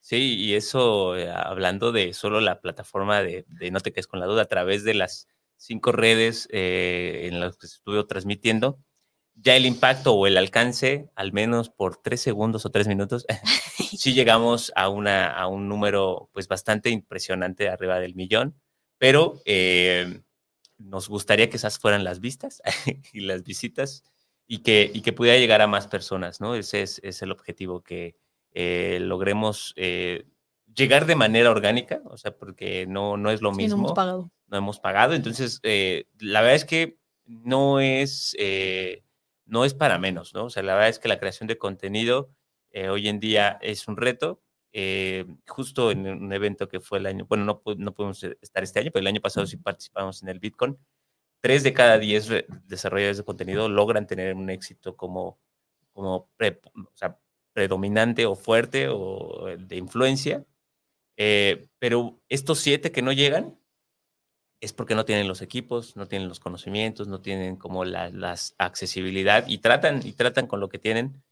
Sí, 0.00 0.36
y 0.38 0.54
eso 0.54 1.16
eh, 1.16 1.30
hablando 1.30 1.92
de 1.92 2.14
solo 2.14 2.40
la 2.40 2.60
plataforma 2.60 3.22
de, 3.22 3.44
de, 3.48 3.70
No 3.70 3.80
te 3.80 3.92
quedes 3.92 4.06
con 4.06 4.20
la 4.20 4.26
duda, 4.26 4.42
a 4.42 4.48
través 4.48 4.82
de 4.84 4.94
las 4.94 5.28
cinco 5.60 5.92
redes 5.92 6.48
eh, 6.50 7.28
en 7.30 7.38
las 7.38 7.56
que 7.58 7.66
estuve 7.66 8.02
transmitiendo, 8.04 8.78
ya 9.34 9.56
el 9.56 9.66
impacto 9.66 10.14
o 10.14 10.26
el 10.26 10.36
alcance, 10.36 11.10
al 11.14 11.32
menos 11.32 11.70
por 11.70 11.96
tres 11.96 12.20
segundos 12.20 12.64
o 12.66 12.70
tres 12.70 12.88
minutos, 12.88 13.26
sí 13.96 14.14
llegamos 14.14 14.72
a, 14.74 14.88
una, 14.88 15.30
a 15.30 15.46
un 15.46 15.68
número 15.68 16.30
pues 16.32 16.48
bastante 16.48 16.90
impresionante 16.90 17.68
arriba 17.68 18.00
del 18.00 18.14
millón, 18.14 18.58
pero 18.98 19.40
nos 20.80 21.08
gustaría 21.08 21.50
que 21.50 21.56
esas 21.56 21.78
fueran 21.78 22.04
las 22.04 22.20
vistas 22.20 22.62
y 23.12 23.20
las 23.20 23.44
visitas 23.44 24.02
y 24.46 24.58
que, 24.58 24.90
y 24.92 25.02
que 25.02 25.12
pudiera 25.12 25.38
llegar 25.38 25.60
a 25.62 25.66
más 25.66 25.86
personas, 25.86 26.40
¿no? 26.40 26.54
Ese 26.54 26.82
es, 26.82 27.00
es 27.04 27.22
el 27.22 27.30
objetivo, 27.30 27.82
que 27.82 28.16
eh, 28.52 28.98
logremos 29.00 29.74
llegar 30.74 31.06
de 31.06 31.16
manera 31.16 31.50
orgánica, 31.50 32.00
o 32.04 32.16
sea, 32.16 32.36
porque 32.36 32.86
no, 32.86 33.16
no 33.16 33.30
es 33.30 33.42
lo 33.42 33.52
mismo. 33.52 33.76
No 33.76 33.82
hemos 33.84 33.92
pagado. 33.92 34.30
No 34.46 34.56
hemos 34.56 34.80
pagado, 34.80 35.14
entonces 35.14 35.60
eh, 35.62 36.06
la 36.18 36.40
verdad 36.40 36.56
es 36.56 36.64
que 36.64 36.98
no 37.26 37.80
es, 37.80 38.34
eh, 38.38 39.04
no 39.46 39.64
es 39.64 39.74
para 39.74 39.98
menos, 39.98 40.34
¿no? 40.34 40.46
O 40.46 40.50
sea, 40.50 40.62
la 40.62 40.74
verdad 40.74 40.88
es 40.88 40.98
que 40.98 41.08
la 41.08 41.20
creación 41.20 41.46
de 41.46 41.58
contenido 41.58 42.30
eh, 42.70 42.88
hoy 42.88 43.08
en 43.08 43.20
día 43.20 43.58
es 43.62 43.86
un 43.88 43.96
reto. 43.96 44.42
Justo 45.46 45.90
en 45.90 46.06
un 46.06 46.32
evento 46.32 46.68
que 46.68 46.80
fue 46.80 46.98
el 46.98 47.06
año, 47.06 47.26
bueno, 47.28 47.44
no, 47.44 47.62
no 47.76 47.94
pudimos 47.94 48.22
estar 48.40 48.62
este 48.62 48.80
año, 48.80 48.90
pero 48.92 49.00
el 49.00 49.08
año 49.08 49.20
pasado 49.20 49.46
sí 49.46 49.56
participamos 49.56 50.22
en 50.22 50.28
el 50.28 50.38
Bitcoin. 50.38 50.78
Tres 51.40 51.62
de 51.62 51.72
cada 51.72 51.98
diez 51.98 52.28
desarrolladores 52.66 53.18
de 53.18 53.24
contenido 53.24 53.68
logran 53.68 54.06
tener 54.06 54.34
un 54.34 54.50
éxito 54.50 54.96
como, 54.96 55.38
como 55.92 56.28
o 56.38 56.92
sea, 56.94 57.18
predominante 57.52 58.26
o 58.26 58.36
fuerte 58.36 58.88
o 58.88 59.46
de 59.58 59.76
influencia 59.76 60.44
eh, 61.22 61.68
pero 61.78 62.18
estos 62.30 62.60
siete 62.60 62.92
que 62.92 63.02
no 63.02 63.12
llegan 63.12 63.60
es 64.62 64.72
porque 64.72 64.94
no 64.94 65.04
tienen 65.04 65.28
los 65.28 65.42
equipos, 65.42 65.94
no 65.94 66.08
tienen 66.08 66.28
los 66.28 66.40
conocimientos, 66.40 67.08
no 67.08 67.20
tienen 67.20 67.56
como 67.56 67.84
la 67.84 68.08
las 68.08 68.54
accesibilidad 68.56 69.46
y 69.46 69.58
tratan, 69.58 70.00
y 70.02 70.12
tratan 70.12 70.46
con 70.46 70.60
lo 70.60 70.70
que 70.70 70.78
tienen. 70.78 71.22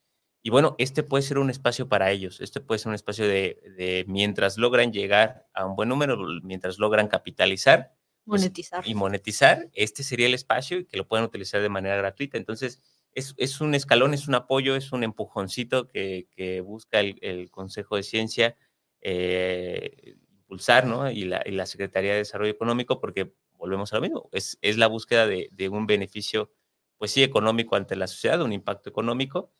Y 0.43 0.51
bueno, 0.51 0.77
este 0.79 1.03
puede 1.03 1.23
ser 1.23 1.39
un 1.39 1.51
espacio 1.51 1.89
para 1.89 2.11
ellos, 2.11 2.41
este 2.41 2.61
puede 2.61 2.79
ser 2.79 2.89
un 2.89 2.95
espacio 2.95 3.27
de, 3.27 3.61
de 3.77 4.05
mientras 4.07 4.57
logran 4.57 4.93
llegar 4.93 5.47
a 5.53 5.67
un 5.67 5.75
buen 5.77 5.89
número, 5.89 6.17
mientras 6.43 6.79
logran 6.79 7.09
capitalizar. 7.09 7.95
Pues, 8.25 8.43
monetizar. 8.43 8.87
y 8.87 8.95
monetizar, 8.95 9.71
este 9.73 10.03
sería 10.03 10.27
el 10.27 10.35
espacio 10.35 10.79
y 10.79 10.85
que 10.85 10.99
lo 10.99 11.09
puedan 11.09 11.25
utilizar 11.25 11.63
de 11.63 11.71
manera 11.71 11.97
gratuita. 11.97 12.37
Entonces, 12.37 12.83
es, 13.15 13.61
un 13.61 13.75
escalón, 13.75 14.15
es 14.15 14.29
un 14.29 14.35
apoyo, 14.35 14.77
es 14.77 14.93
un 14.93 15.03
empujoncito 15.03 15.89
que, 15.89 16.63
busca 16.65 17.01
el, 17.01 17.51
Consejo 17.51 17.97
de 17.97 18.03
Ciencia 18.03 18.57
eh, 19.01 20.17
impulsar, 20.41 20.87
¿no? 20.87 21.11
Y 21.11 21.25
la, 21.25 21.43
y 21.45 21.53
la, 21.53 21.67
Secretaría 21.67 22.13
de 22.13 22.19
Desarrollo 22.19 22.51
Económico, 22.53 23.01
porque 23.01 23.35
volvemos 23.53 23.93
a 23.93 23.97
lo 23.97 24.03
mismo, 24.03 24.29
es, 24.33 24.59
es 24.63 24.77
la 24.77 24.87
búsqueda 24.87 25.27
de, 25.27 25.69
un 25.69 25.87
beneficio, 25.87 26.53
pues 26.97 27.11
sí, 27.11 27.23
económico 27.23 27.77
ante 27.77 27.97
la 27.97 28.07
sociedad, 28.07 28.41
un 28.43 28.53
impacto 28.53 28.89
económico, 28.89 29.53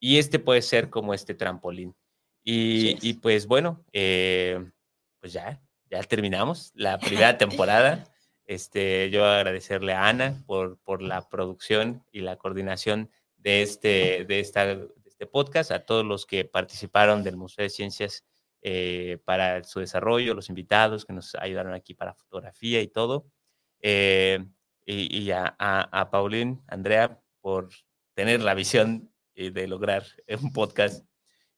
y 0.00 0.18
este 0.18 0.38
puede 0.38 0.62
ser 0.62 0.90
como 0.90 1.14
este 1.14 1.34
trampolín. 1.34 1.94
Y, 2.44 3.12
pues 3.14 3.46
bueno, 3.46 3.84
eh, 3.92 4.70
pues 5.20 5.34
ya, 5.34 5.60
ya 5.90 6.02
terminamos 6.02 6.72
la 6.74 6.98
primera 6.98 7.36
temporada. 7.38 8.04
Este, 8.48 9.10
yo 9.10 9.26
agradecerle 9.26 9.92
a 9.92 10.08
Ana 10.08 10.42
por, 10.46 10.78
por 10.78 11.02
la 11.02 11.28
producción 11.28 12.02
y 12.10 12.22
la 12.22 12.36
coordinación 12.36 13.10
de 13.36 13.60
este, 13.60 14.24
de, 14.24 14.40
esta, 14.40 14.64
de 14.64 14.88
este 15.04 15.26
podcast, 15.26 15.70
a 15.70 15.84
todos 15.84 16.02
los 16.02 16.24
que 16.24 16.46
participaron 16.46 17.22
del 17.22 17.36
Museo 17.36 17.64
de 17.64 17.68
Ciencias 17.68 18.24
eh, 18.62 19.18
para 19.26 19.62
su 19.64 19.80
desarrollo, 19.80 20.32
los 20.32 20.48
invitados 20.48 21.04
que 21.04 21.12
nos 21.12 21.34
ayudaron 21.34 21.74
aquí 21.74 21.92
para 21.92 22.14
fotografía 22.14 22.80
y 22.80 22.88
todo. 22.88 23.26
Eh, 23.80 24.42
y, 24.86 25.30
a, 25.30 25.54
a, 25.58 26.10
Paulín, 26.10 26.62
Andrea, 26.66 27.20
por 27.42 27.68
tener 28.14 28.40
la 28.40 28.54
visión 28.54 29.12
de 29.38 29.66
lograr 29.66 30.04
un 30.42 30.52
podcast. 30.52 31.04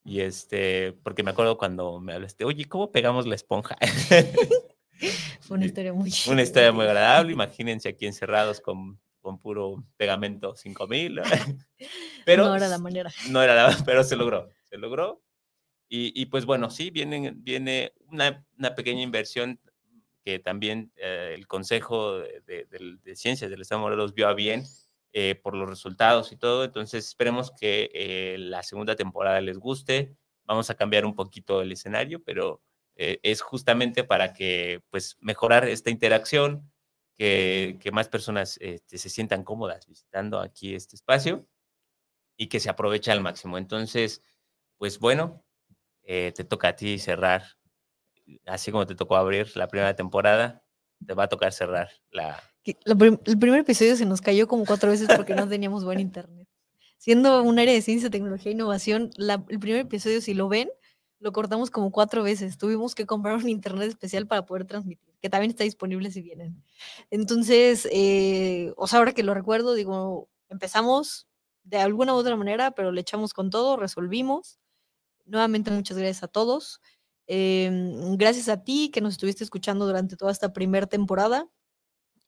Y 0.03 0.21
este, 0.21 0.93
porque 1.03 1.23
me 1.23 1.31
acuerdo 1.31 1.57
cuando 1.57 1.99
me 1.99 2.13
hablaste, 2.13 2.43
oye, 2.43 2.65
¿cómo 2.65 2.91
pegamos 2.91 3.27
la 3.27 3.35
esponja? 3.35 3.77
Fue 5.41 5.57
una 5.57 5.65
historia 5.65 5.93
muy 5.93 6.11
Una 6.27 6.41
historia 6.41 6.71
muy 6.71 6.85
agradable. 6.85 7.33
Imagínense 7.33 7.89
aquí 7.89 8.05
encerrados 8.05 8.61
con, 8.61 8.99
con 9.19 9.37
puro 9.39 9.83
pegamento 9.97 10.55
5000. 10.55 11.21
Pero 12.25 12.45
no 12.45 12.55
era 12.55 12.67
la 12.67 12.77
manera. 12.77 13.11
No 13.29 13.41
era 13.41 13.55
la, 13.55 13.77
pero 13.83 14.03
se 14.03 14.15
logró. 14.15 14.47
Se 14.69 14.77
logró. 14.77 15.23
Y, 15.89 16.19
y 16.19 16.27
pues 16.27 16.45
bueno, 16.45 16.69
sí, 16.69 16.91
viene, 16.91 17.33
viene 17.35 17.93
una, 18.07 18.45
una 18.57 18.75
pequeña 18.75 19.01
inversión 19.01 19.59
que 20.23 20.39
también 20.39 20.91
eh, 20.95 21.33
el 21.35 21.47
Consejo 21.47 22.19
de, 22.19 23.15
Ciencias 23.15 23.49
del 23.49 23.61
Estado 23.61 23.79
de 23.79 23.83
Morelos 23.83 24.13
vio 24.13 24.27
a 24.27 24.33
bien 24.33 24.63
eh, 25.13 25.35
por 25.35 25.55
los 25.55 25.69
resultados 25.69 26.31
y 26.31 26.37
todo. 26.37 26.63
Entonces 26.63 27.05
esperemos 27.05 27.51
que 27.51 27.89
eh, 27.93 28.37
la 28.39 28.63
segunda 28.63 28.95
temporada 28.95 29.41
les 29.41 29.57
guste. 29.57 30.15
Vamos 30.45 30.69
a 30.69 30.75
cambiar 30.75 31.05
un 31.05 31.15
poquito 31.15 31.61
el 31.61 31.73
escenario, 31.73 32.23
pero 32.23 32.61
eh, 32.95 33.19
es 33.23 33.41
justamente 33.41 34.05
para 34.05 34.33
que, 34.33 34.81
pues, 34.89 35.17
mejorar 35.19 35.67
esta 35.67 35.89
interacción, 35.89 36.71
que, 37.17 37.77
más 37.93 38.07
personas 38.09 38.57
este, 38.61 38.97
se 38.97 39.09
sientan 39.09 39.43
cómodas 39.43 39.85
visitando 39.85 40.39
aquí 40.39 40.73
este 40.73 40.95
espacio 40.95 41.47
y 42.37 42.47
que 42.47 42.59
se 42.59 42.69
aproveche 42.69 43.11
al 43.11 43.21
máximo. 43.21 43.57
Entonces, 43.57 44.23
pues 44.77 44.99
bueno, 44.99 45.43
te 46.03 46.43
toca 46.45 46.69
a 46.69 46.75
ti 46.75 46.99
cerrar, 46.99 47.43
así 48.47 48.71
como 48.71 48.87
te 48.87 48.95
tocó 48.95 49.17
abrir 49.17 49.55
la 49.57 49.67
primera 49.67 49.95
temporada, 49.95 50.63
te 51.05 51.13
va 51.13 51.25
a 51.25 51.29
tocar 51.29 51.53
cerrar 51.53 51.91
la... 52.11 52.50
el 52.65 53.39
primer 53.39 53.59
episodio 53.59 53.95
se 53.95 54.05
nos 54.05 54.21
cayó 54.21 54.47
como 54.47 54.65
cuatro 54.65 54.89
veces 54.89 55.07
porque 55.15 55.35
no 55.35 55.47
teníamos 55.47 55.83
buen 55.83 55.99
internet. 55.99 56.47
Siendo 56.97 57.41
un 57.41 57.57
área 57.57 57.73
de 57.73 57.81
ciencia, 57.81 58.09
tecnología 58.09 58.51
e 58.51 58.55
innovación, 58.55 59.09
el 59.17 59.59
primer 59.59 59.81
episodio, 59.81 60.21
si 60.21 60.35
lo 60.35 60.47
ven, 60.47 60.69
lo 61.19 61.31
cortamos 61.31 61.71
como 61.71 61.91
cuatro 61.91 62.23
veces. 62.23 62.57
Tuvimos 62.57 62.93
que 62.93 63.05
comprar 63.05 63.37
un 63.37 63.49
internet 63.49 63.89
especial 63.89 64.27
para 64.27 64.45
poder 64.45 64.65
transmitir, 64.65 65.15
que 65.21 65.29
también 65.29 65.51
está 65.51 65.63
disponible 65.63 66.11
si 66.11 66.21
vienen. 66.21 66.63
Entonces, 67.09 67.87
eh, 67.91 68.73
o 68.77 68.87
sea, 68.87 68.99
ahora 68.99 69.13
que 69.13 69.23
lo 69.23 69.33
recuerdo, 69.33 69.73
digo, 69.73 70.29
empezamos 70.49 71.27
de 71.63 71.77
alguna 71.77 72.13
u 72.13 72.17
otra 72.17 72.35
manera, 72.35 72.71
pero 72.71 72.91
le 72.91 73.01
echamos 73.01 73.33
con 73.33 73.49
todo, 73.49 73.77
resolvimos. 73.77 74.59
Nuevamente, 75.25 75.71
muchas 75.71 75.97
gracias 75.97 76.23
a 76.23 76.27
todos. 76.27 76.81
Em, 77.27 78.17
gracias 78.17 78.49
a 78.49 78.63
ti 78.63 78.89
que 78.91 79.01
nos 79.01 79.13
estuviste 79.13 79.43
escuchando 79.43 79.85
durante 79.85 80.17
toda 80.17 80.31
esta 80.31 80.53
primera 80.53 80.87
temporada. 80.87 81.47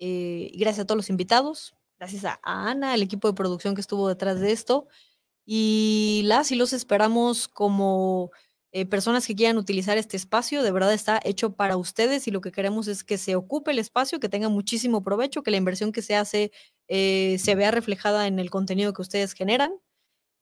Eh, 0.05 0.51
gracias 0.55 0.83
a 0.83 0.85
todos 0.85 0.97
los 0.97 1.09
invitados. 1.09 1.75
Gracias 1.97 2.25
a, 2.25 2.37
Ana, 2.43 2.91
al 2.91 3.01
equipo 3.01 3.29
de 3.29 3.33
producción 3.35 3.73
que 3.73 3.79
estuvo 3.79 4.09
detrás 4.09 4.41
de 4.41 4.51
esto. 4.51 4.89
Y 5.45 6.23
las 6.25 6.51
y 6.51 6.55
los 6.55 6.73
esperamos 6.73 7.47
como 7.47 8.31
eh, 8.73 8.85
personas 8.85 9.25
que 9.25 9.33
quieran 9.33 9.57
utilizar 9.57 9.97
este 9.97 10.17
espacio, 10.17 10.61
de 10.61 10.73
verdad 10.73 10.93
está 10.93 11.21
hecho 11.23 11.55
para 11.55 11.77
ustedes 11.77 12.27
y 12.27 12.31
lo 12.31 12.41
que 12.41 12.51
queremos 12.51 12.89
es 12.89 13.05
que 13.05 13.17
se 13.17 13.37
ocupe 13.37 13.71
el 13.71 13.79
espacio, 13.79 14.19
que 14.19 14.27
tenga 14.27 14.49
muchísimo 14.49 15.03
provecho, 15.03 15.41
que 15.41 15.51
la 15.51 15.57
inversión 15.57 15.93
que 15.93 16.01
se 16.01 16.17
hace 16.17 16.51
eh, 16.89 17.37
se 17.39 17.55
vea 17.55 17.71
reflejada 17.71 18.27
en 18.27 18.39
el 18.39 18.49
contenido 18.49 18.91
que 18.91 19.03
ustedes 19.03 19.31
generan. 19.31 19.71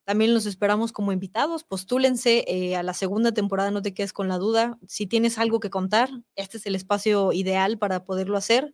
También 0.06 0.34
los 0.34 0.48
esperamos 0.48 0.92
como 0.92 1.12
invitados, 1.12 1.64
postúlense 1.64 2.76
a 2.76 2.82
la 2.82 2.96
segunda 2.96 3.32
temporada, 3.32 3.70
no 3.70 3.84
te 3.84 3.94
quedes 3.94 4.14
con 4.14 4.28
la 4.28 4.40
duda. 4.40 4.80
Si 4.88 5.06
tienes 5.06 5.38
algo 5.38 5.60
que 5.60 5.70
contar, 5.70 6.10
este 6.36 6.58
es 6.58 6.66
el 6.66 6.74
espacio 6.74 7.32
ideal 7.32 7.78
para 7.78 8.06
poderlo 8.06 8.38
hacer. 8.38 8.74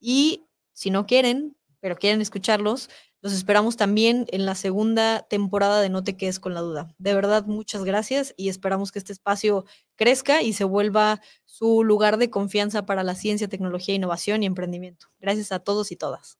Y 0.00 0.46
si 0.72 0.90
no 0.90 1.06
quieren, 1.06 1.56
pero 1.80 1.96
quieren 1.96 2.20
escucharlos, 2.20 2.88
los 3.20 3.32
esperamos 3.32 3.76
también 3.76 4.26
en 4.30 4.46
la 4.46 4.54
segunda 4.54 5.22
temporada 5.28 5.80
de 5.80 5.88
No 5.88 6.04
te 6.04 6.16
quedes 6.16 6.38
con 6.38 6.54
la 6.54 6.60
duda. 6.60 6.94
De 6.98 7.14
verdad, 7.14 7.46
muchas 7.46 7.84
gracias 7.84 8.32
y 8.36 8.48
esperamos 8.48 8.92
que 8.92 9.00
este 9.00 9.12
espacio 9.12 9.64
crezca 9.96 10.42
y 10.42 10.52
se 10.52 10.64
vuelva 10.64 11.20
su 11.44 11.82
lugar 11.82 12.18
de 12.18 12.30
confianza 12.30 12.86
para 12.86 13.02
la 13.02 13.16
ciencia, 13.16 13.48
tecnología, 13.48 13.94
innovación 13.94 14.42
y 14.42 14.46
emprendimiento. 14.46 15.08
Gracias 15.18 15.50
a 15.50 15.58
todos 15.58 15.90
y 15.90 15.96
todas. 15.96 16.38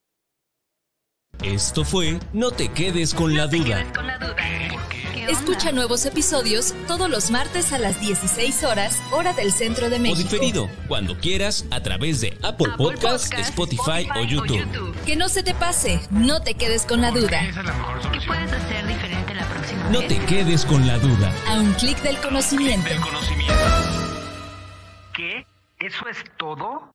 Esto 1.43 1.85
fue 1.85 2.19
No 2.33 2.51
te 2.51 2.69
quedes 2.69 3.15
con, 3.15 3.37
la, 3.37 3.47
duda. 3.47 3.87
Escucha 5.29 5.71
nuevos 5.71 6.05
episodios 6.05 6.75
todos 6.89 7.09
los 7.09 7.31
martes 7.31 7.73
a 7.73 7.79
las 7.79 8.01
16 8.01 8.65
horas, 8.65 9.01
hora 9.13 9.33
del 9.35 9.53
centro 9.53 9.89
de 9.89 10.01
México. 10.01 10.21
O 10.21 10.23
diferido, 10.23 10.71
cuando 10.89 11.17
quieras, 11.17 11.65
a 11.71 11.81
través 11.81 12.21
de 12.21 12.37
Apple, 12.43 12.73
Podcasts, 12.77 13.31
Spotify, 13.39 14.09
o, 14.17 14.25
YouTube. 14.25 14.95
Que 15.07 15.15
no 15.15 15.29
se 15.29 15.45
te 15.45 15.55
pase, 15.55 16.01
no 16.11 16.43
te 16.43 16.55
quedes 16.55 16.85
con 16.85 17.01
la 17.01 17.13
duda. 17.13 17.41
¿Qué 18.13 18.21
puedes 18.27 18.53
hacer 18.53 18.87
diferente 18.87 19.35
la 19.35 19.49
próxima 19.49 19.91
No 19.91 20.01
te 20.01 20.19
quedes 20.27 20.65
con 20.65 20.87
la 20.87 20.99
duda. 20.99 21.33
A 21.47 21.61
un 21.61 21.73
clic 21.75 22.03
del 22.03 22.19
conocimiento. 22.19 22.91
¿Qué? 25.15 25.47
¿Eso 25.79 26.09
es 26.09 26.25
todo? 26.37 26.95